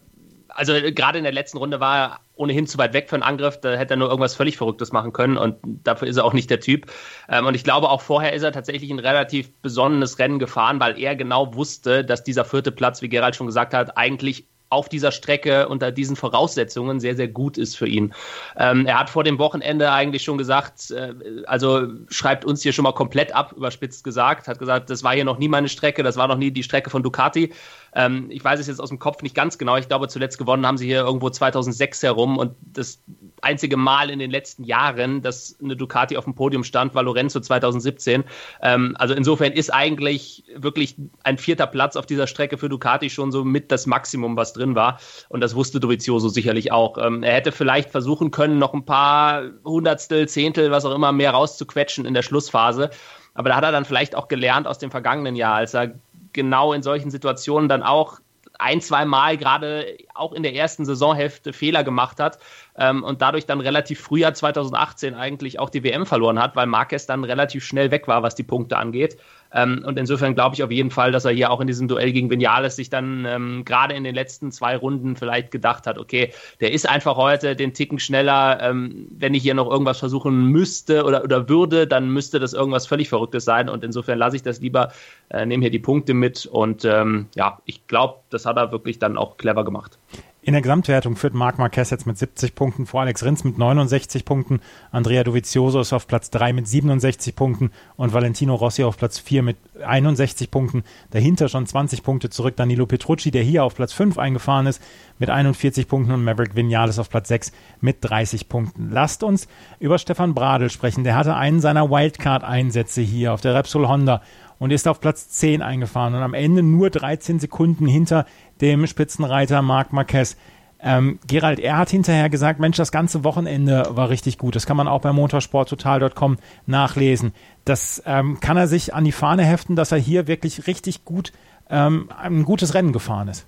also 0.50 0.74
gerade 0.74 1.20
in 1.20 1.24
der 1.24 1.34
letzten 1.34 1.60
Runde 1.60 1.80
war 1.80 1.98
er 1.98 2.20
ohnehin 2.36 2.66
zu 2.66 2.80
weit 2.80 2.94
weg 2.94 3.10
für 3.10 3.16
einen 3.16 3.22
Angriff, 3.22 3.62
da 3.62 3.76
hätte 3.76 3.94
er 3.94 3.98
nur 3.98 4.10
irgendwas 4.10 4.34
völlig 4.34 4.58
Verrücktes 4.58 4.92
machen 4.92 5.14
können 5.14 5.38
und 5.38 5.58
dafür 5.64 6.08
ist 6.08 6.18
er 6.18 6.26
auch 6.26 6.34
nicht 6.34 6.50
der 6.50 6.62
Typ. 6.62 6.92
Ähm, 7.30 7.46
und 7.46 7.54
ich 7.54 7.64
glaube, 7.64 7.90
auch 7.90 8.02
vorher 8.02 8.34
ist 8.34 8.42
er 8.42 8.52
tatsächlich 8.52 8.90
ein 8.90 8.98
relativ 8.98 9.54
besonnenes 9.62 10.18
Rennen 10.18 10.40
gefahren, 10.40 10.80
weil 10.80 11.00
er 11.00 11.16
genau 11.16 11.54
wusste, 11.54 12.04
dass 12.04 12.24
dieser 12.24 12.44
vierte 12.44 12.72
Platz, 12.72 13.04
wie 13.04 13.10
Gerald 13.10 13.36
schon 13.36 13.46
gesagt 13.46 13.76
hat, 13.76 13.98
eigentlich 13.98 14.48
auf 14.74 14.90
dieser 14.90 15.12
Strecke 15.12 15.68
unter 15.70 15.92
diesen 15.92 16.16
Voraussetzungen 16.16 17.00
sehr, 17.00 17.16
sehr 17.16 17.28
gut 17.28 17.58
ist 17.58 17.78
für 17.78 17.88
ihn. 17.88 18.14
Ähm, 18.58 18.86
er 18.86 19.00
hat 19.00 19.10
vor 19.10 19.24
dem 19.24 19.40
Wochenende 19.40 19.92
eigentlich 19.92 20.24
schon 20.24 20.38
gesagt, 20.38 20.92
äh, 20.92 21.14
also 21.46 21.88
schreibt 22.10 22.44
uns 22.46 22.64
hier 22.64 22.74
schon 22.74 22.84
mal 22.84 22.94
komplett 22.94 23.34
ab, 23.34 23.54
überspitzt 23.56 24.04
gesagt, 24.04 24.48
hat 24.48 24.60
gesagt, 24.60 24.90
das 24.90 25.04
war 25.04 25.14
hier 25.14 25.26
noch 25.26 25.38
nie 25.38 25.48
meine 25.48 25.70
Strecke, 25.70 26.04
das 26.04 26.18
war 26.18 26.28
noch 26.28 26.38
nie 26.38 26.52
die 26.52 26.64
Strecke 26.64 26.90
von 26.90 27.04
Ducati. 27.04 27.54
Ähm, 27.96 28.28
ich 28.30 28.44
weiß 28.44 28.60
es 28.60 28.68
jetzt 28.68 28.80
aus 28.80 28.90
dem 28.90 29.00
Kopf 29.00 29.22
nicht 29.22 29.36
ganz 29.36 29.58
genau. 29.58 29.78
Ich 29.78 29.88
glaube, 29.88 30.08
zuletzt 30.08 30.38
gewonnen 30.38 30.66
haben 30.66 30.78
sie 30.78 30.88
hier 30.88 31.02
irgendwo 31.02 31.30
2006 31.30 32.04
herum 32.04 32.38
und 32.38 32.56
das 32.62 33.02
einzige 33.42 33.78
Mal 33.78 34.10
in 34.10 34.20
den 34.20 34.32
letzten 34.32 34.64
Jahren, 34.64 35.22
dass 35.22 35.58
eine 35.62 35.76
Ducati 35.76 36.18
auf 36.18 36.24
dem 36.24 36.36
Podium 36.36 36.64
stand, 36.64 36.96
war 36.96 37.04
Lorenzo 37.04 37.40
2017. 37.40 38.24
Ähm, 38.62 38.96
also 38.98 39.14
insofern 39.14 39.52
ist 39.52 39.74
eigentlich 39.74 40.46
wirklich 40.56 40.96
ein 41.24 41.38
vierter 41.38 41.68
Platz 41.68 41.96
auf 41.96 42.06
dieser 42.06 42.28
Strecke 42.28 42.58
für 42.58 42.70
Ducati 42.70 43.10
schon 43.10 43.32
so 43.32 43.44
mit 43.44 43.72
das 43.72 43.86
Maximum, 43.86 44.38
was 44.38 44.54
drin 44.54 44.76
war. 44.76 45.00
Und 45.30 45.42
das 45.42 45.56
wusste 45.56 45.80
Dovizioso 45.80 46.30
sicherlich 46.30 46.72
auch. 46.72 46.98
Ähm, 46.98 47.24
er 47.24 47.34
hätte 47.34 47.52
vielleicht 47.52 47.90
versuchen 47.90 48.32
können, 48.32 48.60
noch 48.60 48.74
ein 48.74 48.86
paar 48.86 49.44
Hundertstel, 49.64 50.28
Zehntel, 50.28 50.72
was 50.72 50.86
auch 50.86 50.96
immer 50.96 51.12
mehr 51.12 51.32
rauszuquetschen 51.32 52.06
in 52.06 52.14
der 52.14 52.24
Schlussphase. 52.24 52.90
Aber 53.34 53.50
da 53.50 53.56
hat 53.56 53.64
er 53.64 53.72
dann 53.72 53.86
vielleicht 53.86 54.16
auch 54.16 54.28
gelernt 54.28 54.68
aus 54.68 54.78
dem 54.78 54.92
vergangenen 54.92 55.36
Jahr, 55.36 55.56
als 55.56 55.74
er 55.74 55.96
genau 56.34 56.74
in 56.74 56.84
solchen 56.84 57.12
Situationen 57.12 57.70
dann 57.70 57.84
auch 57.84 58.20
ein, 58.60 58.82
zwei 58.82 59.06
Mal 59.06 59.38
gerade 59.38 59.98
auch 60.14 60.32
in 60.32 60.44
der 60.44 60.54
ersten 60.54 60.86
Saisonhälfte 60.86 61.54
Fehler 61.54 61.84
gemacht 61.84 62.20
hat 62.20 62.40
ähm, 62.78 63.04
und 63.04 63.22
dadurch 63.22 63.46
dann 63.46 63.60
relativ 63.60 64.00
früher 64.00 64.34
2018 64.34 65.16
eigentlich 65.16 65.60
auch 65.60 65.70
die 65.70 65.84
WM 65.84 66.06
verloren 66.06 66.40
hat, 66.40 66.56
weil 66.56 66.68
Marquez 66.68 67.06
dann 67.06 67.24
relativ 67.24 67.66
schnell 67.66 67.92
weg 67.92 68.08
war, 68.08 68.24
was 68.24 68.36
die 68.36 68.44
Punkte 68.44 68.78
angeht. 68.78 69.18
Ähm, 69.54 69.84
und 69.86 69.98
insofern 69.98 70.36
glaube 70.36 70.56
ich 70.56 70.64
auf 70.64 70.72
jeden 70.72 70.92
Fall, 70.92 71.12
dass 71.12 71.26
er 71.26 71.32
hier 71.32 71.52
auch 71.52 71.62
in 71.62 71.68
diesem 71.68 71.88
Duell 71.88 72.12
gegen 72.12 72.30
Vinales 72.30 72.76
sich 72.76 72.90
dann 72.90 73.26
ähm, 73.26 73.66
gerade 73.66 73.94
in 73.94 74.04
den 74.04 74.16
letzten 74.16 74.52
zwei 74.52 74.76
Runden 74.76 75.16
vielleicht 75.16 75.52
gedacht 75.52 75.88
hat, 75.88 75.98
okay, 75.98 76.34
der 76.60 76.72
ist 76.74 76.90
einfach 76.90 77.16
heute 77.16 77.56
den 77.56 77.74
Ticken 77.74 78.00
schneller. 78.00 78.60
Ähm, 78.62 79.08
wenn 79.12 79.34
ich 79.34 79.44
hier 79.44 79.54
noch 79.54 79.70
irgendwas 79.70 80.00
versuchen 80.00 80.46
müsste 80.46 81.04
oder, 81.04 81.24
oder 81.24 81.50
würde, 81.50 81.88
dann 81.88 82.10
müsste 82.10 82.40
das 82.40 82.54
irgendwas 82.54 82.88
völlig 82.88 83.10
Verrücktes 83.10 83.46
sein. 83.46 83.70
Und 83.70 83.84
insofern 83.84 84.18
lasse 84.18 84.36
ich 84.36 84.44
das 84.44 84.60
lieber, 84.60 84.92
äh, 85.30 85.46
nehme 85.46 85.62
hier 85.62 85.72
die 85.72 85.80
Punkte 85.80 86.14
mit. 86.14 86.46
Und 86.46 86.86
ähm, 86.86 87.28
ja, 87.36 87.60
ich 87.66 87.88
glaube, 87.88 88.20
das 88.30 88.46
hat 88.46 88.58
er 88.58 88.72
wirklich 88.72 89.00
dann 89.00 89.18
auch 89.18 89.38
clever 89.38 89.64
gemacht. 89.64 89.98
In 90.46 90.52
der 90.52 90.62
Gesamtwertung 90.62 91.16
führt 91.16 91.34
Marc 91.34 91.58
Marquez 91.58 91.90
jetzt 91.90 92.06
mit 92.06 92.18
70 92.18 92.54
Punkten 92.54 92.86
vor 92.86 93.00
Alex 93.00 93.24
Rins 93.24 93.46
mit 93.46 93.58
69 93.58 94.26
Punkten. 94.26 94.60
Andrea 94.92 95.24
Dovizioso 95.24 95.80
ist 95.80 95.94
auf 95.94 96.06
Platz 96.06 96.32
3 96.32 96.52
mit 96.52 96.68
67 96.68 97.34
Punkten 97.34 97.72
und 97.96 98.12
Valentino 98.12 98.54
Rossi 98.54 98.84
auf 98.84 98.98
Platz 98.98 99.20
4 99.20 99.42
mit 99.42 99.56
61 99.82 100.52
Punkten. 100.52 100.84
Dahinter 101.12 101.48
schon 101.48 101.66
20 101.66 102.04
Punkte 102.04 102.30
zurück 102.30 102.58
Danilo 102.58 102.86
Petrucci, 102.86 103.32
der 103.32 103.42
hier 103.42 103.64
auf 103.64 103.76
Platz 103.76 103.94
5 103.94 104.18
eingefahren 104.18 104.68
ist 104.68 104.82
mit 105.18 105.30
41 105.30 105.88
Punkten 105.88 106.12
und 106.12 106.26
Maverick 106.26 106.58
Vinales 106.58 107.00
auf 107.00 107.10
Platz 107.10 107.30
6 107.30 107.54
mit 107.80 108.00
30 108.02 108.50
Punkten. 108.50 108.90
Lasst 108.92 109.24
uns 109.24 109.48
über 109.80 109.98
Stefan 109.98 110.34
Bradl 110.34 110.70
sprechen. 110.70 111.06
Der 111.06 111.16
hatte 111.16 111.36
einen 111.36 111.62
seiner 111.62 111.90
Wildcard-Einsätze 111.90 113.02
hier 113.02 113.34
auf 113.34 113.40
der 113.40 113.56
Repsol 113.56 113.88
Honda 113.88 114.22
und 114.64 114.72
ist 114.72 114.88
auf 114.88 115.02
Platz 115.02 115.28
10 115.28 115.62
eingefahren 115.62 116.16
und 116.16 116.22
am 116.22 116.34
Ende 116.34 116.64
nur 116.64 116.90
13 116.90 117.38
Sekunden 117.38 117.86
hinter 117.86 118.26
dem 118.62 118.88
Spitzenreiter 118.88 119.62
Marc 119.62 119.92
Marquez. 119.92 120.38
Ähm, 120.80 121.20
Gerald, 121.28 121.60
er 121.60 121.78
hat 121.78 121.90
hinterher 121.90 122.30
gesagt, 122.30 122.62
Mensch, 122.62 122.78
das 122.78 122.94
ganze 122.94 123.26
Wochenende 123.26 123.86
war 123.90 124.08
richtig 124.08 124.38
gut. 124.38 124.56
Das 124.56 124.66
kann 124.66 124.78
man 124.78 124.88
auch 124.88 125.02
bei 125.02 125.12
motorsporttotal.com 125.12 126.38
nachlesen. 126.66 127.34
Das 127.66 128.02
ähm, 128.06 128.40
kann 128.40 128.56
er 128.56 128.68
sich 128.68 128.94
an 128.94 129.04
die 129.04 129.12
Fahne 129.12 129.44
heften, 129.44 129.76
dass 129.76 129.92
er 129.92 129.98
hier 129.98 130.28
wirklich 130.28 130.66
richtig 130.66 131.04
gut 131.04 131.34
ähm, 131.70 132.08
ein 132.18 132.46
gutes 132.46 132.74
Rennen 132.74 132.94
gefahren 132.94 133.28
ist. 133.28 133.46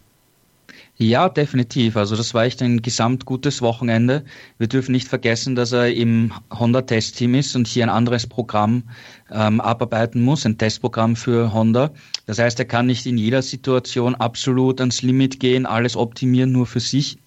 Ja, 0.98 1.28
definitiv. 1.28 1.98
Also 1.98 2.16
das 2.16 2.34
war 2.34 2.46
echt 2.46 2.62
ein 2.62 2.82
gesamt 2.82 3.26
gutes 3.26 3.62
Wochenende. 3.62 4.24
Wir 4.58 4.68
dürfen 4.68 4.94
nicht 4.94 5.10
vergessen, 5.10 5.54
dass 5.54 5.74
er 5.74 5.94
im 5.94 6.32
Honda-Testteam 6.58 7.36
ist 7.36 7.54
und 7.58 7.68
hier 7.68 7.84
ein 7.84 7.90
anderes 7.90 8.28
Programm 8.28 8.84
ähm, 9.30 9.60
abarbeiten 9.60 10.22
muss, 10.22 10.46
ein 10.46 10.58
Testprogramm 10.58 11.18
für 11.18 11.52
Honda. 11.52 11.92
Das 12.28 12.40
heißt, 12.40 12.60
er 12.60 12.66
kann 12.66 12.86
nicht 12.86 13.06
in 13.06 13.18
jeder 13.18 13.42
Situation 13.42 14.16
absolut 14.16 14.80
ans 14.80 15.02
Limit 15.02 15.42
gehen, 15.42 15.66
alles 15.66 15.98
optimieren 15.98 16.54
nur 16.54 16.66
für 16.66 16.80
sich, 16.80 17.18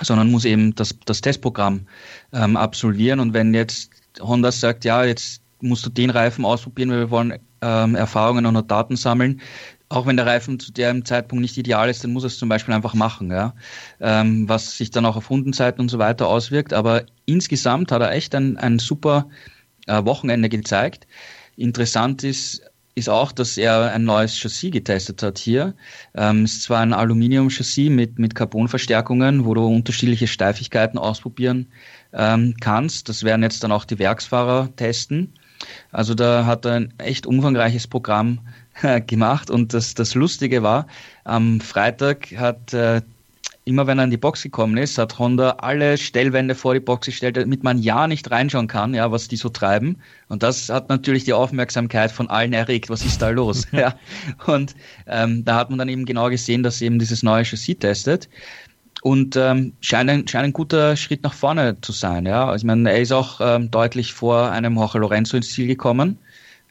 sondern 0.00 0.30
muss 0.30 0.46
eben 0.46 0.74
das, 0.74 0.96
das 1.04 1.20
Testprogramm 1.20 1.86
ähm, 2.32 2.56
absolvieren. 2.56 3.20
Und 3.20 3.34
wenn 3.34 3.52
jetzt 3.52 3.90
Honda 4.18 4.50
sagt, 4.50 4.86
ja, 4.86 5.04
jetzt 5.04 5.42
musst 5.60 5.84
du 5.84 5.90
den 5.90 6.08
Reifen 6.08 6.46
ausprobieren, 6.46 6.90
weil 6.90 7.00
wir 7.00 7.10
wollen 7.10 7.38
ähm, 7.60 7.94
Erfahrungen 7.96 8.46
und 8.46 8.70
Daten 8.70 8.96
sammeln, 8.96 9.40
auch 9.88 10.06
wenn 10.06 10.16
der 10.16 10.26
Reifen 10.26 10.58
zu 10.58 10.72
dem 10.72 11.04
Zeitpunkt 11.04 11.42
nicht 11.42 11.56
ideal 11.56 11.88
ist, 11.88 12.02
dann 12.02 12.12
muss 12.12 12.24
er 12.24 12.28
es 12.28 12.38
zum 12.38 12.48
Beispiel 12.48 12.74
einfach 12.74 12.94
machen, 12.94 13.30
ja. 13.30 13.54
Ähm, 14.00 14.48
was 14.48 14.76
sich 14.76 14.90
dann 14.90 15.06
auch 15.06 15.16
auf 15.16 15.30
Rundenzeiten 15.30 15.80
und 15.80 15.88
so 15.88 15.98
weiter 15.98 16.28
auswirkt. 16.28 16.72
Aber 16.72 17.04
insgesamt 17.26 17.92
hat 17.92 18.02
er 18.02 18.12
echt 18.12 18.34
ein, 18.34 18.56
ein 18.56 18.78
super 18.78 19.28
äh, 19.86 20.04
Wochenende 20.04 20.48
gezeigt. 20.48 21.06
Interessant 21.56 22.24
ist, 22.24 22.62
ist 22.94 23.08
auch, 23.08 23.32
dass 23.32 23.56
er 23.56 23.92
ein 23.92 24.04
neues 24.04 24.38
Chassis 24.38 24.70
getestet 24.70 25.22
hat 25.22 25.38
hier. 25.38 25.74
Ähm, 26.14 26.44
ist 26.44 26.62
zwar 26.62 26.80
ein 26.80 26.92
Aluminium-Chassis 26.92 27.90
mit, 27.90 28.18
mit 28.18 28.34
Carbonverstärkungen, 28.34 29.44
wo 29.44 29.54
du 29.54 29.66
unterschiedliche 29.66 30.26
Steifigkeiten 30.26 30.98
ausprobieren 30.98 31.68
ähm, 32.12 32.54
kannst. 32.60 33.08
Das 33.08 33.22
werden 33.24 33.42
jetzt 33.42 33.62
dann 33.64 33.72
auch 33.72 33.84
die 33.84 33.98
Werksfahrer 33.98 34.70
testen. 34.76 35.34
Also 35.92 36.14
da 36.14 36.46
hat 36.46 36.64
er 36.66 36.72
ein 36.74 36.94
echt 36.98 37.26
umfangreiches 37.26 37.86
Programm 37.86 38.40
gemacht 39.06 39.50
und 39.50 39.74
das, 39.74 39.94
das 39.94 40.14
Lustige 40.14 40.62
war, 40.62 40.86
am 41.24 41.60
Freitag 41.60 42.36
hat 42.36 42.72
äh, 42.72 43.02
immer 43.64 43.86
wenn 43.86 43.98
er 43.98 44.04
in 44.04 44.10
die 44.10 44.18
Box 44.18 44.42
gekommen 44.42 44.76
ist, 44.76 44.98
hat 44.98 45.18
Honda 45.18 45.56
alle 45.58 45.96
Stellwände 45.96 46.54
vor 46.54 46.74
die 46.74 46.80
Box 46.80 47.06
gestellt, 47.06 47.36
damit 47.36 47.62
man 47.62 47.78
ja 47.78 48.06
nicht 48.06 48.30
reinschauen 48.30 48.68
kann, 48.68 48.94
ja, 48.94 49.10
was 49.10 49.28
die 49.28 49.36
so 49.36 49.48
treiben. 49.48 49.96
Und 50.28 50.42
das 50.42 50.68
hat 50.68 50.88
natürlich 50.88 51.24
die 51.24 51.32
Aufmerksamkeit 51.32 52.12
von 52.12 52.28
allen 52.28 52.52
erregt. 52.52 52.90
Was 52.90 53.04
ist 53.04 53.22
da 53.22 53.30
los? 53.30 53.66
ja. 53.72 53.94
Und 54.46 54.74
ähm, 55.06 55.44
da 55.44 55.56
hat 55.56 55.70
man 55.70 55.78
dann 55.78 55.88
eben 55.88 56.04
genau 56.04 56.28
gesehen, 56.28 56.62
dass 56.62 56.82
eben 56.82 56.98
dieses 56.98 57.22
neue 57.22 57.44
Chassis 57.44 57.78
testet. 57.78 58.28
Und 59.02 59.36
ähm, 59.36 59.74
scheint, 59.80 60.10
ein, 60.10 60.28
scheint 60.28 60.44
ein 60.44 60.52
guter 60.52 60.96
Schritt 60.96 61.22
nach 61.22 61.34
vorne 61.34 61.80
zu 61.80 61.92
sein. 61.92 62.26
Ja. 62.26 62.46
Also, 62.46 62.64
ich 62.64 62.66
meine, 62.66 62.90
er 62.90 63.00
ist 63.00 63.12
auch 63.12 63.40
ähm, 63.40 63.70
deutlich 63.70 64.12
vor 64.12 64.50
einem 64.50 64.76
Jorge 64.76 64.98
Lorenzo 64.98 65.36
ins 65.36 65.52
Ziel 65.52 65.66
gekommen 65.66 66.18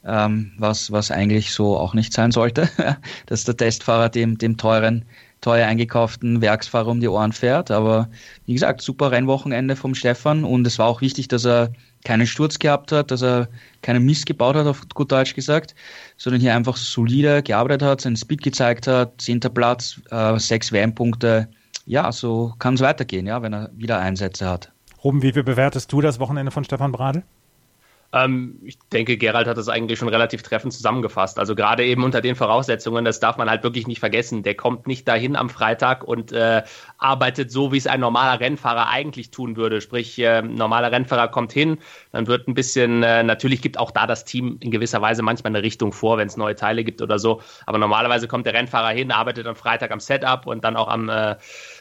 ähm, 0.05 0.51
was, 0.57 0.91
was 0.91 1.11
eigentlich 1.11 1.51
so 1.51 1.77
auch 1.77 1.93
nicht 1.93 2.13
sein 2.13 2.31
sollte, 2.31 2.69
dass 3.25 3.45
der 3.45 3.57
Testfahrer 3.57 4.09
dem, 4.09 4.37
dem 4.37 4.57
teuren, 4.57 5.05
teuer 5.41 5.67
eingekauften 5.67 6.41
Werksfahrer 6.41 6.87
um 6.87 6.99
die 6.99 7.07
Ohren 7.07 7.31
fährt. 7.31 7.71
Aber 7.71 8.09
wie 8.45 8.53
gesagt, 8.53 8.81
super 8.81 9.11
Rennwochenende 9.11 9.75
vom 9.75 9.95
Stefan 9.95 10.43
und 10.43 10.65
es 10.65 10.79
war 10.79 10.87
auch 10.87 11.01
wichtig, 11.01 11.27
dass 11.27 11.45
er 11.45 11.71
keinen 12.03 12.27
Sturz 12.27 12.59
gehabt 12.59 12.91
hat, 12.91 13.11
dass 13.11 13.21
er 13.21 13.47
keinen 13.81 14.05
Mist 14.05 14.25
gebaut 14.25 14.55
hat, 14.55 14.67
auf 14.67 14.81
gut 14.93 15.11
Deutsch 15.11 15.35
gesagt, 15.35 15.75
sondern 16.17 16.41
hier 16.41 16.55
einfach 16.55 16.77
solide 16.77 17.43
gearbeitet 17.43 17.83
hat, 17.83 18.01
seinen 18.01 18.17
Speed 18.17 18.43
gezeigt 18.43 18.87
hat, 18.87 19.21
zehnter 19.21 19.49
Platz, 19.49 20.01
äh, 20.11 20.37
sechs 20.37 20.71
WM-Punkte. 20.71 21.47
Ja, 21.85 22.11
so 22.11 22.53
kann 22.59 22.75
es 22.75 22.81
weitergehen, 22.81 23.25
ja, 23.27 23.41
wenn 23.41 23.53
er 23.53 23.69
wieder 23.73 23.99
Einsätze 23.99 24.49
hat. 24.49 24.71
Ruben, 25.03 25.21
wie 25.21 25.31
bewertest 25.31 25.91
du 25.91 25.99
das 25.99 26.19
Wochenende 26.19 26.51
von 26.51 26.63
Stefan 26.63 26.93
Bradl? 26.93 27.23
Ähm, 28.13 28.59
ich 28.63 28.77
denke, 28.91 29.17
Gerald 29.17 29.47
hat 29.47 29.57
das 29.57 29.69
eigentlich 29.69 29.97
schon 29.97 30.07
relativ 30.07 30.43
treffend 30.43 30.71
zusammengefasst. 30.71 31.39
Also 31.39 31.55
gerade 31.55 31.83
eben 31.83 32.03
unter 32.03 32.21
den 32.21 32.35
Voraussetzungen, 32.35 33.03
das 33.03 33.19
darf 33.19 33.37
man 33.37 33.49
halt 33.49 33.63
wirklich 33.63 33.87
nicht 33.87 33.99
vergessen. 33.99 34.43
Der 34.43 34.53
kommt 34.53 34.85
nicht 34.85 35.07
dahin 35.07 35.35
am 35.35 35.49
Freitag 35.49 36.03
und 36.03 36.31
äh, 36.31 36.61
arbeitet 36.99 37.51
so, 37.51 37.71
wie 37.71 37.77
es 37.77 37.87
ein 37.87 37.99
normaler 37.99 38.39
Rennfahrer 38.39 38.87
eigentlich 38.89 39.31
tun 39.31 39.57
würde. 39.57 39.81
Sprich, 39.81 40.19
äh, 40.19 40.43
normaler 40.43 40.91
Rennfahrer 40.91 41.27
kommt 41.27 41.53
hin, 41.53 41.79
dann 42.11 42.27
wird 42.27 42.47
ein 42.47 42.53
bisschen, 42.53 43.01
äh, 43.01 43.23
natürlich 43.23 43.63
gibt 43.63 43.79
auch 43.79 43.89
da 43.89 44.05
das 44.05 44.25
Team 44.25 44.57
in 44.59 44.69
gewisser 44.69 45.01
Weise 45.01 45.23
manchmal 45.23 45.51
eine 45.51 45.63
Richtung 45.63 45.91
vor, 45.91 46.19
wenn 46.19 46.27
es 46.27 46.37
neue 46.37 46.55
Teile 46.55 46.83
gibt 46.83 47.01
oder 47.01 47.17
so. 47.17 47.41
Aber 47.65 47.79
normalerweise 47.79 48.27
kommt 48.27 48.45
der 48.45 48.53
Rennfahrer 48.53 48.89
hin, 48.89 49.11
arbeitet 49.11 49.47
am 49.47 49.55
Freitag 49.55 49.89
am 49.89 49.99
Setup 49.99 50.45
und 50.45 50.63
dann 50.63 50.75
auch 50.75 50.87
am 50.87 51.09
äh, 51.09 51.35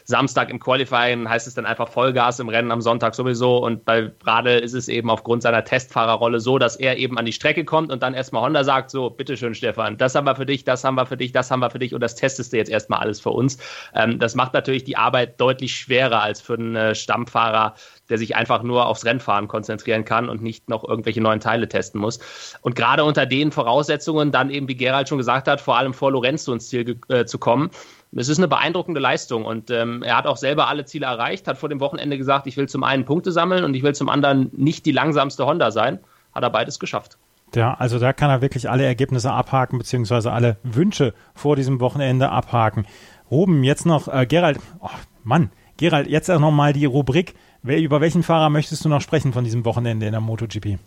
Samstag 0.05 0.49
im 0.49 0.59
Qualifying 0.59 1.29
heißt 1.29 1.47
es 1.47 1.53
dann 1.53 1.65
einfach 1.65 1.87
Vollgas 1.87 2.39
im 2.39 2.49
Rennen 2.49 2.71
am 2.71 2.81
Sonntag 2.81 3.15
sowieso. 3.15 3.57
Und 3.57 3.85
bei 3.85 4.01
Brade 4.01 4.57
ist 4.57 4.73
es 4.73 4.87
eben 4.87 5.09
aufgrund 5.09 5.43
seiner 5.43 5.63
Testfahrerrolle 5.63 6.39
so, 6.39 6.57
dass 6.57 6.75
er 6.75 6.97
eben 6.97 7.17
an 7.17 7.25
die 7.25 7.31
Strecke 7.31 7.65
kommt 7.65 7.91
und 7.91 8.03
dann 8.03 8.13
erstmal 8.13 8.43
Honda 8.43 8.63
sagt: 8.63 8.91
So, 8.91 9.09
bitteschön, 9.09 9.55
Stefan, 9.55 9.97
das 9.97 10.15
haben 10.15 10.25
wir 10.25 10.35
für 10.35 10.45
dich, 10.45 10.63
das 10.63 10.83
haben 10.83 10.95
wir 10.95 11.05
für 11.05 11.17
dich, 11.17 11.31
das 11.31 11.51
haben 11.51 11.59
wir 11.59 11.69
für 11.69 11.79
dich 11.79 11.93
und 11.93 12.01
das 12.01 12.15
testest 12.15 12.53
du 12.53 12.57
jetzt 12.57 12.69
erstmal 12.69 12.99
alles 12.99 13.19
für 13.19 13.31
uns. 13.31 13.57
Ähm, 13.95 14.19
das 14.19 14.35
macht 14.35 14.53
natürlich 14.53 14.83
die 14.83 14.97
Arbeit 14.97 15.39
deutlich 15.39 15.75
schwerer 15.75 16.21
als 16.21 16.41
für 16.41 16.55
einen 16.55 16.75
äh, 16.75 16.95
Stammfahrer, 16.95 17.75
der 18.09 18.17
sich 18.17 18.35
einfach 18.35 18.63
nur 18.63 18.87
aufs 18.87 19.05
Rennfahren 19.05 19.47
konzentrieren 19.47 20.05
kann 20.05 20.29
und 20.29 20.41
nicht 20.41 20.69
noch 20.69 20.83
irgendwelche 20.83 21.21
neuen 21.21 21.39
Teile 21.39 21.67
testen 21.67 21.99
muss. 21.99 22.19
Und 22.61 22.75
gerade 22.75 23.03
unter 23.03 23.25
den 23.25 23.51
Voraussetzungen 23.51 24.31
dann 24.31 24.49
eben, 24.49 24.67
wie 24.67 24.75
Gerald 24.75 25.09
schon 25.09 25.17
gesagt 25.17 25.47
hat, 25.47 25.61
vor 25.61 25.77
allem 25.77 25.93
vor 25.93 26.11
Lorenzo 26.11 26.53
ins 26.53 26.67
Ziel 26.67 26.99
äh, 27.07 27.25
zu 27.25 27.37
kommen, 27.37 27.69
es 28.15 28.29
ist 28.29 28.37
eine 28.37 28.47
beeindruckende 28.47 28.99
Leistung 28.99 29.45
und 29.45 29.71
ähm, 29.71 30.03
er 30.03 30.17
hat 30.17 30.27
auch 30.27 30.37
selber 30.37 30.67
alle 30.67 30.85
Ziele 30.85 31.05
erreicht, 31.05 31.47
hat 31.47 31.57
vor 31.57 31.69
dem 31.69 31.79
Wochenende 31.79 32.17
gesagt, 32.17 32.47
ich 32.47 32.57
will 32.57 32.67
zum 32.67 32.83
einen 32.83 33.05
Punkte 33.05 33.31
sammeln 33.31 33.63
und 33.63 33.73
ich 33.73 33.83
will 33.83 33.95
zum 33.95 34.09
anderen 34.09 34.49
nicht 34.53 34.85
die 34.85 34.91
langsamste 34.91 35.45
Honda 35.45 35.71
sein. 35.71 35.99
Hat 36.33 36.43
er 36.43 36.49
beides 36.49 36.79
geschafft. 36.79 37.17
Ja, 37.55 37.75
also 37.75 37.99
da 37.99 38.13
kann 38.13 38.29
er 38.29 38.41
wirklich 38.41 38.69
alle 38.69 38.83
Ergebnisse 38.83 39.31
abhaken, 39.31 39.77
beziehungsweise 39.77 40.31
alle 40.31 40.57
Wünsche 40.63 41.13
vor 41.35 41.55
diesem 41.55 41.79
Wochenende 41.79 42.29
abhaken. 42.29 42.85
Ruben, 43.29 43.63
jetzt 43.63 43.85
noch, 43.85 44.07
äh, 44.07 44.25
Gerald, 44.25 44.59
oh, 44.79 44.89
Mann, 45.23 45.51
Gerald, 45.77 46.07
jetzt 46.07 46.29
auch 46.29 46.39
nochmal 46.39 46.73
die 46.73 46.85
Rubrik. 46.85 47.35
Über 47.63 48.01
welchen 48.01 48.23
Fahrer 48.23 48.49
möchtest 48.49 48.83
du 48.83 48.89
noch 48.89 49.01
sprechen 49.01 49.33
von 49.33 49.43
diesem 49.43 49.65
Wochenende 49.65 50.05
in 50.05 50.11
der 50.11 50.21
MotoGP? 50.21 50.79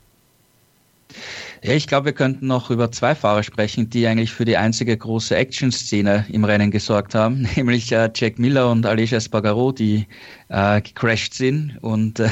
Ja, 1.62 1.72
ich 1.72 1.86
glaube, 1.86 2.07
wir 2.07 2.12
könnten 2.12 2.46
noch 2.46 2.70
über 2.70 2.92
zwei 2.92 3.14
Fahrer 3.14 3.42
sprechen, 3.42 3.88
die 3.88 4.07
eigentlich 4.07 4.32
für 4.32 4.44
die 4.44 4.57
einzige 4.57 4.96
große 4.96 5.34
Action-Szene 5.34 6.26
im 6.28 6.44
Rennen 6.44 6.70
gesorgt 6.70 7.14
haben, 7.14 7.48
nämlich 7.57 7.90
äh, 7.92 8.11
Jack 8.14 8.38
Miller 8.38 8.70
und 8.70 8.84
Aleix 8.84 9.12
Espargaro, 9.12 9.72
die 9.72 10.07
äh, 10.48 10.80
gecrashed 10.82 11.34
sind. 11.34 11.78
Und 11.80 12.20
äh, 12.20 12.28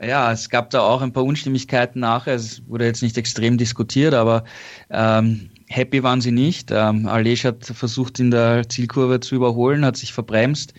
ja, 0.06 0.32
es 0.32 0.48
gab 0.48 0.70
da 0.70 0.80
auch 0.80 1.02
ein 1.02 1.12
paar 1.12 1.24
Unstimmigkeiten 1.24 2.00
nachher. 2.00 2.34
Es 2.34 2.62
wurde 2.68 2.86
jetzt 2.86 3.02
nicht 3.02 3.18
extrem 3.18 3.58
diskutiert, 3.58 4.14
aber 4.14 4.44
ähm, 4.90 5.50
happy 5.68 6.02
waren 6.02 6.20
sie 6.20 6.32
nicht. 6.32 6.70
Ähm, 6.70 7.08
Aleix 7.08 7.44
hat 7.44 7.64
versucht, 7.64 8.20
in 8.20 8.30
der 8.30 8.68
Zielkurve 8.68 9.20
zu 9.20 9.34
überholen, 9.34 9.84
hat 9.84 9.96
sich 9.96 10.12
verbremst, 10.12 10.72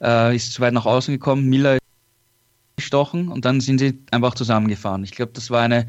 äh, 0.00 0.34
ist 0.34 0.54
zu 0.54 0.62
weit 0.62 0.72
nach 0.72 0.86
außen 0.86 1.12
gekommen. 1.12 1.48
Miller 1.48 1.79
gestochen 2.80 3.28
und 3.28 3.44
dann 3.44 3.60
sind 3.60 3.78
sie 3.78 3.98
einfach 4.10 4.34
zusammengefahren. 4.34 5.04
Ich 5.04 5.12
glaube, 5.12 5.32
das 5.34 5.50
war 5.50 5.62
eine 5.62 5.86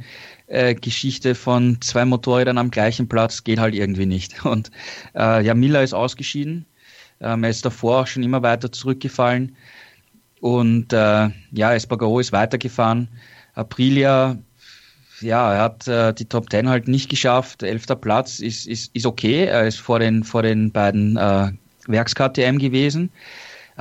äh, 0.47 0.75
Geschichte 0.75 1.35
von 1.35 1.79
zwei 1.81 2.05
Motorrädern 2.05 2.57
am 2.57 2.71
gleichen 2.71 3.07
Platz, 3.07 3.43
geht 3.43 3.59
halt 3.59 3.73
irgendwie 3.73 4.05
nicht. 4.05 4.45
Und 4.45 4.71
äh, 5.15 5.43
ja, 5.43 5.53
Miller 5.53 5.81
ist 5.83 5.93
ausgeschieden. 5.93 6.65
Ähm, 7.21 7.43
er 7.43 7.49
ist 7.49 7.65
davor 7.65 8.01
auch 8.01 8.07
schon 8.07 8.23
immer 8.23 8.43
weiter 8.43 8.71
zurückgefallen. 8.71 9.55
Und 10.41 10.91
äh, 10.91 11.29
ja, 11.51 11.73
Espargaro 11.73 12.19
ist 12.19 12.31
weitergefahren. 12.31 13.07
Aprilia, 13.53 14.37
ja, 15.21 15.53
er 15.53 15.61
hat 15.61 15.87
äh, 15.87 16.13
die 16.13 16.25
Top 16.25 16.49
Ten 16.49 16.67
halt 16.67 16.87
nicht 16.87 17.09
geschafft. 17.09 17.63
Elfter 17.63 17.95
Platz 17.95 18.39
ist, 18.39 18.67
ist, 18.67 18.93
ist 18.95 19.05
okay. 19.05 19.45
Er 19.45 19.67
ist 19.67 19.79
vor 19.79 19.99
den, 19.99 20.23
vor 20.23 20.41
den 20.41 20.71
beiden 20.71 21.15
äh, 21.15 21.51
Werks-KTM 21.87 22.57
gewesen. 22.57 23.11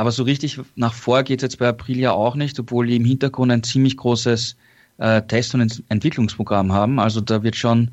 Aber 0.00 0.12
so 0.12 0.22
richtig 0.22 0.58
nach 0.76 0.94
vor 0.94 1.24
geht 1.24 1.40
es 1.40 1.42
jetzt 1.42 1.58
bei 1.58 1.68
Aprilia 1.68 2.12
auch 2.12 2.34
nicht, 2.34 2.58
obwohl 2.58 2.86
die 2.86 2.96
im 2.96 3.04
Hintergrund 3.04 3.52
ein 3.52 3.62
ziemlich 3.62 3.98
großes 3.98 4.56
äh, 4.96 5.20
Test- 5.20 5.54
und 5.54 5.60
Ent 5.60 5.82
Entwicklungsprogramm 5.90 6.72
haben. 6.72 6.98
Also 6.98 7.20
da 7.20 7.42
wird 7.42 7.54
schon 7.54 7.90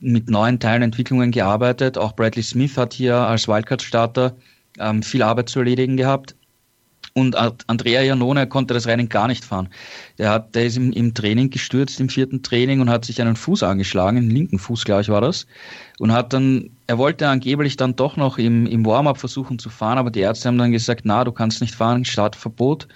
mit 0.00 0.30
neuen 0.30 0.58
Teilen 0.58 0.80
Entwicklungen 0.80 1.32
gearbeitet. 1.32 1.98
Auch 1.98 2.16
Bradley 2.16 2.42
Smith 2.42 2.78
hat 2.78 2.94
hier 2.94 3.16
als 3.16 3.48
Wildcard-Starter 3.48 4.34
ähm, 4.78 5.02
viel 5.02 5.22
Arbeit 5.22 5.50
zu 5.50 5.58
erledigen 5.58 5.98
gehabt. 5.98 6.34
Und 7.12 7.36
Andrea 7.36 8.00
Janone 8.00 8.46
konnte 8.46 8.72
das 8.72 8.86
Rennen 8.86 9.10
gar 9.10 9.28
nicht 9.28 9.44
fahren. 9.44 9.68
Der, 10.16 10.30
hat, 10.30 10.54
der 10.54 10.64
ist 10.64 10.78
im, 10.78 10.90
im 10.92 11.12
Training 11.12 11.50
gestürzt, 11.50 12.00
im 12.00 12.08
vierten 12.08 12.42
Training 12.42 12.80
und 12.80 12.88
hat 12.88 13.04
sich 13.04 13.20
einen 13.20 13.36
Fuß 13.36 13.62
angeschlagen, 13.62 14.22
den 14.22 14.30
linken 14.30 14.58
Fuß, 14.58 14.86
glaube 14.86 15.02
ich, 15.02 15.10
war 15.10 15.20
das. 15.20 15.46
Und 15.98 16.12
hat 16.12 16.32
dann 16.32 16.70
er 16.88 16.98
wollte 16.98 17.28
angeblich 17.28 17.76
dann 17.76 17.96
doch 17.96 18.16
noch 18.16 18.38
im, 18.38 18.66
im 18.66 18.86
Warm-up 18.86 19.18
versuchen 19.18 19.58
zu 19.58 19.70
fahren, 19.70 19.98
aber 19.98 20.10
die 20.10 20.20
Ärzte 20.20 20.48
haben 20.48 20.58
dann 20.58 20.70
gesagt, 20.70 21.02
na, 21.04 21.24
du 21.24 21.32
kannst 21.32 21.60
nicht 21.60 21.74
fahren, 21.74 22.04
Startverbot. 22.04 22.86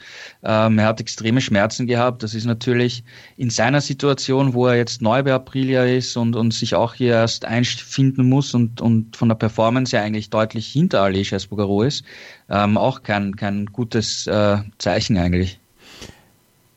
Ähm, 0.44 0.78
er 0.78 0.86
hat 0.86 1.00
extreme 1.00 1.40
Schmerzen 1.40 1.86
gehabt. 1.86 2.22
Das 2.22 2.34
ist 2.34 2.44
natürlich 2.44 3.02
in 3.36 3.50
seiner 3.50 3.80
Situation, 3.80 4.54
wo 4.54 4.66
er 4.66 4.76
jetzt 4.76 5.02
neu 5.02 5.22
bei 5.24 5.32
Aprilia 5.32 5.84
ist 5.84 6.16
und, 6.16 6.36
und 6.36 6.54
sich 6.54 6.74
auch 6.76 6.94
hier 6.94 7.14
erst 7.14 7.44
einfinden 7.44 8.28
muss 8.28 8.54
und, 8.54 8.80
und 8.80 9.16
von 9.16 9.28
der 9.28 9.36
Performance 9.36 9.96
ja 9.96 10.02
eigentlich 10.02 10.30
deutlich 10.30 10.68
hinter 10.68 11.02
Aleix 11.02 11.32
Espargaro 11.32 11.82
ist, 11.82 12.04
ähm, 12.48 12.76
auch 12.76 13.02
kein, 13.02 13.34
kein 13.34 13.66
gutes 13.66 14.26
äh, 14.28 14.58
Zeichen 14.78 15.18
eigentlich. 15.18 15.58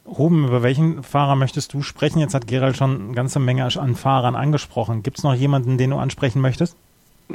Ruben, 0.05 0.47
über 0.47 0.64
welchen 0.64 1.03
Fahrer 1.03 1.36
möchtest 1.36 1.74
du 1.74 1.82
sprechen? 1.82 2.20
Jetzt 2.20 2.34
hat 2.34 2.47
Gerald 2.47 2.76
schon 2.76 3.01
eine 3.01 3.14
ganze 3.14 3.39
Menge 3.39 3.66
an 3.66 3.95
Fahrern 3.95 4.36
angesprochen. 4.36 5.01
Gibt 5.01 5.20
es 5.20 5.24
noch 5.24 5.34
jemanden, 5.34 5.78
den 5.78 5.91
du 5.91 5.97
ansprechen 5.97 6.41
möchtest? 6.41 6.76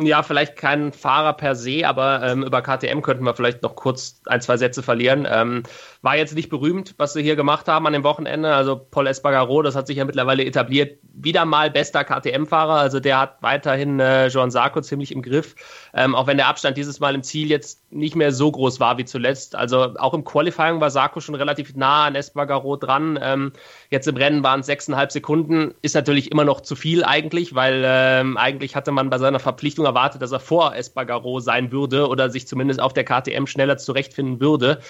Ja, 0.01 0.23
vielleicht 0.23 0.55
kein 0.55 0.93
Fahrer 0.93 1.33
per 1.33 1.57
se, 1.57 1.83
aber 1.85 2.23
ähm, 2.23 2.45
über 2.45 2.63
KTM 2.63 3.03
könnten 3.03 3.25
wir 3.25 3.35
vielleicht 3.35 3.63
noch 3.65 3.75
kurz 3.75 4.21
ein, 4.27 4.41
zwei 4.41 4.57
Sätze 4.57 4.81
verlieren. 4.81 5.27
Ähm, 5.29 5.65
war 6.03 6.17
jetzt 6.17 6.37
nicht 6.37 6.51
berühmt, 6.51 6.95
was 6.99 7.15
sie 7.15 7.23
hier 7.23 7.35
gemacht 7.35 7.67
haben 7.67 7.85
an 7.85 7.93
dem 7.93 8.05
Wochenende. 8.05 8.55
Also 8.55 8.77
Paul 8.77 9.09
Espargaro, 9.09 9.63
das 9.63 9.75
hat 9.75 9.89
sich 9.89 9.97
ja 9.97 10.05
mittlerweile 10.05 10.45
etabliert, 10.45 11.01
wieder 11.03 11.45
mal 11.45 11.73
bester 11.73 12.05
KTM-Fahrer. 12.05 12.75
Also 12.75 13.01
der 13.01 13.19
hat 13.19 13.39
weiterhin 13.43 13.99
äh, 13.99 14.29
Joan 14.29 14.53
Sarko 14.53 14.81
ziemlich 14.83 15.11
im 15.11 15.21
Griff, 15.21 15.57
ähm, 15.95 16.15
auch 16.15 16.29
wenn 16.29 16.37
der 16.37 16.47
Abstand 16.47 16.77
dieses 16.77 17.01
Mal 17.01 17.17
im 17.17 17.25
Ziel 17.25 17.51
jetzt 17.51 17.83
nicht 17.91 18.15
mehr 18.15 18.31
so 18.31 18.53
groß 18.53 18.79
war 18.79 18.99
wie 18.99 19.05
zuletzt. 19.05 19.57
Also 19.57 19.97
auch 19.99 20.15
im 20.15 20.23
Qualifying 20.23 20.81
war 20.81 20.91
Sarko 20.91 21.19
schon 21.19 21.35
relativ 21.35 21.75
nah 21.75 22.05
an 22.05 22.15
Espargaro 22.15 22.77
dran. 22.77 23.19
Ähm, 23.21 23.53
jetzt 23.91 24.07
im 24.07 24.17
Rennen 24.17 24.45
waren 24.45 24.61
es 24.61 24.67
sechseinhalb 24.67 25.11
Sekunden. 25.11 25.75
Ist 25.83 25.97
natürlich 25.97 26.31
immer 26.31 26.45
noch 26.45 26.61
zu 26.61 26.77
viel 26.77 27.03
eigentlich, 27.03 27.57
weil 27.57 27.83
ähm, 27.85 28.37
eigentlich 28.37 28.77
hatte 28.77 28.93
man 28.93 29.11
bei 29.11 29.19
seiner 29.19 29.41
Verpflichtung 29.41 29.88
erwartet, 29.89 30.23
dass 30.23 30.33
er 30.33 30.41
vor 30.41 30.75
Espargaro 30.75 31.41
sein 31.41 31.73
würde 31.73 32.09
oder 32.09 32.31
sich 32.31 32.47
zumindest 32.47 32.81
auf 32.81 32.93
der 32.93 33.05
KTM 33.05 33.47
schneller 33.47 33.77
zurechtfinden 33.79 34.41
würde. 34.41 34.81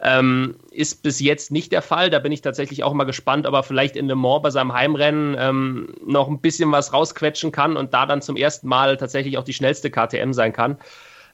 Ähm, 0.00 0.56
ist 0.70 1.02
bis 1.02 1.20
jetzt 1.20 1.50
nicht 1.50 1.72
der 1.72 1.82
Fall. 1.82 2.10
Da 2.10 2.18
bin 2.18 2.30
ich 2.30 2.42
tatsächlich 2.42 2.84
auch 2.84 2.92
mal 2.92 3.04
gespannt, 3.04 3.46
ob 3.46 3.54
er 3.54 3.62
vielleicht 3.62 3.96
in 3.96 4.06
Le 4.06 4.14
Mans 4.14 4.42
bei 4.42 4.50
seinem 4.50 4.72
Heimrennen 4.72 5.36
ähm, 5.38 5.94
noch 6.04 6.28
ein 6.28 6.40
bisschen 6.40 6.70
was 6.70 6.92
rausquetschen 6.92 7.52
kann 7.52 7.76
und 7.76 7.94
da 7.94 8.06
dann 8.06 8.22
zum 8.22 8.36
ersten 8.36 8.68
Mal 8.68 8.96
tatsächlich 8.96 9.38
auch 9.38 9.44
die 9.44 9.54
schnellste 9.54 9.90
KTM 9.90 10.32
sein 10.32 10.52
kann. 10.52 10.78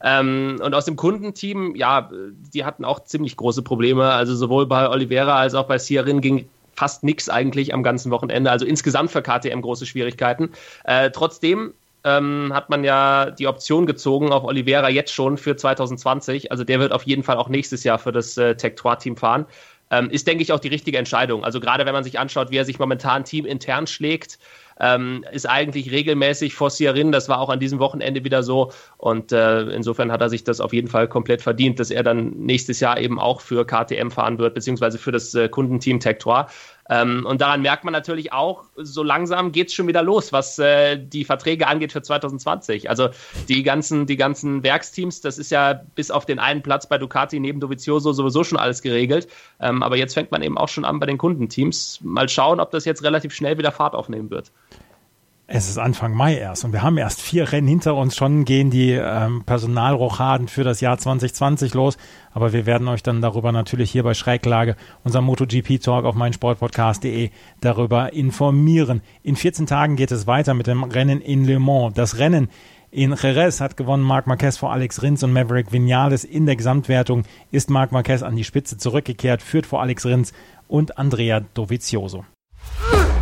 Ähm, 0.03 0.61
und 0.63 0.75
aus 0.75 0.85
dem 0.85 0.97
Kundenteam, 0.97 1.75
ja, 1.75 2.11
die 2.55 2.65
hatten 2.65 2.85
auch 2.85 3.05
ziemlich 3.05 3.37
große 3.37 3.63
Probleme. 3.63 4.11
Also 4.11 4.35
sowohl 4.35 4.67
bei 4.67 4.89
Oliveira 4.89 5.37
als 5.37 5.55
auch 5.55 5.67
bei 5.67 5.79
Sierin 5.79 6.21
ging 6.21 6.49
fast 6.75 7.05
nichts 7.05 7.29
eigentlich 7.29 7.73
am 7.73 7.83
ganzen 7.83 8.11
Wochenende. 8.11 8.51
Also 8.51 8.67
insgesamt 8.67 9.11
für 9.11 9.23
KTM 9.23 9.61
große 9.61 9.87
Schwierigkeiten. 9.87 10.51
Äh, 10.85 11.11
trotzdem 11.11 11.73
ähm, 12.05 12.53
hat 12.53 12.71
man 12.71 12.85
ja 12.85 13.31
die 13.31 13.47
Option 13.47 13.87
gezogen 13.87 14.33
auf 14.33 14.45
Oliveira 14.45 14.89
jetzt 14.89 15.13
schon 15.13 15.39
für 15.39 15.57
2020. 15.57 16.51
Also 16.51 16.63
der 16.65 16.79
wird 16.79 16.93
auf 16.93 17.05
jeden 17.05 17.23
Fall 17.23 17.37
auch 17.37 17.49
nächstes 17.49 17.83
Jahr 17.85 17.99
für 17.99 18.13
das 18.13 18.37
äh, 18.37 18.57
Tech 18.57 18.75
3 18.77 18.97
Team 18.97 19.17
fahren. 19.17 19.47
Ähm, 19.91 20.11
ist, 20.11 20.27
denke 20.27 20.43
ich, 20.43 20.53
auch 20.53 20.61
die 20.61 20.69
richtige 20.69 20.99
Entscheidung. 20.99 21.45
Also 21.45 21.61
gerade 21.61 21.87
wenn 21.87 21.93
man 21.93 22.05
sich 22.05 22.19
anschaut, 22.19 22.51
wie 22.51 22.57
er 22.57 22.65
sich 22.65 22.79
momentan 22.79 23.25
teamintern 23.25 23.87
schlägt, 23.87 24.39
ähm, 24.81 25.25
ist 25.33 25.49
eigentlich 25.49 25.91
regelmäßig 25.91 26.55
forcieren. 26.55 27.13
Das 27.13 27.29
war 27.29 27.41
auch 27.41 27.49
an 27.49 27.61
diesem 27.61 27.79
Wochenende 27.79 28.25
wieder 28.25 28.43
so. 28.43 28.73
Und 28.97 29.33
äh, 29.33 29.63
insofern 29.71 30.11
hat 30.11 30.21
er 30.21 30.29
sich 30.29 30.45
das 30.45 30.61
auf 30.61 30.73
jeden 30.73 30.89
Fall 30.89 31.09
komplett 31.09 31.43
verdient, 31.43 31.81
dass 31.81 31.91
er 31.91 32.03
dann 32.03 32.31
nächstes 32.31 32.81
Jahr 32.81 32.99
eben 32.99 33.19
auch 33.21 33.41
für 33.41 33.65
KTM 33.65 34.11
fahren 34.11 34.39
wird, 34.39 34.55
beziehungsweise 34.55 34.99
für 34.99 35.13
das 35.13 35.35
äh, 35.35 35.49
Kundenteam 35.49 36.01
Tector. 36.01 36.49
Ähm, 36.91 37.25
und 37.25 37.41
daran 37.41 37.63
merkt 37.63 37.85
man 37.85 37.93
natürlich 37.93 38.33
auch, 38.33 38.65
so 38.77 39.03
langsam 39.03 39.53
geht 39.53 39.69
es 39.69 39.75
schon 39.75 39.87
wieder 39.87 40.03
los, 40.03 40.33
was 40.33 40.59
äh, 40.59 40.99
die 40.99 41.25
Verträge 41.25 41.67
angeht 41.67 41.93
für 41.93 42.03
2020. 42.03 42.91
Also 42.91 43.09
die 43.49 43.63
ganzen, 43.63 44.07
die 44.07 44.17
ganzen 44.17 44.63
Werksteams, 44.63 45.23
das 45.23 45.39
ist 45.39 45.51
ja 45.51 45.73
bis 45.95 46.11
auf 46.11 46.27
den 46.27 46.39
einen 46.39 46.63
Platz 46.63 46.87
bei 46.87 46.99
Ducati 46.99 47.41
neben 47.41 47.61
Dovizioso 47.61 48.13
sowieso 48.13 48.45
schon 48.45 48.59
alles 48.59 48.83
geregelt. 48.83 49.29
Ähm, 49.61 49.83
aber 49.83 49.97
jetzt 49.97 50.13
fängt 50.13 50.31
man 50.31 50.43
eben 50.43 50.59
auch 50.59 50.69
schon 50.69 50.85
an 50.85 51.01
bei 51.01 51.07
den 51.07 51.17
Kundenteams. 51.17 52.01
Mal 52.03 52.29
schauen, 52.29 52.61
ob 52.61 52.71
das 52.71 52.85
jetzt 52.85 53.03
relativ 53.03 53.35
schnell 53.35 53.57
wieder 53.57 53.73
Fahrt 53.73 53.95
aufnehmen 53.95 54.31
wird. 54.31 54.53
Es 55.47 55.69
ist 55.69 55.77
Anfang 55.77 56.15
Mai 56.15 56.39
erst 56.39 56.65
und 56.65 56.73
wir 56.73 56.81
haben 56.81 56.97
erst 56.97 57.21
vier 57.21 57.53
Rennen 57.53 57.69
hinter 57.69 57.97
uns. 57.97 58.17
Schon 58.17 58.47
gehen 58.47 58.71
die 58.71 58.93
ähm, 58.93 59.43
Personalrochaden 59.45 60.49
für 60.49 60.65
das 60.65 60.81
Jahr 60.81 60.97
2020 60.97 61.75
los. 61.75 61.99
Aber 62.33 62.55
wir 62.55 62.65
werden 62.65 62.89
euch 62.89 63.03
dann 63.03 63.21
darüber 63.21 63.53
natürlich 63.53 63.91
hier 63.91 64.05
bei 64.05 64.15
Schräglage, 64.15 64.75
unserem 65.03 65.27
MotoGP-Talk 65.27 66.07
auf 66.07 66.15
meinsportpodcast.de 66.15 67.29
darüber 67.61 68.15
informieren. 68.15 69.03
In 69.23 69.37
14 69.37 69.67
Tagen 69.67 69.97
geht 69.97 70.13
es 70.13 70.27
weiter 70.27 70.55
mit 70.55 70.67
dem 70.67 70.83
Rennen 70.83 71.21
in 71.21 71.45
Le 71.45 71.59
Mans. 71.59 71.93
Das 71.93 72.19
Rennen 72.19 72.49
in 72.91 73.15
Jerez 73.15 73.61
hat 73.61 73.77
gewonnen 73.77 74.03
Marc 74.03 74.27
Marquez 74.27 74.57
vor 74.57 74.73
Alex 74.73 75.03
Rins 75.03 75.23
und 75.25 75.35
Maverick 75.35 75.73
Vinales. 75.73 76.25
In 76.25 76.47
der 76.47 76.57
Gesamtwertung 76.57 77.25
ist 77.51 77.69
Marc 77.69 77.93
Marquez 77.93 78.23
an 78.23 78.35
die 78.35 78.45
Spitze 78.45 78.79
zurückgekehrt, 78.79 79.43
führt 79.43 79.67
vor 79.67 79.83
Alex 79.83 80.07
Rins 80.07 80.33
und 80.69 80.97
Andrea 80.97 81.41
Dovizioso. 81.53 82.25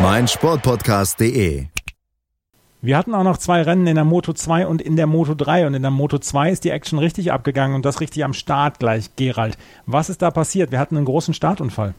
meinsportpodcast.de. 0.00 1.66
Wir 2.80 2.96
hatten 2.96 3.14
auch 3.14 3.24
noch 3.24 3.38
zwei 3.38 3.62
Rennen 3.62 3.88
in 3.88 3.96
der 3.96 4.04
Moto 4.04 4.32
2 4.32 4.68
und 4.68 4.80
in 4.80 4.94
der 4.94 5.08
Moto 5.08 5.34
3 5.34 5.66
und 5.66 5.74
in 5.74 5.82
der 5.82 5.90
Moto 5.90 6.18
2 6.18 6.50
ist 6.52 6.62
die 6.62 6.70
Action 6.70 7.00
richtig 7.00 7.32
abgegangen 7.32 7.74
und 7.74 7.84
das 7.84 8.00
richtig 8.00 8.24
am 8.24 8.32
Start 8.32 8.78
gleich, 8.78 9.16
Gerald. 9.16 9.58
Was 9.86 10.08
ist 10.08 10.22
da 10.22 10.30
passiert? 10.30 10.70
Wir 10.70 10.78
hatten 10.78 10.96
einen 10.96 11.04
großen 11.04 11.34
Startunfall. 11.34 11.94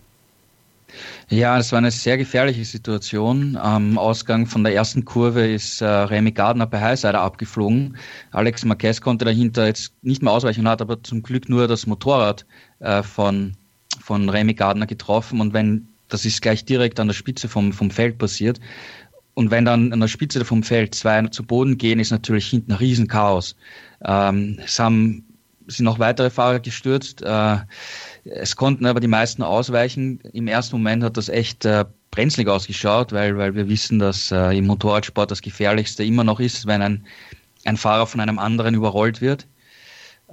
Ja, 1.27 1.59
es 1.59 1.73
war 1.73 1.79
eine 1.79 1.91
sehr 1.91 2.17
gefährliche 2.17 2.63
Situation. 2.63 3.57
Am 3.57 3.97
Ausgang 3.97 4.47
von 4.47 4.63
der 4.63 4.73
ersten 4.73 5.03
Kurve 5.03 5.45
ist 5.45 5.81
äh, 5.81 5.85
Remy 5.85 6.31
Gardner 6.31 6.67
bei 6.67 6.79
Highsider 6.79 7.19
abgeflogen. 7.19 7.97
Alex 8.31 8.63
Marquez 8.63 9.01
konnte 9.01 9.25
dahinter 9.25 9.65
jetzt 9.65 9.93
nicht 10.01 10.23
mehr 10.23 10.31
ausweichen, 10.31 10.67
hat 10.69 10.81
aber 10.81 11.03
zum 11.03 11.21
Glück 11.21 11.49
nur 11.49 11.67
das 11.67 11.85
Motorrad 11.85 12.45
äh, 12.79 13.03
von, 13.03 13.57
von 14.01 14.29
Remy 14.29 14.53
Gardner 14.53 14.87
getroffen. 14.87 15.41
Und 15.41 15.53
wenn 15.53 15.88
das 16.09 16.25
ist 16.25 16.41
gleich 16.41 16.65
direkt 16.65 16.99
an 16.99 17.07
der 17.07 17.13
Spitze 17.13 17.47
vom, 17.47 17.71
vom 17.71 17.91
Feld 17.91 18.17
passiert. 18.17 18.59
Und 19.35 19.51
wenn 19.51 19.63
dann 19.63 19.93
an 19.93 19.99
der 20.01 20.07
Spitze 20.09 20.43
vom 20.43 20.63
Feld 20.63 20.93
zwei 20.95 21.21
zu 21.27 21.43
Boden 21.43 21.77
gehen, 21.77 21.99
ist 21.99 22.11
natürlich 22.11 22.47
hinten 22.47 22.73
ein 22.73 22.77
Riesenchaos. 22.77 23.55
Ähm, 24.03 24.59
es 24.63 24.77
haben, 24.79 25.23
sind 25.67 25.85
noch 25.85 25.99
weitere 25.99 26.29
Fahrer 26.29 26.59
gestürzt. 26.59 27.21
Äh, 27.21 27.57
es 28.25 28.55
konnten 28.55 28.85
aber 28.85 28.99
die 28.99 29.07
meisten 29.07 29.41
ausweichen. 29.41 30.19
Im 30.33 30.47
ersten 30.47 30.75
Moment 30.75 31.03
hat 31.03 31.15
das 31.15 31.29
echt 31.29 31.63
äh, 31.63 31.85
brenzlig 32.11 32.49
ausgeschaut, 32.49 33.13
weil, 33.13 33.37
weil 33.37 33.55
wir 33.55 33.69
wissen, 33.69 33.99
dass 33.99 34.31
äh, 34.31 34.57
im 34.57 34.67
Motorradsport 34.67 35.31
das 35.31 35.41
Gefährlichste 35.41 36.03
immer 36.03 36.23
noch 36.23 36.39
ist, 36.39 36.65
wenn 36.65 36.81
ein, 36.81 37.05
ein 37.65 37.77
Fahrer 37.77 38.07
von 38.07 38.19
einem 38.19 38.39
anderen 38.39 38.75
überrollt 38.75 39.21
wird. 39.21 39.47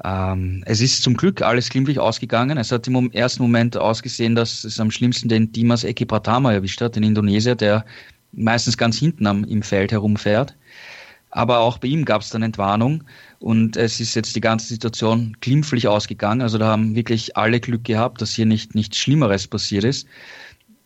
Ähm, 0.05 0.63
es 0.67 0.81
ist 0.81 1.03
zum 1.03 1.17
Glück 1.17 1.43
alles 1.43 1.69
glimpflich 1.71 1.99
ausgegangen. 1.99 2.59
Es 2.59 2.73
hat 2.73 2.87
im 2.87 3.11
ersten 3.13 3.43
Moment 3.43 3.77
ausgesehen, 3.77 4.35
dass 4.35 4.65
es 4.65 4.79
am 4.79 4.91
schlimmsten 4.91 5.29
den 5.29 5.53
Dimas 5.53 5.85
Eki 5.85 6.05
Pratama 6.05 6.53
erwischt 6.53 6.81
hat, 6.81 6.97
den 6.97 7.03
Indonesier, 7.03 7.55
der 7.55 7.85
meistens 8.33 8.77
ganz 8.77 8.99
hinten 8.99 9.27
am, 9.27 9.45
im 9.45 9.63
Feld 9.63 9.93
herumfährt. 9.93 10.55
Aber 11.31 11.59
auch 11.59 11.79
bei 11.79 11.89
ihm 11.89 12.05
gab 12.05 12.23
es 12.23 12.31
dann 12.31 12.43
Entwarnung 12.43 13.05
und 13.41 13.77
es 13.77 14.01
ist 14.01 14.15
jetzt 14.15 14.37
die 14.37 14.41
ganze 14.41 14.69
Situation 14.69 15.37
glimpflich 15.41 15.89
ausgegangen. 15.89 16.41
Also 16.41 16.57
da 16.57 16.67
haben 16.69 16.95
wirklich 16.95 17.37
alle 17.37 17.61
Glück 17.61 17.85
gehabt, 17.85 18.23
dass 18.23 18.33
hier 18.33 18.47
nicht 18.47 18.75
nichts 18.75 18.99
Schlimmeres 18.99 19.47
passiert 19.47 19.85
ist. 19.85 20.07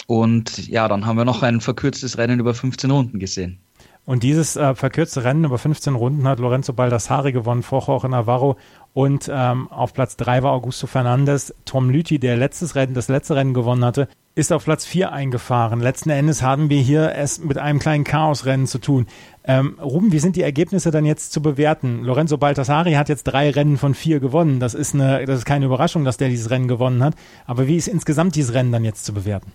Und 0.06 0.66
ja, 0.66 0.88
dann 0.88 1.06
haben 1.06 1.18
wir 1.18 1.24
noch 1.24 1.44
ein 1.44 1.60
verkürztes 1.60 2.18
Rennen 2.18 2.40
über 2.40 2.54
15 2.54 2.90
Runden 2.90 3.20
gesehen. 3.20 3.60
Und 4.06 4.22
dieses 4.22 4.56
äh, 4.56 4.74
verkürzte 4.74 5.24
Rennen 5.24 5.44
über 5.44 5.58
15 5.58 5.94
Runden 5.94 6.26
hat 6.26 6.40
Lorenzo 6.40 6.72
Baldassari 6.72 7.32
gewonnen, 7.32 7.62
vor 7.62 7.84
Jorge 7.86 8.08
Navarro. 8.08 8.56
Und 8.92 9.30
ähm, 9.32 9.68
auf 9.70 9.94
Platz 9.94 10.16
3 10.16 10.42
war 10.42 10.52
Augusto 10.52 10.86
Fernandes. 10.86 11.54
Tom 11.64 11.90
Lüthi, 11.90 12.18
der 12.18 12.36
letztes 12.36 12.74
Rennen, 12.74 12.94
das 12.94 13.08
letzte 13.08 13.36
Rennen 13.36 13.54
gewonnen 13.54 13.84
hatte, 13.84 14.08
ist 14.34 14.52
auf 14.52 14.64
Platz 14.64 14.84
4 14.84 15.12
eingefahren. 15.12 15.80
Letzten 15.80 16.10
Endes 16.10 16.42
haben 16.42 16.70
wir 16.70 16.80
hier 16.80 17.14
es 17.14 17.38
mit 17.38 17.58
einem 17.58 17.78
kleinen 17.78 18.04
Chaosrennen 18.04 18.66
zu 18.66 18.78
tun. 18.78 19.06
Ähm, 19.44 19.78
Ruben, 19.80 20.12
wie 20.12 20.18
sind 20.18 20.34
die 20.34 20.42
Ergebnisse 20.42 20.90
dann 20.90 21.04
jetzt 21.04 21.32
zu 21.32 21.42
bewerten? 21.42 22.02
Lorenzo 22.02 22.38
Baldassari 22.38 22.94
hat 22.94 23.08
jetzt 23.08 23.24
drei 23.24 23.50
Rennen 23.50 23.76
von 23.76 23.94
vier 23.94 24.18
gewonnen. 24.18 24.60
Das 24.60 24.74
ist, 24.74 24.94
eine, 24.94 25.24
das 25.24 25.38
ist 25.40 25.44
keine 25.44 25.66
Überraschung, 25.66 26.04
dass 26.04 26.16
der 26.16 26.28
dieses 26.28 26.50
Rennen 26.50 26.68
gewonnen 26.68 27.02
hat. 27.02 27.14
Aber 27.46 27.66
wie 27.66 27.76
ist 27.76 27.86
insgesamt 27.86 28.34
dieses 28.34 28.54
Rennen 28.54 28.72
dann 28.72 28.84
jetzt 28.84 29.04
zu 29.04 29.12
bewerten? 29.12 29.52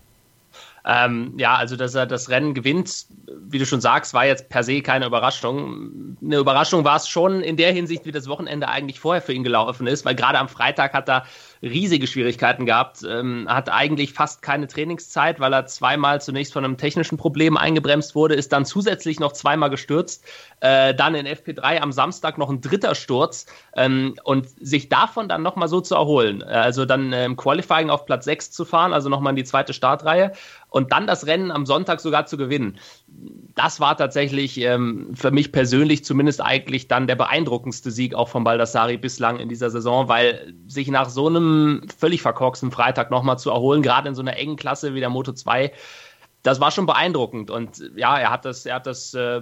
Ähm, 0.87 1.33
ja, 1.37 1.55
also 1.55 1.75
dass 1.75 1.95
er 1.95 2.05
das 2.05 2.29
Rennen 2.29 2.53
gewinnt, 2.53 3.07
wie 3.27 3.57
du 3.57 3.65
schon 3.65 3.81
sagst, 3.81 4.13
war 4.13 4.27
jetzt 4.27 4.49
per 4.49 4.63
se 4.63 4.81
keine 4.81 5.07
Überraschung. 5.07 6.15
Eine 6.21 6.37
Überraschung 6.37 6.83
war 6.83 6.97
es 6.97 7.07
schon 7.07 7.41
in 7.41 7.57
der 7.57 7.71
Hinsicht, 7.71 8.05
wie 8.05 8.11
das 8.11 8.27
Wochenende 8.27 8.67
eigentlich 8.67 8.99
vorher 8.99 9.21
für 9.21 9.33
ihn 9.33 9.43
gelaufen 9.43 9.87
ist, 9.87 10.05
weil 10.05 10.13
gerade 10.13 10.37
am 10.37 10.47
Freitag 10.47 10.93
hat 10.93 11.09
er 11.09 11.25
riesige 11.65 12.07
Schwierigkeiten 12.07 12.65
gehabt, 12.65 13.01
ähm, 13.07 13.47
hat 13.49 13.69
eigentlich 13.69 14.13
fast 14.13 14.41
keine 14.41 14.67
Trainingszeit, 14.67 15.39
weil 15.39 15.53
er 15.53 15.65
zweimal 15.65 16.21
zunächst 16.21 16.53
von 16.53 16.63
einem 16.63 16.77
technischen 16.77 17.17
Problem 17.17 17.57
eingebremst 17.57 18.15
wurde, 18.15 18.35
ist 18.35 18.53
dann 18.53 18.65
zusätzlich 18.65 19.19
noch 19.19 19.33
zweimal 19.33 19.69
gestürzt, 19.69 20.23
äh, 20.61 20.93
dann 20.93 21.15
in 21.15 21.25
FP3 21.25 21.79
am 21.79 21.91
Samstag 21.91 22.37
noch 22.37 22.49
ein 22.49 22.61
dritter 22.61 22.95
Sturz 22.95 23.47
ähm, 23.75 24.15
und 24.23 24.47
sich 24.59 24.89
davon 24.89 25.27
dann 25.27 25.41
nochmal 25.41 25.67
so 25.67 25.81
zu 25.81 25.95
erholen, 25.95 26.41
äh, 26.41 26.45
also 26.45 26.85
dann 26.85 27.11
äh, 27.11 27.25
im 27.25 27.35
Qualifying 27.35 27.89
auf 27.89 28.05
Platz 28.05 28.25
6 28.25 28.51
zu 28.51 28.63
fahren, 28.63 28.93
also 28.93 29.09
nochmal 29.09 29.31
in 29.31 29.37
die 29.37 29.43
zweite 29.43 29.73
Startreihe 29.73 30.31
und 30.69 30.91
dann 30.91 31.07
das 31.07 31.25
Rennen 31.25 31.51
am 31.51 31.65
Sonntag 31.65 31.99
sogar 32.01 32.25
zu 32.25 32.37
gewinnen. 32.37 32.77
Das 33.55 33.79
war 33.79 33.95
tatsächlich 33.95 34.59
ähm, 34.59 35.11
für 35.15 35.31
mich 35.31 35.51
persönlich 35.51 36.03
zumindest 36.03 36.41
eigentlich 36.41 36.89
dann 36.89 37.07
der 37.07 37.15
beeindruckendste 37.15 37.91
Sieg 37.91 38.13
auch 38.13 38.27
von 38.27 38.43
Baldassari 38.43 38.97
bislang 38.97 39.39
in 39.39 39.47
dieser 39.47 39.69
Saison, 39.69 40.09
weil 40.09 40.53
sich 40.67 40.89
nach 40.89 41.09
so 41.09 41.27
einem 41.27 41.54
völlig 41.97 42.21
verkorksten 42.21 42.71
Freitag 42.71 43.11
nochmal 43.11 43.37
zu 43.39 43.49
erholen, 43.49 43.81
gerade 43.81 44.09
in 44.09 44.15
so 44.15 44.21
einer 44.21 44.37
engen 44.37 44.55
Klasse 44.55 44.93
wie 44.93 44.99
der 44.99 45.09
Moto 45.09 45.33
2, 45.33 45.71
das 46.43 46.59
war 46.59 46.71
schon 46.71 46.85
beeindruckend. 46.85 47.49
Und 47.49 47.91
ja, 47.95 48.17
er 48.17 48.31
hat 48.31 48.45
das, 48.45 48.65
er 48.65 48.75
hat 48.75 48.87
das 48.87 49.13
äh, 49.13 49.41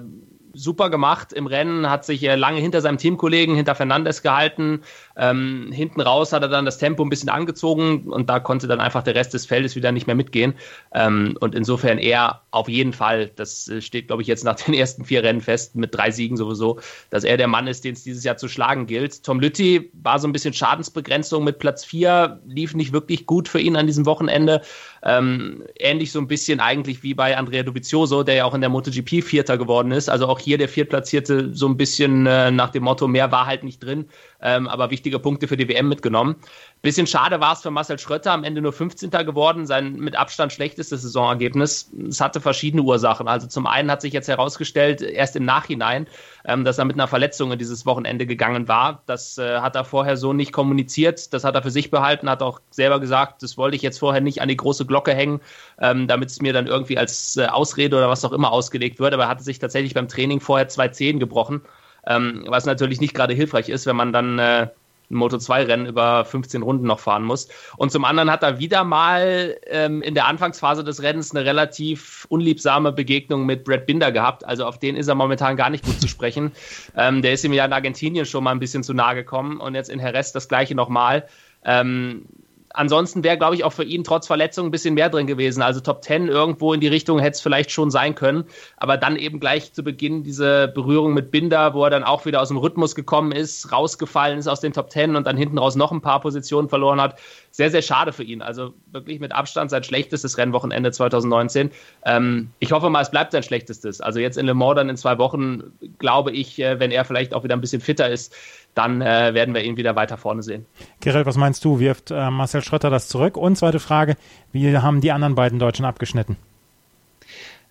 super 0.54 0.90
gemacht 0.90 1.34
im 1.34 1.48
Rennen, 1.48 1.90
hat 1.90 2.06
sich 2.06 2.24
äh, 2.24 2.36
lange 2.36 2.60
hinter 2.60 2.82
seinem 2.82 2.98
Teamkollegen, 2.98 3.56
hinter 3.56 3.76
Fernandes 3.76 4.22
gehalten. 4.22 4.82
Ähm, 5.18 5.70
hinten 5.72 6.02
raus 6.02 6.32
hat 6.32 6.44
er 6.44 6.48
dann 6.48 6.66
das 6.66 6.78
Tempo 6.78 7.04
ein 7.04 7.10
bisschen 7.10 7.30
angezogen 7.30 8.12
und 8.12 8.30
da 8.30 8.40
konnte 8.40 8.68
dann 8.68 8.80
einfach 8.80 9.04
der 9.04 9.16
Rest 9.16 9.34
des 9.34 9.46
Feldes 9.46 9.76
wieder 9.76 9.92
nicht 9.92 10.08
mehr 10.08 10.16
mitgehen. 10.16 10.54
Ähm, 10.94 11.38
und 11.40 11.56
insofern 11.56 11.98
er 11.98 12.42
auf 12.52 12.70
jeden 12.70 12.94
Fall, 12.94 13.32
das 13.36 13.68
äh, 13.68 13.82
steht, 13.82 14.08
glaube 14.08 14.22
ich, 14.22 14.28
jetzt 14.28 14.44
nach 14.44 14.56
den 14.62 14.74
ersten 14.74 15.06
vier 15.06 15.24
Rennen 15.24 15.42
fest, 15.42 15.76
mit 15.76 15.96
drei 15.96 16.12
Siegen 16.12 16.38
sowieso, 16.38 16.80
dass 17.10 17.24
er 17.24 17.38
der 17.38 17.48
Mann 17.48 17.68
ist, 17.68 17.84
den 17.84 17.94
es 17.94 18.04
dieses 18.04 18.24
Jahr 18.24 18.38
zu 18.38 18.48
schlagen 18.48 18.86
gilt. 18.86 19.24
Tom 19.24 19.40
Lütti 19.40 19.92
war 19.94 20.20
so 20.20 20.28
ein 20.28 20.34
bisschen 20.34 20.54
Schadensbegrenzung 20.54 21.44
mit 21.44 21.60
Platz 21.60 21.84
vier, 21.84 22.40
lief 22.46 22.76
nicht 22.76 22.94
wirklich 22.94 23.26
gut 23.26 23.48
für 23.48 23.60
ihn 23.60 23.76
an 23.76 23.88
diesem 23.88 24.06
Wochenende. 24.06 24.62
Ähm, 25.06 25.64
ähnlich 25.80 26.12
so 26.12 26.20
ein 26.20 26.28
bisschen 26.28 26.60
eigentlich 26.60 27.04
wie 27.04 27.14
bei 27.14 27.38
Andrea 27.38 27.64
Dovizioso, 27.64 28.24
der 28.24 28.36
ja 28.36 28.46
auch 28.46 28.54
in 28.54 28.62
der 28.62 28.70
MotoGP 28.70 29.22
Vierter 29.22 29.58
geworden 29.58 29.92
ist. 29.92 30.10
Also 30.10 30.28
auch 30.28 30.40
hier 30.40 30.58
der 30.58 30.70
Viertplatzierte 30.70 31.54
so 31.54 31.68
ein 31.68 31.76
bisschen 31.76 32.26
äh, 32.26 32.52
nach 32.52 32.70
dem 32.70 32.84
Motto, 32.84 33.08
mehr 33.08 33.32
war 33.32 33.46
halt 33.46 33.64
nicht 33.64 33.84
drin, 33.84 34.06
ähm, 34.42 34.68
aber 34.68 34.92
wichtige 34.92 35.20
Punkte 35.20 35.48
für 35.48 35.58
die 35.58 35.68
WM 35.68 35.90
mitgenommen. 35.90 36.36
Bisschen 36.84 37.08
schade 37.08 37.40
war 37.40 37.54
es 37.54 37.62
für 37.62 37.72
Marcel 37.72 37.98
Schrötter, 37.98 38.34
am 38.34 38.44
Ende 38.44 38.62
nur 38.62 38.74
15. 38.74 39.10
geworden, 39.10 39.66
sein 39.66 39.94
mit 39.94 40.18
Abstand 40.18 40.52
schlechtestes 40.52 41.02
Saisonergebnis. 41.02 41.90
Es 42.10 42.20
hatte 42.20 42.42
verschiedene 42.42 42.84
Ursachen. 42.84 43.30
Also 43.30 43.48
zum 43.48 43.68
einen 43.68 43.90
hat 43.90 44.02
sich 44.02 44.12
jetzt 44.12 44.28
herausgestellt, 44.28 45.02
erst 45.02 45.38
im 45.38 45.46
Nachhinein, 45.46 46.08
ähm, 46.44 46.66
dass 46.66 46.80
er 46.80 46.84
mit 46.84 46.98
einer 46.98 47.08
Verletzung 47.08 47.54
in 47.54 47.58
dieses 47.58 47.86
Wochenende 47.86 48.26
gegangen 48.26 48.68
war. 48.68 49.02
Das 49.06 49.38
äh, 49.38 49.62
hat 49.62 49.78
er 49.78 49.86
vorher 49.86 50.18
so 50.18 50.34
nicht 50.34 50.52
kommuniziert. 50.52 51.34
Das 51.34 51.46
hat 51.46 51.56
er 51.56 51.64
für 51.64 51.72
sich 51.72 51.90
behalten, 51.90 52.30
hat 52.30 52.42
auch 52.42 52.60
selber 52.70 53.00
gesagt, 53.00 53.44
das 53.44 53.58
wollte 53.58 53.78
ich 53.78 53.82
jetzt 53.82 54.00
vorher 54.00 54.20
nicht 54.20 54.42
an 54.42 54.50
die 54.50 54.58
große 54.58 54.86
Glocke 54.86 55.14
hängen, 55.14 55.40
ähm, 55.80 56.10
damit 56.10 56.32
es 56.32 56.42
mir 56.42 56.52
dann 56.52 56.68
irgendwie 56.68 56.98
als 56.98 57.38
äh, 57.38 57.46
Ausrede 57.46 57.96
oder 57.96 58.10
was 58.10 58.26
auch 58.26 58.34
immer 58.34 58.52
ausgelegt 58.52 59.00
wird. 59.00 59.14
Aber 59.14 59.24
er 59.24 59.30
hatte 59.30 59.44
sich 59.44 59.58
tatsächlich 59.58 59.94
beim 59.94 60.10
Training 60.10 60.42
vorher 60.42 60.68
zwei 60.68 60.90
Zehen 60.90 61.20
gebrochen, 61.20 61.62
ähm, 62.06 62.44
was 62.50 62.66
natürlich 62.66 63.00
nicht 63.00 63.14
gerade 63.14 63.34
hilfreich 63.34 63.70
ist, 63.70 63.86
wenn 63.86 63.96
man 63.96 64.12
dann 64.12 64.38
äh, 64.38 64.68
ein 65.10 65.16
Moto2-Rennen 65.16 65.86
über 65.86 66.26
15 66.26 66.62
Runden 66.62 66.88
noch 66.88 67.00
fahren 67.00 67.24
muss. 67.24 67.48
Und 67.78 67.92
zum 67.92 68.06
anderen 68.06 68.32
hat 68.32 68.44
er 68.44 68.60
wieder 68.60 68.84
mal 68.84 69.58
ähm, 69.68 70.02
in 70.02 70.14
der 70.16 70.28
Anfangsphase 70.28 70.84
des 70.84 71.02
Rennens 71.02 71.36
eine 71.36 71.46
relativ 71.46 72.26
unliebsame 72.30 72.92
Begegnung 72.92 73.46
mit 73.46 73.64
Brad 73.64 73.86
Binder 73.86 74.12
gehabt. 74.12 74.46
Also 74.46 74.66
auf 74.66 74.80
den 74.80 74.96
ist 74.96 75.08
er 75.08 75.16
momentan 75.16 75.56
gar 75.56 75.70
nicht 75.70 75.86
gut 75.86 76.00
zu 76.00 76.08
sprechen. 76.08 76.52
Ähm, 76.96 77.22
der 77.22 77.34
ist 77.34 77.44
ihm 77.44 77.54
ja 77.54 77.66
in 77.66 77.74
Argentinien 77.74 78.26
schon 78.26 78.44
mal 78.44 78.52
ein 78.52 78.60
bisschen 78.60 78.84
zu 78.84 78.94
nahe 78.94 79.16
gekommen 79.16 79.60
und 79.60 79.74
jetzt 79.74 79.90
in 79.90 80.00
Jerez 80.00 80.32
das 80.32 80.48
gleiche 80.48 80.76
nochmal. 80.76 81.26
Ähm, 81.66 82.26
ansonsten 82.74 83.24
wäre, 83.24 83.38
glaube 83.38 83.56
ich, 83.56 83.64
auch 83.64 83.72
für 83.72 83.84
ihn 83.84 84.04
trotz 84.04 84.28
Verletzung 84.28 84.68
ein 84.68 84.72
bisschen 84.72 84.96
mehr 84.96 85.10
drin 85.10 85.28
gewesen. 85.28 85.62
Also 85.62 85.80
Top 85.80 86.04
10 86.04 86.28
irgendwo 86.28 86.74
in 86.74 86.82
die 86.82 86.88
Richtung 86.88 87.20
hätte 87.20 87.36
es 87.36 87.42
vielleicht 87.42 87.72
schon 87.72 87.92
sein 87.92 88.16
können. 88.16 88.46
Aber 88.78 88.98
dann 88.98 89.16
eben 89.16 89.40
gleich 89.40 89.74
zu 89.74 89.84
Beginn 89.84 90.24
diese 90.24 90.68
Berührung 90.68 91.14
mit 91.14 91.32
Binder, 91.32 91.74
wo 91.74 91.84
er 91.84 91.90
dann 91.90 92.04
auch 92.04 92.26
wieder 92.26 92.42
aus 92.42 92.50
dem 92.50 92.58
Rhythmus 92.58 92.96
gekommen 92.96 93.32
ist, 93.32 93.72
rausgefallen 93.72 94.40
ist 94.40 94.48
aus 94.48 94.60
den 94.60 94.74
Top 94.74 94.92
10 94.92 95.16
und 95.16 95.26
dann 95.26 95.38
hinten 95.38 95.58
raus 95.58 95.76
noch 95.76 95.92
ein 95.92 96.02
paar 96.02 96.20
Positionen 96.20 96.68
verloren 96.68 97.00
hat. 97.00 97.20
Sehr, 97.52 97.70
sehr 97.70 97.84
schade 97.84 98.12
für 98.12 98.24
ihn. 98.24 98.42
Also 98.42 98.74
wirklich 98.92 99.20
mit 99.20 99.32
Abstand 99.32 99.70
sein 99.70 99.84
schlechtestes 99.84 100.38
Rennwochenende 100.38 100.92
2019. 100.92 101.70
Ähm, 102.06 102.50
ich 102.60 102.72
hoffe 102.72 102.90
mal, 102.90 103.02
es 103.02 103.12
bleibt 103.12 103.32
sein 103.32 103.44
schlechtestes. 103.44 104.02
Also 104.02 104.20
jetzt 104.20 104.38
in 104.38 104.48
Le 104.48 104.56
Mans 104.56 104.76
dann 104.76 104.90
in 104.90 104.98
zwei 104.98 105.20
Wochen, 105.20 105.72
glaube 106.00 106.32
ich, 106.32 106.60
äh, 106.60 106.80
wenn 106.80 106.90
er 106.90 107.06
vielleicht 107.06 107.34
auch 107.34 107.44
wieder 107.44 107.56
ein 107.56 107.62
bisschen 107.62 107.82
fitter 107.82 108.10
ist, 108.10 108.34
dann 108.76 109.02
äh, 109.02 109.34
werden 109.34 109.54
wir 109.54 109.64
ihn 109.64 109.78
wieder 109.78 109.96
weiter 109.96 110.18
vorne 110.18 110.44
sehen. 110.44 110.66
Gerald, 111.00 111.26
was 111.26 111.38
meinst 111.38 111.64
du? 111.66 111.80
Wirft 111.80 112.12
äh, 112.12 112.30
Marcel 112.30 112.64
Schröter 112.64 112.90
das 112.90 113.08
zurück? 113.08 113.38
Und 113.38 113.58
zweite 113.58 113.80
Frage, 113.80 114.16
wie 114.52 114.76
haben 114.78 115.02
die 115.02 115.12
anderen 115.12 115.36
beiden 115.36 115.60
Deutschen 115.60 115.86
abgeschnitten? 115.86 116.38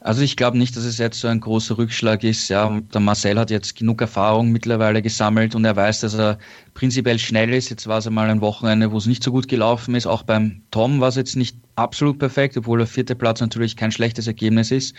Also 0.04 0.22
ich 0.22 0.36
glaube 0.36 0.58
nicht, 0.58 0.76
dass 0.76 0.84
es 0.84 0.98
jetzt 0.98 1.20
so 1.20 1.28
ein 1.28 1.38
großer 1.38 1.78
Rückschlag 1.78 2.24
ist. 2.24 2.48
Ja, 2.48 2.80
der 2.92 3.00
Marcel 3.00 3.38
hat 3.38 3.52
jetzt 3.52 3.76
genug 3.76 4.00
Erfahrung 4.00 4.50
mittlerweile 4.50 5.00
gesammelt 5.00 5.54
und 5.54 5.64
er 5.64 5.76
weiß, 5.76 6.00
dass 6.00 6.14
er 6.14 6.38
prinzipiell 6.74 7.20
schnell 7.20 7.54
ist. 7.54 7.70
Jetzt 7.70 7.86
war 7.86 7.98
es 7.98 8.06
einmal 8.08 8.28
ein 8.28 8.40
Wochenende, 8.40 8.90
wo 8.90 8.96
es 8.96 9.06
nicht 9.06 9.22
so 9.22 9.30
gut 9.30 9.46
gelaufen 9.46 9.94
ist. 9.94 10.06
Auch 10.06 10.24
beim 10.24 10.62
Tom 10.72 11.00
war 11.00 11.08
es 11.08 11.14
jetzt 11.14 11.36
nicht 11.36 11.56
absolut 11.76 12.18
perfekt, 12.18 12.56
obwohl 12.56 12.78
der 12.78 12.88
vierte 12.88 13.14
Platz 13.14 13.40
natürlich 13.40 13.76
kein 13.76 13.92
schlechtes 13.92 14.26
Ergebnis 14.26 14.72
ist. 14.72 14.96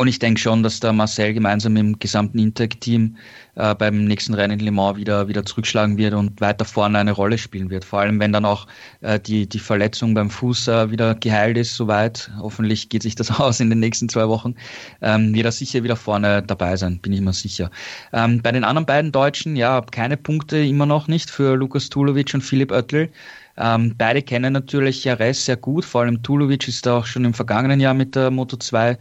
Und 0.00 0.08
ich 0.08 0.18
denke 0.18 0.40
schon, 0.40 0.62
dass 0.62 0.80
der 0.80 0.94
Marcel 0.94 1.34
gemeinsam 1.34 1.74
mit 1.74 1.82
dem 1.82 1.98
gesamten 1.98 2.38
Intec-Team 2.38 3.18
äh, 3.56 3.74
beim 3.74 4.06
nächsten 4.06 4.32
Rennen 4.32 4.58
in 4.58 4.64
Le 4.64 4.70
Mans 4.70 4.96
wieder, 4.96 5.28
wieder 5.28 5.44
zurückschlagen 5.44 5.98
wird 5.98 6.14
und 6.14 6.40
weiter 6.40 6.64
vorne 6.64 6.96
eine 6.96 7.12
Rolle 7.12 7.36
spielen 7.36 7.68
wird. 7.68 7.84
Vor 7.84 8.00
allem, 8.00 8.18
wenn 8.18 8.32
dann 8.32 8.46
auch 8.46 8.66
äh, 9.02 9.20
die, 9.20 9.46
die 9.46 9.58
Verletzung 9.58 10.14
beim 10.14 10.30
Fuß 10.30 10.68
äh, 10.68 10.90
wieder 10.90 11.14
geheilt 11.16 11.58
ist, 11.58 11.76
soweit. 11.76 12.30
Hoffentlich 12.38 12.88
geht 12.88 13.02
sich 13.02 13.14
das 13.14 13.30
aus 13.38 13.60
in 13.60 13.68
den 13.68 13.80
nächsten 13.80 14.08
zwei 14.08 14.26
Wochen. 14.26 14.54
Ähm, 15.02 15.34
wird 15.34 15.44
er 15.44 15.52
sicher 15.52 15.82
wieder 15.82 15.96
vorne 15.96 16.42
dabei 16.44 16.76
sein, 16.76 16.98
bin 17.00 17.12
ich 17.12 17.20
mir 17.20 17.34
sicher. 17.34 17.70
Ähm, 18.14 18.40
bei 18.40 18.52
den 18.52 18.64
anderen 18.64 18.86
beiden 18.86 19.12
Deutschen, 19.12 19.54
ja, 19.54 19.82
keine 19.82 20.16
Punkte 20.16 20.64
immer 20.64 20.86
noch 20.86 21.08
nicht 21.08 21.28
für 21.28 21.56
Lukas 21.56 21.90
Tulovic 21.90 22.32
und 22.32 22.40
Philipp 22.40 22.72
Oettel. 22.72 23.10
Ähm, 23.58 23.94
beide 23.98 24.22
kennen 24.22 24.54
natürlich 24.54 25.04
Jares 25.04 25.44
sehr 25.44 25.58
gut, 25.58 25.84
vor 25.84 26.00
allem 26.00 26.22
Tulovic 26.22 26.66
ist 26.68 26.86
da 26.86 26.96
auch 26.96 27.04
schon 27.04 27.26
im 27.26 27.34
vergangenen 27.34 27.80
Jahr 27.80 27.92
mit 27.92 28.16
der 28.16 28.30
Moto 28.30 28.56
2 28.56 28.96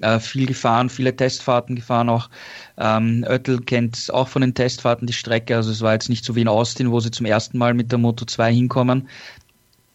äh, 0.00 0.18
viel 0.20 0.46
gefahren, 0.46 0.88
viele 0.88 1.14
Testfahrten 1.14 1.76
gefahren 1.76 2.08
auch. 2.08 2.30
Ähm, 2.78 3.24
Oettel 3.28 3.60
kennt 3.60 4.10
auch 4.12 4.28
von 4.28 4.42
den 4.42 4.54
Testfahrten 4.54 5.06
die 5.06 5.12
Strecke, 5.12 5.56
also 5.56 5.70
es 5.70 5.80
war 5.80 5.92
jetzt 5.92 6.08
nicht 6.08 6.24
so 6.24 6.36
wie 6.36 6.42
in 6.42 6.48
Austin, 6.48 6.90
wo 6.90 7.00
sie 7.00 7.10
zum 7.10 7.26
ersten 7.26 7.58
Mal 7.58 7.74
mit 7.74 7.92
der 7.92 7.98
Moto 7.98 8.24
2 8.24 8.52
hinkommen. 8.52 9.08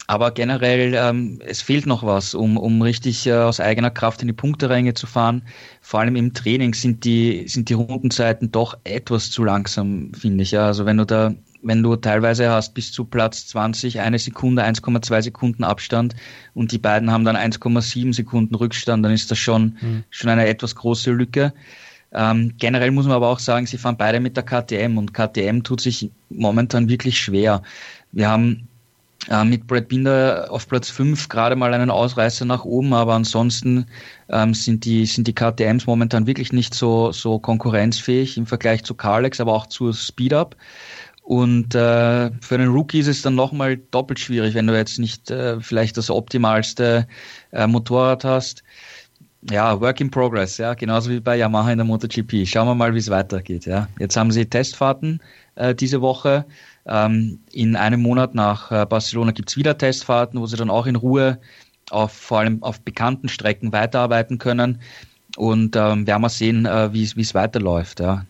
Aber 0.08 0.30
generell, 0.32 0.94
ähm, 0.94 1.40
es 1.46 1.62
fehlt 1.62 1.88
noch 1.88 2.04
was, 2.04 2.36
um, 2.36 2.58
um 2.58 2.82
richtig 2.82 3.26
äh, 3.26 3.34
aus 3.34 3.60
eigener 3.60 3.90
Kraft 3.90 4.22
in 4.22 4.28
die 4.28 4.34
Punkteränge 4.34 4.94
zu 4.94 5.08
fahren. 5.08 5.42
Vor 5.82 6.00
allem 6.00 6.16
im 6.16 6.34
Training 6.34 6.76
sind 6.76 7.06
die, 7.06 7.48
sind 7.48 7.70
die 7.70 7.74
Rundenzeiten 7.74 8.52
doch 8.52 8.78
etwas 8.84 9.32
zu 9.32 9.44
langsam, 9.44 10.12
finde 10.14 10.44
ich. 10.44 10.52
Ja. 10.52 10.68
Also 10.68 10.86
wenn 10.86 10.98
du 10.98 11.06
da 11.06 11.34
wenn 11.66 11.82
du 11.82 11.96
teilweise 11.96 12.50
hast 12.50 12.76
bis 12.76 12.92
zu 12.92 13.06
Platz 13.06 13.48
20 13.48 14.00
eine 14.00 14.20
Sekunde, 14.20 14.64
1,2 14.64 15.24
Sekunden 15.24 15.64
Abstand 15.64 16.16
und 16.54 16.72
die 16.72 16.78
beiden 16.78 17.12
haben 17.12 17.26
dann 17.26 17.36
1,7 17.36 18.14
Sekunden 18.14 18.54
Rückstand, 18.54 19.04
dann 19.04 19.12
ist 19.12 19.32
das 19.32 19.40
schon, 19.40 19.76
mhm. 19.82 20.04
schon 20.12 20.30
eine 20.30 20.48
etwas 20.48 20.76
große 20.76 21.12
Lücke. 21.12 21.54
Ähm, 22.14 22.54
generell 22.60 22.92
muss 22.92 23.08
man 23.08 23.16
aber 23.16 23.30
auch 23.30 23.40
sagen, 23.40 23.66
sie 23.66 23.80
fahren 23.80 23.98
beide 23.98 24.20
mit 24.20 24.38
der 24.38 24.44
KTM 24.44 24.98
und 24.98 25.14
KTM 25.14 25.64
tut 25.64 25.82
sich 25.82 26.12
momentan 26.30 26.88
wirklich 26.88 27.20
schwer. 27.20 27.64
Wir 28.12 28.30
haben 28.30 28.68
äh, 29.30 29.44
mit 29.44 29.66
Brad 29.66 29.88
Binder 29.88 30.48
auf 30.50 30.68
Platz 30.68 30.90
5 30.90 31.30
gerade 31.30 31.56
mal 31.56 31.74
einen 31.74 31.90
Ausreißer 31.90 32.46
nach 32.46 32.64
oben, 32.64 32.94
aber 32.94 33.16
ansonsten 33.16 33.88
ähm, 34.30 34.54
sind, 34.54 34.86
die, 34.86 35.06
sind 35.06 35.28
die 35.28 35.34
KTMs 35.34 35.88
momentan 35.88 36.28
wirklich 36.28 36.54
nicht 36.54 36.76
so, 36.76 37.12
so 37.12 37.40
konkurrenzfähig 37.40 38.38
im 38.38 38.46
Vergleich 38.46 38.84
zu 38.84 38.94
Carlex, 38.94 39.40
aber 39.42 39.54
auch 39.54 39.66
zu 39.66 39.92
Speedup. 39.94 40.56
Und 41.26 41.74
äh, 41.74 42.30
für 42.40 42.54
einen 42.54 42.72
Rookie 42.72 43.00
ist 43.00 43.08
es 43.08 43.24
dann 43.24 43.34
nochmal 43.34 43.78
doppelt 43.78 44.20
schwierig, 44.20 44.54
wenn 44.54 44.68
du 44.68 44.78
jetzt 44.78 45.00
nicht 45.00 45.32
äh, 45.32 45.60
vielleicht 45.60 45.98
das 45.98 46.12
optimalste 46.12 47.08
äh, 47.52 47.66
Motorrad 47.66 48.24
hast. 48.24 48.64
Ja, 49.50 49.82
Work 49.82 50.02
in 50.02 50.12
Progress, 50.12 50.60
ja, 50.60 50.76
genauso 50.76 51.10
wie 51.10 51.20
bei 51.20 51.36
Yamaha 51.38 51.72
in 51.72 51.80
der 51.80 51.86
MotoGP. 51.86 52.46
Schauen 52.46 52.68
wir 52.68 52.76
mal, 52.76 52.94
wie 52.94 53.00
es 53.00 53.10
weitergeht. 53.10 53.66
Ja. 53.66 53.88
Jetzt 53.98 54.16
haben 54.16 54.30
sie 54.30 54.46
Testfahrten 54.46 55.20
äh, 55.56 55.74
diese 55.74 56.00
Woche. 56.00 56.46
Ähm, 56.86 57.40
in 57.52 57.76
einem 57.76 58.04
Monat 58.04 58.36
nach 58.36 58.72
äh, 58.72 58.86
Barcelona 58.86 59.32
gibt's 59.32 59.58
wieder 59.58 59.76
Testfahrten, 59.76 60.40
wo 60.40 60.46
sie 60.46 60.58
dann 60.58 60.70
auch 60.70 60.86
in 60.86 60.96
Ruhe 60.96 61.40
auf 61.90 62.12
vor 62.12 62.40
allem 62.40 62.62
auf 62.62 62.82
bekannten 62.82 63.30
Strecken 63.30 63.74
weiterarbeiten 63.74 64.38
können. 64.38 64.80
Und 65.38 65.76
ähm, 65.76 66.06
werden 66.06 66.22
wir 66.22 66.30
sehen, 66.30 66.68
äh, 66.68 66.94
wie 66.94 67.02
es 67.02 67.34
weiterläuft. 67.34 68.00
Ja 68.00 68.26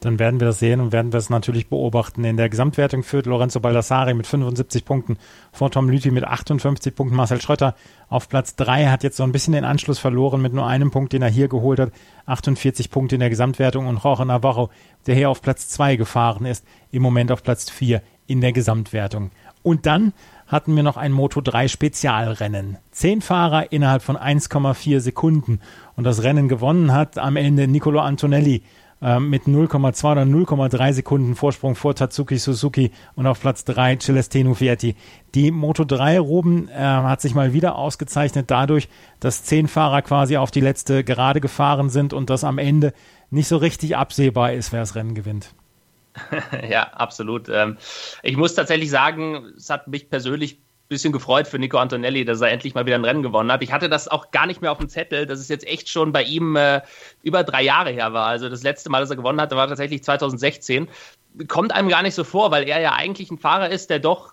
dann 0.00 0.18
werden 0.18 0.40
wir 0.40 0.46
das 0.46 0.58
sehen 0.58 0.80
und 0.80 0.92
werden 0.92 1.12
wir 1.12 1.18
es 1.18 1.30
natürlich 1.30 1.68
beobachten. 1.68 2.24
In 2.24 2.36
der 2.36 2.48
Gesamtwertung 2.48 3.02
führt 3.02 3.26
Lorenzo 3.26 3.60
Baldassari 3.60 4.14
mit 4.14 4.26
75 4.26 4.84
Punkten 4.84 5.16
vor 5.52 5.70
Tom 5.70 5.88
Lüthi 5.88 6.10
mit 6.10 6.24
58 6.24 6.94
Punkten. 6.94 7.16
Marcel 7.16 7.40
Schröter 7.40 7.74
auf 8.08 8.28
Platz 8.28 8.56
3 8.56 8.86
hat 8.86 9.02
jetzt 9.02 9.16
so 9.16 9.22
ein 9.22 9.32
bisschen 9.32 9.54
den 9.54 9.64
Anschluss 9.64 9.98
verloren 9.98 10.42
mit 10.42 10.52
nur 10.52 10.66
einem 10.66 10.90
Punkt, 10.90 11.12
den 11.12 11.22
er 11.22 11.30
hier 11.30 11.48
geholt 11.48 11.80
hat. 11.80 11.92
48 12.26 12.90
Punkte 12.90 13.16
in 13.16 13.20
der 13.20 13.30
Gesamtwertung 13.30 13.86
und 13.86 14.02
Jorge 14.02 14.26
Navarro, 14.26 14.70
der 15.06 15.14
hier 15.14 15.30
auf 15.30 15.40
Platz 15.40 15.68
2 15.70 15.96
gefahren 15.96 16.44
ist, 16.44 16.66
im 16.90 17.02
Moment 17.02 17.32
auf 17.32 17.42
Platz 17.42 17.70
4 17.70 18.02
in 18.26 18.40
der 18.40 18.52
Gesamtwertung. 18.52 19.30
Und 19.62 19.86
dann 19.86 20.12
hatten 20.46 20.76
wir 20.76 20.82
noch 20.82 20.96
ein 20.96 21.10
Moto 21.10 21.40
3 21.40 21.68
Spezialrennen. 21.68 22.78
Zehn 22.92 23.20
Fahrer 23.20 23.72
innerhalb 23.72 24.02
von 24.02 24.16
1,4 24.16 25.00
Sekunden. 25.00 25.60
Und 25.96 26.04
das 26.04 26.22
Rennen 26.22 26.48
gewonnen 26.48 26.92
hat 26.92 27.18
am 27.18 27.36
Ende 27.36 27.66
Nicolo 27.66 28.00
Antonelli 28.00 28.62
ähm, 29.02 29.30
mit 29.30 29.44
0,2 29.44 30.12
oder 30.12 30.22
0,3 30.22 30.92
Sekunden 30.92 31.34
Vorsprung 31.34 31.74
vor 31.74 31.94
Tatsuki 31.94 32.38
Suzuki 32.38 32.92
und 33.14 33.26
auf 33.26 33.40
Platz 33.40 33.64
3 33.64 33.96
Celestino 33.96 34.58
Vietti. 34.58 34.96
Die 35.34 35.50
Moto 35.50 35.84
3 35.84 36.18
Ruben 36.18 36.68
äh, 36.68 36.74
hat 36.74 37.20
sich 37.20 37.34
mal 37.34 37.52
wieder 37.52 37.76
ausgezeichnet 37.76 38.50
dadurch, 38.50 38.88
dass 39.20 39.44
zehn 39.44 39.68
Fahrer 39.68 40.02
quasi 40.02 40.36
auf 40.36 40.50
die 40.50 40.60
letzte 40.60 41.04
Gerade 41.04 41.40
gefahren 41.40 41.90
sind 41.90 42.12
und 42.12 42.30
dass 42.30 42.44
am 42.44 42.58
Ende 42.58 42.92
nicht 43.30 43.48
so 43.48 43.56
richtig 43.56 43.96
absehbar 43.96 44.52
ist, 44.52 44.72
wer 44.72 44.80
das 44.80 44.94
Rennen 44.94 45.14
gewinnt. 45.14 45.54
ja, 46.68 46.84
absolut. 46.92 47.48
Ähm, 47.48 47.76
ich 48.22 48.36
muss 48.36 48.54
tatsächlich 48.54 48.90
sagen, 48.90 49.52
es 49.56 49.70
hat 49.70 49.88
mich 49.88 50.08
persönlich 50.08 50.58
bisschen 50.88 51.12
gefreut 51.12 51.46
für 51.46 51.58
Nico 51.58 51.78
Antonelli, 51.78 52.24
dass 52.24 52.40
er 52.40 52.50
endlich 52.50 52.74
mal 52.74 52.86
wieder 52.86 52.96
ein 52.96 53.04
Rennen 53.04 53.22
gewonnen 53.22 53.50
hat. 53.50 53.62
Ich 53.62 53.72
hatte 53.72 53.88
das 53.88 54.08
auch 54.08 54.30
gar 54.30 54.46
nicht 54.46 54.62
mehr 54.62 54.72
auf 54.72 54.78
dem 54.78 54.88
Zettel, 54.88 55.26
dass 55.26 55.38
es 55.38 55.48
jetzt 55.48 55.66
echt 55.66 55.88
schon 55.88 56.12
bei 56.12 56.22
ihm 56.22 56.56
äh, 56.56 56.82
über 57.22 57.44
drei 57.44 57.62
Jahre 57.62 57.90
her 57.90 58.12
war. 58.12 58.26
Also 58.26 58.48
das 58.48 58.62
letzte 58.62 58.90
Mal, 58.90 59.00
dass 59.00 59.10
er 59.10 59.16
gewonnen 59.16 59.40
hatte, 59.40 59.56
war 59.56 59.68
tatsächlich 59.68 60.04
2016. 60.04 60.88
Kommt 61.48 61.72
einem 61.72 61.88
gar 61.88 62.02
nicht 62.02 62.14
so 62.14 62.24
vor, 62.24 62.50
weil 62.50 62.68
er 62.68 62.80
ja 62.80 62.92
eigentlich 62.92 63.30
ein 63.30 63.38
Fahrer 63.38 63.70
ist, 63.70 63.90
der 63.90 63.98
doch 63.98 64.32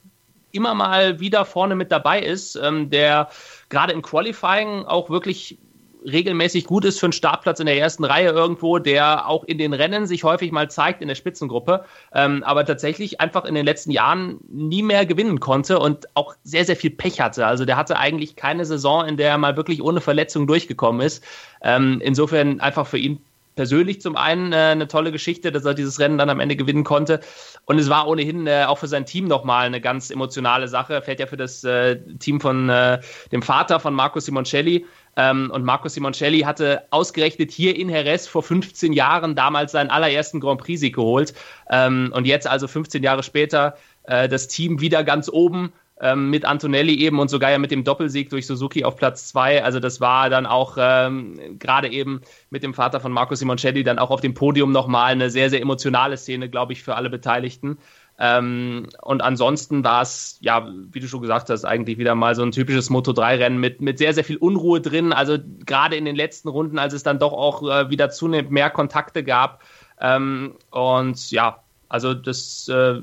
immer 0.51 0.75
mal 0.75 1.19
wieder 1.19 1.45
vorne 1.45 1.75
mit 1.75 1.91
dabei 1.91 2.21
ist, 2.21 2.55
ähm, 2.55 2.89
der 2.89 3.29
gerade 3.69 3.91
im 3.93 4.03
Qualifying 4.03 4.85
auch 4.85 5.09
wirklich 5.09 5.57
regelmäßig 6.05 6.65
gut 6.65 6.85
ist 6.85 6.99
für 6.99 7.07
einen 7.07 7.13
Startplatz 7.13 7.59
in 7.59 7.65
der 7.65 7.77
ersten 7.77 8.03
Reihe 8.03 8.29
irgendwo, 8.29 8.79
der 8.79 9.27
auch 9.27 9.43
in 9.43 9.57
den 9.57 9.73
Rennen 9.73 10.07
sich 10.07 10.23
häufig 10.23 10.51
mal 10.51 10.69
zeigt 10.69 11.01
in 11.01 11.07
der 11.07 11.15
Spitzengruppe, 11.15 11.85
ähm, 12.13 12.43
aber 12.43 12.65
tatsächlich 12.65 13.21
einfach 13.21 13.45
in 13.45 13.55
den 13.55 13.65
letzten 13.65 13.91
Jahren 13.91 14.39
nie 14.47 14.83
mehr 14.83 15.05
gewinnen 15.05 15.39
konnte 15.39 15.79
und 15.79 16.07
auch 16.15 16.35
sehr, 16.43 16.65
sehr 16.65 16.75
viel 16.75 16.91
Pech 16.91 17.21
hatte. 17.21 17.45
Also 17.45 17.65
der 17.65 17.77
hatte 17.77 17.97
eigentlich 17.97 18.35
keine 18.35 18.65
Saison, 18.65 19.05
in 19.05 19.17
der 19.17 19.29
er 19.29 19.37
mal 19.37 19.57
wirklich 19.57 19.81
ohne 19.81 20.01
Verletzung 20.01 20.47
durchgekommen 20.47 21.01
ist. 21.01 21.23
Ähm, 21.61 21.99
insofern 22.03 22.59
einfach 22.59 22.87
für 22.87 22.97
ihn 22.97 23.21
persönlich 23.55 24.01
zum 24.01 24.15
einen 24.15 24.53
äh, 24.53 24.55
eine 24.55 24.87
tolle 24.87 25.11
Geschichte, 25.11 25.51
dass 25.51 25.65
er 25.65 25.73
dieses 25.73 25.99
Rennen 25.99 26.17
dann 26.17 26.29
am 26.29 26.39
Ende 26.39 26.55
gewinnen 26.55 26.83
konnte. 26.83 27.19
Und 27.65 27.79
es 27.79 27.89
war 27.89 28.07
ohnehin 28.07 28.47
äh, 28.47 28.65
auch 28.67 28.77
für 28.77 28.87
sein 28.87 29.05
Team 29.05 29.27
nochmal 29.27 29.65
eine 29.65 29.81
ganz 29.81 30.09
emotionale 30.09 30.67
Sache. 30.67 30.93
Er 30.93 31.01
fährt 31.01 31.19
ja 31.19 31.27
für 31.27 31.37
das 31.37 31.63
äh, 31.63 31.99
Team 32.19 32.41
von 32.41 32.69
äh, 32.69 32.99
dem 33.31 33.41
Vater 33.41 33.79
von 33.79 33.93
Marco 33.93 34.19
Simoncelli. 34.19 34.85
Ähm, 35.15 35.51
und 35.51 35.63
Marco 35.63 35.87
Simoncelli 35.87 36.41
hatte 36.41 36.83
ausgerechnet 36.89 37.51
hier 37.51 37.75
in 37.75 37.89
Jerez 37.89 38.27
vor 38.27 38.43
15 38.43 38.93
Jahren 38.93 39.35
damals 39.35 39.71
seinen 39.71 39.89
allerersten 39.89 40.39
Grand 40.39 40.61
Prix-Sieg 40.61 40.95
geholt. 40.95 41.33
Ähm, 41.69 42.11
und 42.15 42.25
jetzt 42.25 42.47
also 42.47 42.67
15 42.67 43.03
Jahre 43.03 43.23
später 43.23 43.77
äh, 44.03 44.27
das 44.27 44.47
Team 44.47 44.81
wieder 44.81 45.03
ganz 45.03 45.29
oben 45.29 45.73
ähm, 46.01 46.29
mit 46.29 46.45
Antonelli 46.45 46.95
eben 46.99 47.19
und 47.19 47.29
sogar 47.29 47.51
ja 47.51 47.57
mit 47.57 47.71
dem 47.71 47.83
Doppelsieg 47.83 48.29
durch 48.29 48.47
Suzuki 48.47 48.83
auf 48.83 48.97
Platz 48.97 49.27
2. 49.29 49.63
Also 49.63 49.79
das 49.79 50.01
war 50.01 50.29
dann 50.29 50.45
auch 50.45 50.77
ähm, 50.79 51.57
gerade 51.59 51.89
eben 51.89 52.21
mit 52.49 52.63
dem 52.63 52.73
Vater 52.73 52.99
von 52.99 53.11
Marco 53.11 53.35
Simoncelli 53.35 53.83
dann 53.83 53.99
auch 53.99 54.09
auf 54.09 54.21
dem 54.21 54.33
Podium 54.33 54.71
nochmal 54.71 55.11
eine 55.11 55.29
sehr, 55.29 55.49
sehr 55.49 55.61
emotionale 55.61 56.17
Szene, 56.17 56.49
glaube 56.49 56.73
ich, 56.73 56.83
für 56.83 56.95
alle 56.95 57.09
Beteiligten. 57.09 57.77
Ähm, 58.19 58.87
und 59.01 59.21
ansonsten 59.21 59.83
war 59.83 60.01
es, 60.01 60.37
ja, 60.39 60.67
wie 60.91 60.99
du 60.99 61.07
schon 61.07 61.21
gesagt 61.21 61.49
hast, 61.49 61.65
eigentlich 61.65 61.97
wieder 61.97 62.15
mal 62.15 62.35
so 62.35 62.43
ein 62.43 62.51
typisches 62.51 62.89
Moto3-Rennen 62.89 63.59
mit, 63.59 63.81
mit 63.81 63.97
sehr, 63.97 64.13
sehr 64.13 64.23
viel 64.23 64.37
Unruhe 64.37 64.81
drin. 64.81 65.13
Also 65.13 65.37
gerade 65.65 65.95
in 65.95 66.05
den 66.05 66.15
letzten 66.15 66.49
Runden, 66.49 66.77
als 66.77 66.93
es 66.93 67.03
dann 67.03 67.19
doch 67.19 67.33
auch 67.33 67.63
äh, 67.63 67.89
wieder 67.89 68.09
zunehmend 68.09 68.51
mehr 68.51 68.69
Kontakte 68.69 69.23
gab. 69.23 69.61
Ähm, 69.99 70.55
und 70.69 71.31
ja, 71.31 71.59
also 71.89 72.13
das, 72.13 72.67
äh, 72.69 73.01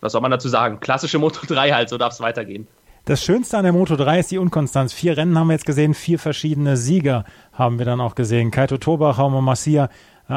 was 0.00 0.12
soll 0.12 0.20
man 0.20 0.30
dazu 0.30 0.48
sagen? 0.48 0.80
Klassische 0.80 1.18
Moto3 1.18 1.72
halt, 1.72 1.88
so 1.88 1.98
darf 1.98 2.12
es 2.12 2.20
weitergehen. 2.20 2.66
Das 3.06 3.24
Schönste 3.24 3.56
an 3.56 3.64
der 3.64 3.72
Moto 3.72 3.96
3 3.96 4.20
ist 4.20 4.30
die 4.30 4.38
Unkonstanz. 4.38 4.92
Vier 4.92 5.16
Rennen 5.16 5.38
haben 5.38 5.48
wir 5.48 5.54
jetzt 5.54 5.66
gesehen, 5.66 5.94
vier 5.94 6.18
verschiedene 6.18 6.76
Sieger 6.76 7.24
haben 7.52 7.78
wir 7.78 7.86
dann 7.86 8.00
auch 8.00 8.14
gesehen. 8.14 8.50
Kaito 8.50 8.76
Tobach, 8.76 9.18
Raumo 9.18 9.40
Massia, 9.40 9.88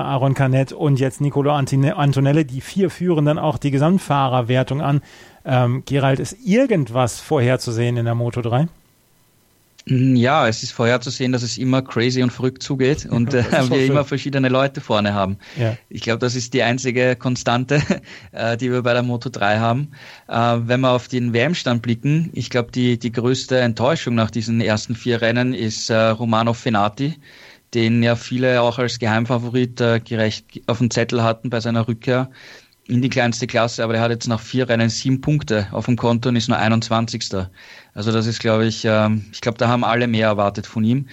Aaron 0.01 0.33
Canet 0.33 0.71
und 0.71 0.99
jetzt 0.99 1.21
Nicolo 1.21 1.51
Antonelli. 1.51 2.45
Die 2.45 2.61
vier 2.61 2.89
führen 2.89 3.25
dann 3.25 3.39
auch 3.39 3.57
die 3.57 3.71
Gesamtfahrerwertung 3.71 4.81
an. 4.81 5.01
Ähm, 5.45 5.83
Gerald, 5.85 6.19
ist 6.19 6.37
irgendwas 6.45 7.19
vorherzusehen 7.19 7.97
in 7.97 8.05
der 8.05 8.15
Moto 8.15 8.41
3? 8.41 8.67
Mm, 9.85 10.15
ja, 10.15 10.47
es 10.47 10.63
ist 10.63 10.71
vorherzusehen, 10.71 11.33
dass 11.33 11.43
es 11.43 11.57
immer 11.57 11.81
crazy 11.81 12.23
und 12.23 12.31
verrückt 12.31 12.63
zugeht 12.63 13.05
und 13.09 13.33
äh, 13.33 13.43
wir 13.69 13.85
immer 13.85 14.05
verschiedene 14.05 14.49
Leute 14.49 14.81
vorne 14.81 15.13
haben. 15.13 15.37
Ja. 15.57 15.77
Ich 15.89 16.01
glaube, 16.01 16.19
das 16.19 16.35
ist 16.35 16.53
die 16.53 16.63
einzige 16.63 17.15
Konstante, 17.15 17.81
äh, 18.31 18.55
die 18.57 18.71
wir 18.71 18.81
bei 18.81 18.93
der 18.93 19.03
Moto 19.03 19.29
3 19.29 19.59
haben. 19.59 19.91
Äh, 20.27 20.57
wenn 20.65 20.81
wir 20.81 20.91
auf 20.91 21.07
den 21.07 21.33
WM-Stand 21.33 21.81
blicken, 21.81 22.29
ich 22.33 22.49
glaube, 22.49 22.71
die, 22.71 22.97
die 22.97 23.11
größte 23.11 23.59
Enttäuschung 23.59 24.15
nach 24.15 24.31
diesen 24.31 24.61
ersten 24.61 24.95
vier 24.95 25.21
Rennen 25.21 25.53
ist 25.53 25.89
äh, 25.89 25.95
Romano 25.95 26.53
Fenati, 26.53 27.15
den 27.73 28.03
ja 28.03 28.15
viele 28.15 28.61
auch 28.61 28.79
als 28.79 28.99
Geheimfavorit 28.99 29.81
äh, 29.81 29.99
gerecht 29.99 30.61
auf 30.67 30.77
dem 30.79 30.91
Zettel 30.91 31.23
hatten 31.23 31.49
bei 31.49 31.59
seiner 31.59 31.87
Rückkehr 31.87 32.29
in 32.87 33.01
die 33.01 33.09
kleinste 33.09 33.47
Klasse, 33.47 33.83
aber 33.83 33.93
der 33.93 34.01
hat 34.01 34.11
jetzt 34.11 34.27
nach 34.27 34.41
vier 34.41 34.67
Rennen 34.67 34.89
sieben 34.89 35.21
Punkte 35.21 35.67
auf 35.71 35.85
dem 35.85 35.95
Konto 35.95 36.29
und 36.29 36.35
ist 36.35 36.49
nur 36.49 36.57
21. 36.57 37.23
Also 37.93 38.11
das 38.11 38.27
ist, 38.27 38.39
glaube 38.39 38.65
ich, 38.65 38.83
ähm, 38.85 39.25
ich 39.31 39.41
glaube, 39.41 39.57
da 39.57 39.67
haben 39.69 39.83
alle 39.83 40.07
mehr 40.07 40.27
erwartet 40.27 40.67
von 40.67 40.83
ihm. 40.83 41.07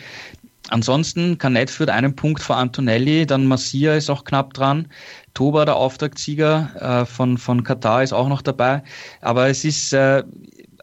Ansonsten, 0.69 1.39
Canet 1.39 1.71
führt 1.71 1.91
einen 1.91 2.15
Punkt 2.15 2.43
vor 2.43 2.57
Antonelli, 2.57 3.27
dann 3.27 3.47
Massia 3.47 3.95
ist 3.95 4.11
auch 4.11 4.25
knapp 4.25 4.53
dran. 4.55 4.89
Toba, 5.35 5.65
der 5.65 5.77
Auftragssieger 5.77 7.03
äh, 7.03 7.07
von, 7.07 7.39
von 7.39 7.65
Katar, 7.65 8.03
ist 8.03 8.13
auch 8.13 8.29
noch 8.29 8.43
dabei. 8.43 8.83
Aber 9.21 9.49
es 9.49 9.65
ist 9.65 9.93
äh, 9.93 10.23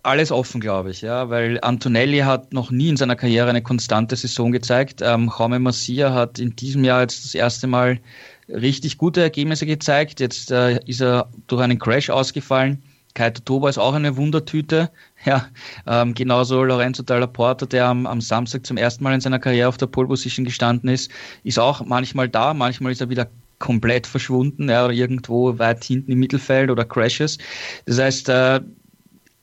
alles 0.07 0.31
offen, 0.31 0.61
glaube 0.61 0.91
ich, 0.91 1.01
ja, 1.01 1.29
weil 1.29 1.59
Antonelli 1.61 2.19
hat 2.19 2.53
noch 2.53 2.71
nie 2.71 2.89
in 2.89 2.97
seiner 2.97 3.15
Karriere 3.15 3.49
eine 3.49 3.61
konstante 3.61 4.15
Saison 4.15 4.51
gezeigt. 4.51 5.01
Ähm, 5.03 5.31
Jaume 5.37 5.59
Massia 5.59 6.13
hat 6.13 6.39
in 6.39 6.55
diesem 6.55 6.83
Jahr 6.85 7.01
jetzt 7.01 7.25
das 7.25 7.35
erste 7.35 7.67
Mal 7.67 7.99
richtig 8.47 8.97
gute 8.97 9.21
Ergebnisse 9.21 9.65
gezeigt. 9.65 10.21
Jetzt 10.21 10.49
äh, 10.51 10.79
ist 10.85 11.01
er 11.01 11.29
durch 11.47 11.61
einen 11.61 11.77
Crash 11.77 12.09
ausgefallen. 12.09 12.81
Kaito 13.15 13.41
Toba 13.43 13.67
ist 13.67 13.77
auch 13.77 13.93
eine 13.93 14.15
Wundertüte. 14.15 14.89
Ja, 15.25 15.47
ähm, 15.87 16.13
genauso 16.13 16.63
Lorenzo 16.63 17.01
Dalla 17.01 17.25
Porta, 17.25 17.65
der 17.65 17.87
am, 17.87 18.05
am 18.05 18.21
Samstag 18.21 18.65
zum 18.67 18.77
ersten 18.77 19.03
Mal 19.03 19.15
in 19.15 19.19
seiner 19.19 19.39
Karriere 19.39 19.67
auf 19.67 19.75
der 19.75 19.87
Pole 19.87 20.07
Position 20.07 20.45
gestanden 20.45 20.89
ist, 20.89 21.11
ist 21.43 21.57
auch 21.57 21.83
manchmal 21.83 22.29
da, 22.29 22.53
manchmal 22.53 22.91
ist 22.91 23.01
er 23.01 23.09
wieder 23.09 23.27
komplett 23.59 24.05
verschwunden, 24.05 24.69
ja, 24.69 24.85
oder 24.85 24.93
irgendwo 24.93 25.57
weit 25.57 25.83
hinten 25.83 26.11
im 26.11 26.19
Mittelfeld 26.19 26.69
oder 26.69 26.85
Crashes. 26.85 27.39
Das 27.85 27.99
heißt, 27.99 28.29
äh, 28.29 28.61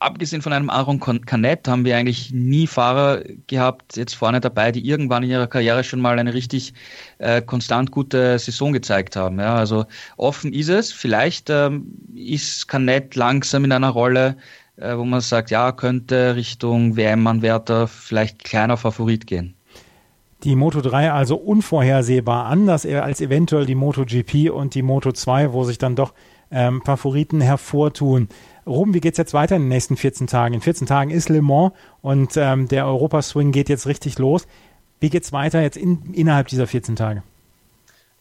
abgesehen 0.05 0.41
von 0.41 0.53
einem 0.53 0.69
Aaron 0.69 0.99
Canet 0.99 1.67
haben 1.67 1.83
wir 1.83 1.97
eigentlich 1.97 2.31
nie 2.31 2.67
Fahrer 2.67 3.23
gehabt, 3.47 3.97
jetzt 3.97 4.15
vorne 4.15 4.39
dabei, 4.39 4.71
die 4.71 4.87
irgendwann 4.87 5.23
in 5.23 5.31
ihrer 5.31 5.47
Karriere 5.47 5.83
schon 5.83 5.99
mal 5.99 6.19
eine 6.19 6.33
richtig 6.33 6.73
äh, 7.17 7.41
konstant 7.41 7.91
gute 7.91 8.37
Saison 8.37 8.71
gezeigt 8.71 9.15
haben. 9.15 9.39
Ja, 9.39 9.55
also 9.55 9.85
offen 10.17 10.53
ist 10.53 10.69
es. 10.69 10.91
Vielleicht 10.91 11.49
ähm, 11.49 11.87
ist 12.15 12.67
Canet 12.67 13.15
langsam 13.15 13.65
in 13.65 13.71
einer 13.71 13.89
Rolle, 13.89 14.37
äh, 14.77 14.95
wo 14.95 15.03
man 15.03 15.21
sagt, 15.21 15.49
ja, 15.49 15.71
könnte 15.71 16.35
Richtung 16.35 16.95
WM-Anwärter 16.95 17.87
vielleicht 17.87 18.43
kleiner 18.43 18.77
Favorit 18.77 19.25
gehen. 19.25 19.55
Die 20.43 20.55
Moto 20.55 20.81
3 20.81 21.11
also 21.11 21.37
unvorhersehbar 21.37 22.45
anders 22.45 22.85
als 22.85 23.21
eventuell 23.21 23.65
die 23.65 23.73
Moto 23.73 24.05
GP 24.05 24.51
und 24.51 24.75
die 24.75 24.83
Moto 24.83 25.11
2, 25.11 25.53
wo 25.53 25.63
sich 25.63 25.79
dann 25.79 25.95
doch 25.95 26.13
ähm, 26.51 26.81
Favoriten 26.83 27.41
hervortun. 27.41 28.29
Ruben, 28.65 28.93
wie 28.93 29.01
geht's 29.01 29.17
jetzt 29.17 29.33
weiter 29.33 29.55
in 29.55 29.63
den 29.63 29.69
nächsten 29.69 29.97
14 29.97 30.27
Tagen? 30.27 30.53
In 30.53 30.61
14 30.61 30.87
Tagen 30.87 31.11
ist 31.11 31.29
Le 31.29 31.41
Mans 31.41 31.73
und 32.01 32.35
ähm, 32.37 32.67
der 32.67 32.87
Europaswing 32.87 33.51
geht 33.51 33.69
jetzt 33.69 33.87
richtig 33.87 34.17
los. 34.17 34.47
Wie 34.99 35.09
geht's 35.09 35.31
weiter 35.31 35.61
jetzt 35.61 35.77
in, 35.77 36.13
innerhalb 36.13 36.47
dieser 36.47 36.67
14 36.67 36.95
Tage? 36.95 37.23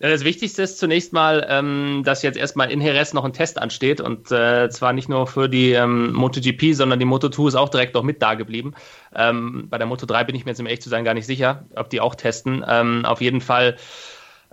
Das 0.00 0.24
Wichtigste 0.24 0.62
ist 0.62 0.78
zunächst 0.78 1.12
mal, 1.12 1.46
ähm, 1.48 2.02
dass 2.04 2.22
jetzt 2.22 2.36
erstmal 2.36 2.70
in 2.70 2.80
Jerez 2.80 3.14
noch 3.14 3.24
ein 3.24 3.32
Test 3.32 3.58
ansteht 3.58 4.00
und 4.00 4.30
äh, 4.32 4.68
zwar 4.68 4.92
nicht 4.92 5.08
nur 5.08 5.26
für 5.26 5.48
die 5.48 5.70
ähm, 5.72 6.12
MotoGP, 6.12 6.74
sondern 6.74 6.98
die 6.98 7.06
Moto2 7.06 7.48
ist 7.48 7.54
auch 7.54 7.68
direkt 7.68 7.94
noch 7.94 8.02
mit 8.02 8.20
da 8.20 8.34
geblieben. 8.34 8.74
Ähm, 9.14 9.68
bei 9.70 9.78
der 9.78 9.86
Moto3 9.86 10.24
bin 10.24 10.34
ich 10.34 10.44
mir 10.44 10.50
jetzt, 10.50 10.60
um 10.60 10.66
echt 10.66 10.82
zu 10.82 10.90
sein, 10.90 11.04
gar 11.04 11.14
nicht 11.14 11.26
sicher, 11.26 11.64
ob 11.76 11.90
die 11.90 12.00
auch 12.00 12.16
testen. 12.16 12.64
Ähm, 12.68 13.04
auf 13.04 13.20
jeden 13.20 13.40
Fall 13.40 13.76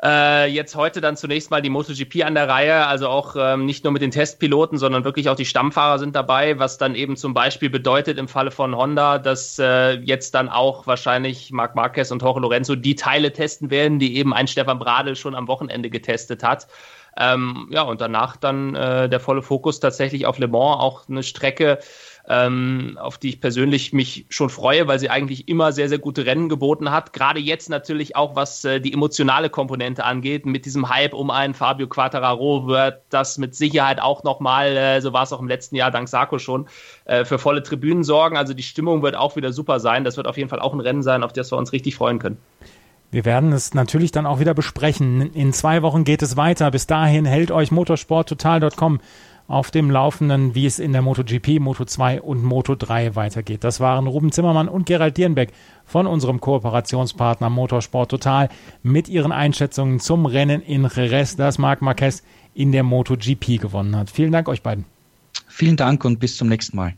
äh, 0.03 0.47
jetzt 0.47 0.75
heute 0.75 0.99
dann 0.99 1.15
zunächst 1.15 1.51
mal 1.51 1.61
die 1.61 1.69
MotoGP 1.69 2.23
an 2.25 2.33
der 2.33 2.49
Reihe, 2.49 2.87
also 2.87 3.07
auch 3.07 3.35
ähm, 3.37 3.65
nicht 3.65 3.83
nur 3.83 3.93
mit 3.93 4.01
den 4.01 4.09
Testpiloten, 4.11 4.77
sondern 4.77 5.03
wirklich 5.03 5.29
auch 5.29 5.35
die 5.35 5.45
Stammfahrer 5.45 5.99
sind 5.99 6.15
dabei, 6.15 6.57
was 6.57 6.77
dann 6.77 6.95
eben 6.95 7.17
zum 7.17 7.33
Beispiel 7.33 7.69
bedeutet 7.69 8.17
im 8.17 8.27
Falle 8.27 8.51
von 8.51 8.75
Honda, 8.75 9.19
dass 9.19 9.59
äh, 9.59 9.93
jetzt 9.99 10.33
dann 10.33 10.49
auch 10.49 10.87
wahrscheinlich 10.87 11.51
Marc 11.51 11.75
Marquez 11.75 12.11
und 12.11 12.21
Jorge 12.21 12.39
Lorenzo 12.39 12.75
die 12.75 12.95
Teile 12.95 13.31
testen 13.31 13.69
werden, 13.69 13.99
die 13.99 14.17
eben 14.17 14.33
ein 14.33 14.47
Stefan 14.47 14.79
Bradl 14.79 15.15
schon 15.15 15.35
am 15.35 15.47
Wochenende 15.47 15.89
getestet 15.89 16.43
hat. 16.43 16.67
Ähm, 17.17 17.67
ja, 17.71 17.81
und 17.81 18.01
danach 18.01 18.37
dann 18.37 18.73
äh, 18.73 19.09
der 19.09 19.19
volle 19.19 19.41
Fokus 19.41 19.79
tatsächlich 19.79 20.25
auf 20.25 20.39
Le 20.39 20.47
Mans, 20.47 20.79
auch 20.79 21.09
eine 21.09 21.23
Strecke, 21.23 21.79
ähm, 22.31 22.97
auf 22.97 23.17
die 23.17 23.27
ich 23.27 23.41
persönlich 23.41 23.91
mich 23.91 24.25
schon 24.29 24.49
freue, 24.49 24.87
weil 24.87 24.99
sie 24.99 25.09
eigentlich 25.09 25.49
immer 25.49 25.73
sehr, 25.73 25.89
sehr 25.89 25.99
gute 25.99 26.25
Rennen 26.25 26.47
geboten 26.47 26.89
hat. 26.89 27.11
Gerade 27.11 27.41
jetzt 27.41 27.69
natürlich 27.69 28.15
auch, 28.15 28.37
was 28.37 28.63
äh, 28.63 28.79
die 28.79 28.93
emotionale 28.93 29.49
Komponente 29.49 30.05
angeht, 30.05 30.45
mit 30.45 30.65
diesem 30.65 30.87
Hype 30.87 31.13
um 31.13 31.29
einen 31.29 31.53
Fabio 31.53 31.87
Quattararo 31.87 32.67
wird 32.67 33.01
das 33.09 33.37
mit 33.37 33.53
Sicherheit 33.53 34.01
auch 34.01 34.23
nochmal, 34.23 34.77
äh, 34.77 35.01
so 35.01 35.11
war 35.11 35.23
es 35.23 35.33
auch 35.33 35.41
im 35.41 35.49
letzten 35.49 35.75
Jahr 35.75 35.91
dank 35.91 36.07
Sarko 36.07 36.39
schon, 36.39 36.67
äh, 37.03 37.25
für 37.25 37.37
volle 37.37 37.63
Tribünen 37.63 38.05
sorgen. 38.05 38.37
Also 38.37 38.53
die 38.53 38.63
Stimmung 38.63 39.03
wird 39.03 39.17
auch 39.17 39.35
wieder 39.35 39.51
super 39.51 39.81
sein. 39.81 40.05
Das 40.05 40.15
wird 40.15 40.25
auf 40.25 40.37
jeden 40.37 40.49
Fall 40.49 40.61
auch 40.61 40.73
ein 40.73 40.79
Rennen 40.79 41.03
sein, 41.03 41.23
auf 41.23 41.33
das 41.33 41.51
wir 41.51 41.57
uns 41.57 41.73
richtig 41.73 41.95
freuen 41.95 42.19
können. 42.19 42.37
Wir 43.11 43.25
werden 43.25 43.51
es 43.51 43.73
natürlich 43.73 44.11
dann 44.11 44.25
auch 44.25 44.39
wieder 44.39 44.53
besprechen. 44.53 45.33
In 45.33 45.51
zwei 45.51 45.81
Wochen 45.81 46.05
geht 46.05 46.21
es 46.21 46.37
weiter. 46.37 46.71
Bis 46.71 46.87
dahin 46.87 47.25
hält 47.25 47.51
euch 47.51 47.69
motorsporttotal.com 47.69 49.01
auf 49.51 49.69
dem 49.69 49.91
Laufenden, 49.91 50.55
wie 50.55 50.65
es 50.65 50.79
in 50.79 50.93
der 50.93 51.01
MotoGP, 51.01 51.59
Moto2 51.59 52.21
und 52.21 52.45
Moto3 52.45 53.15
weitergeht. 53.15 53.65
Das 53.65 53.81
waren 53.81 54.07
Ruben 54.07 54.31
Zimmermann 54.31 54.69
und 54.69 54.85
Gerald 54.85 55.17
Dierenbeck 55.17 55.51
von 55.83 56.07
unserem 56.07 56.39
Kooperationspartner 56.39 57.49
Motorsport 57.49 58.09
Total 58.09 58.47
mit 58.81 59.09
ihren 59.09 59.33
Einschätzungen 59.33 59.99
zum 59.99 60.25
Rennen 60.25 60.61
in 60.61 60.89
Jerez, 60.95 61.35
das 61.35 61.57
Marc 61.57 61.81
Marquez 61.81 62.23
in 62.53 62.71
der 62.71 62.83
MotoGP 62.83 63.59
gewonnen 63.59 63.95
hat. 63.97 64.09
Vielen 64.09 64.31
Dank 64.31 64.47
euch 64.47 64.63
beiden. 64.63 64.85
Vielen 65.47 65.75
Dank 65.75 66.05
und 66.05 66.19
bis 66.19 66.37
zum 66.37 66.47
nächsten 66.47 66.77
Mal. 66.77 66.93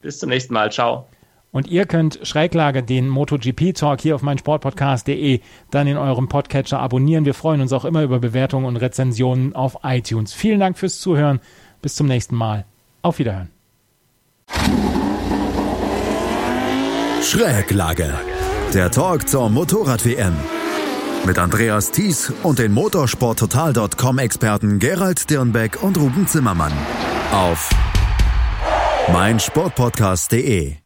Bis 0.00 0.20
zum 0.20 0.28
nächsten 0.28 0.54
Mal. 0.54 0.70
Ciao. 0.70 1.06
Und 1.50 1.68
ihr 1.68 1.86
könnt 1.86 2.20
Schräglage 2.22 2.82
den 2.82 3.08
MotoGP 3.08 3.74
Talk 3.74 4.00
hier 4.00 4.14
auf 4.14 4.22
meinsportpodcast.de 4.22 5.40
dann 5.70 5.86
in 5.86 5.96
eurem 5.96 6.28
Podcatcher 6.28 6.78
abonnieren. 6.78 7.24
Wir 7.24 7.34
freuen 7.34 7.62
uns 7.62 7.72
auch 7.72 7.84
immer 7.84 8.02
über 8.02 8.20
Bewertungen 8.20 8.66
und 8.66 8.76
Rezensionen 8.76 9.56
auf 9.56 9.78
iTunes. 9.82 10.34
Vielen 10.34 10.60
Dank 10.60 10.78
fürs 10.78 11.00
Zuhören. 11.00 11.40
Bis 11.86 11.94
zum 11.94 12.08
nächsten 12.08 12.34
Mal. 12.34 12.64
Auf 13.02 13.20
Wiederhören. 13.20 13.52
Schräglage. 17.22 18.12
Der 18.74 18.90
Talk 18.90 19.28
zur 19.28 19.48
Motorrad-WM. 19.50 20.34
Mit 21.26 21.38
Andreas 21.38 21.92
Thies 21.92 22.32
und 22.42 22.58
den 22.58 22.72
motorsporttotal.com-Experten 22.72 24.80
Gerald 24.80 25.30
Dirnbeck 25.30 25.80
und 25.80 25.96
Ruben 25.96 26.26
Zimmermann. 26.26 26.72
Auf 27.30 27.70
meinsportpodcast.de 29.12 30.85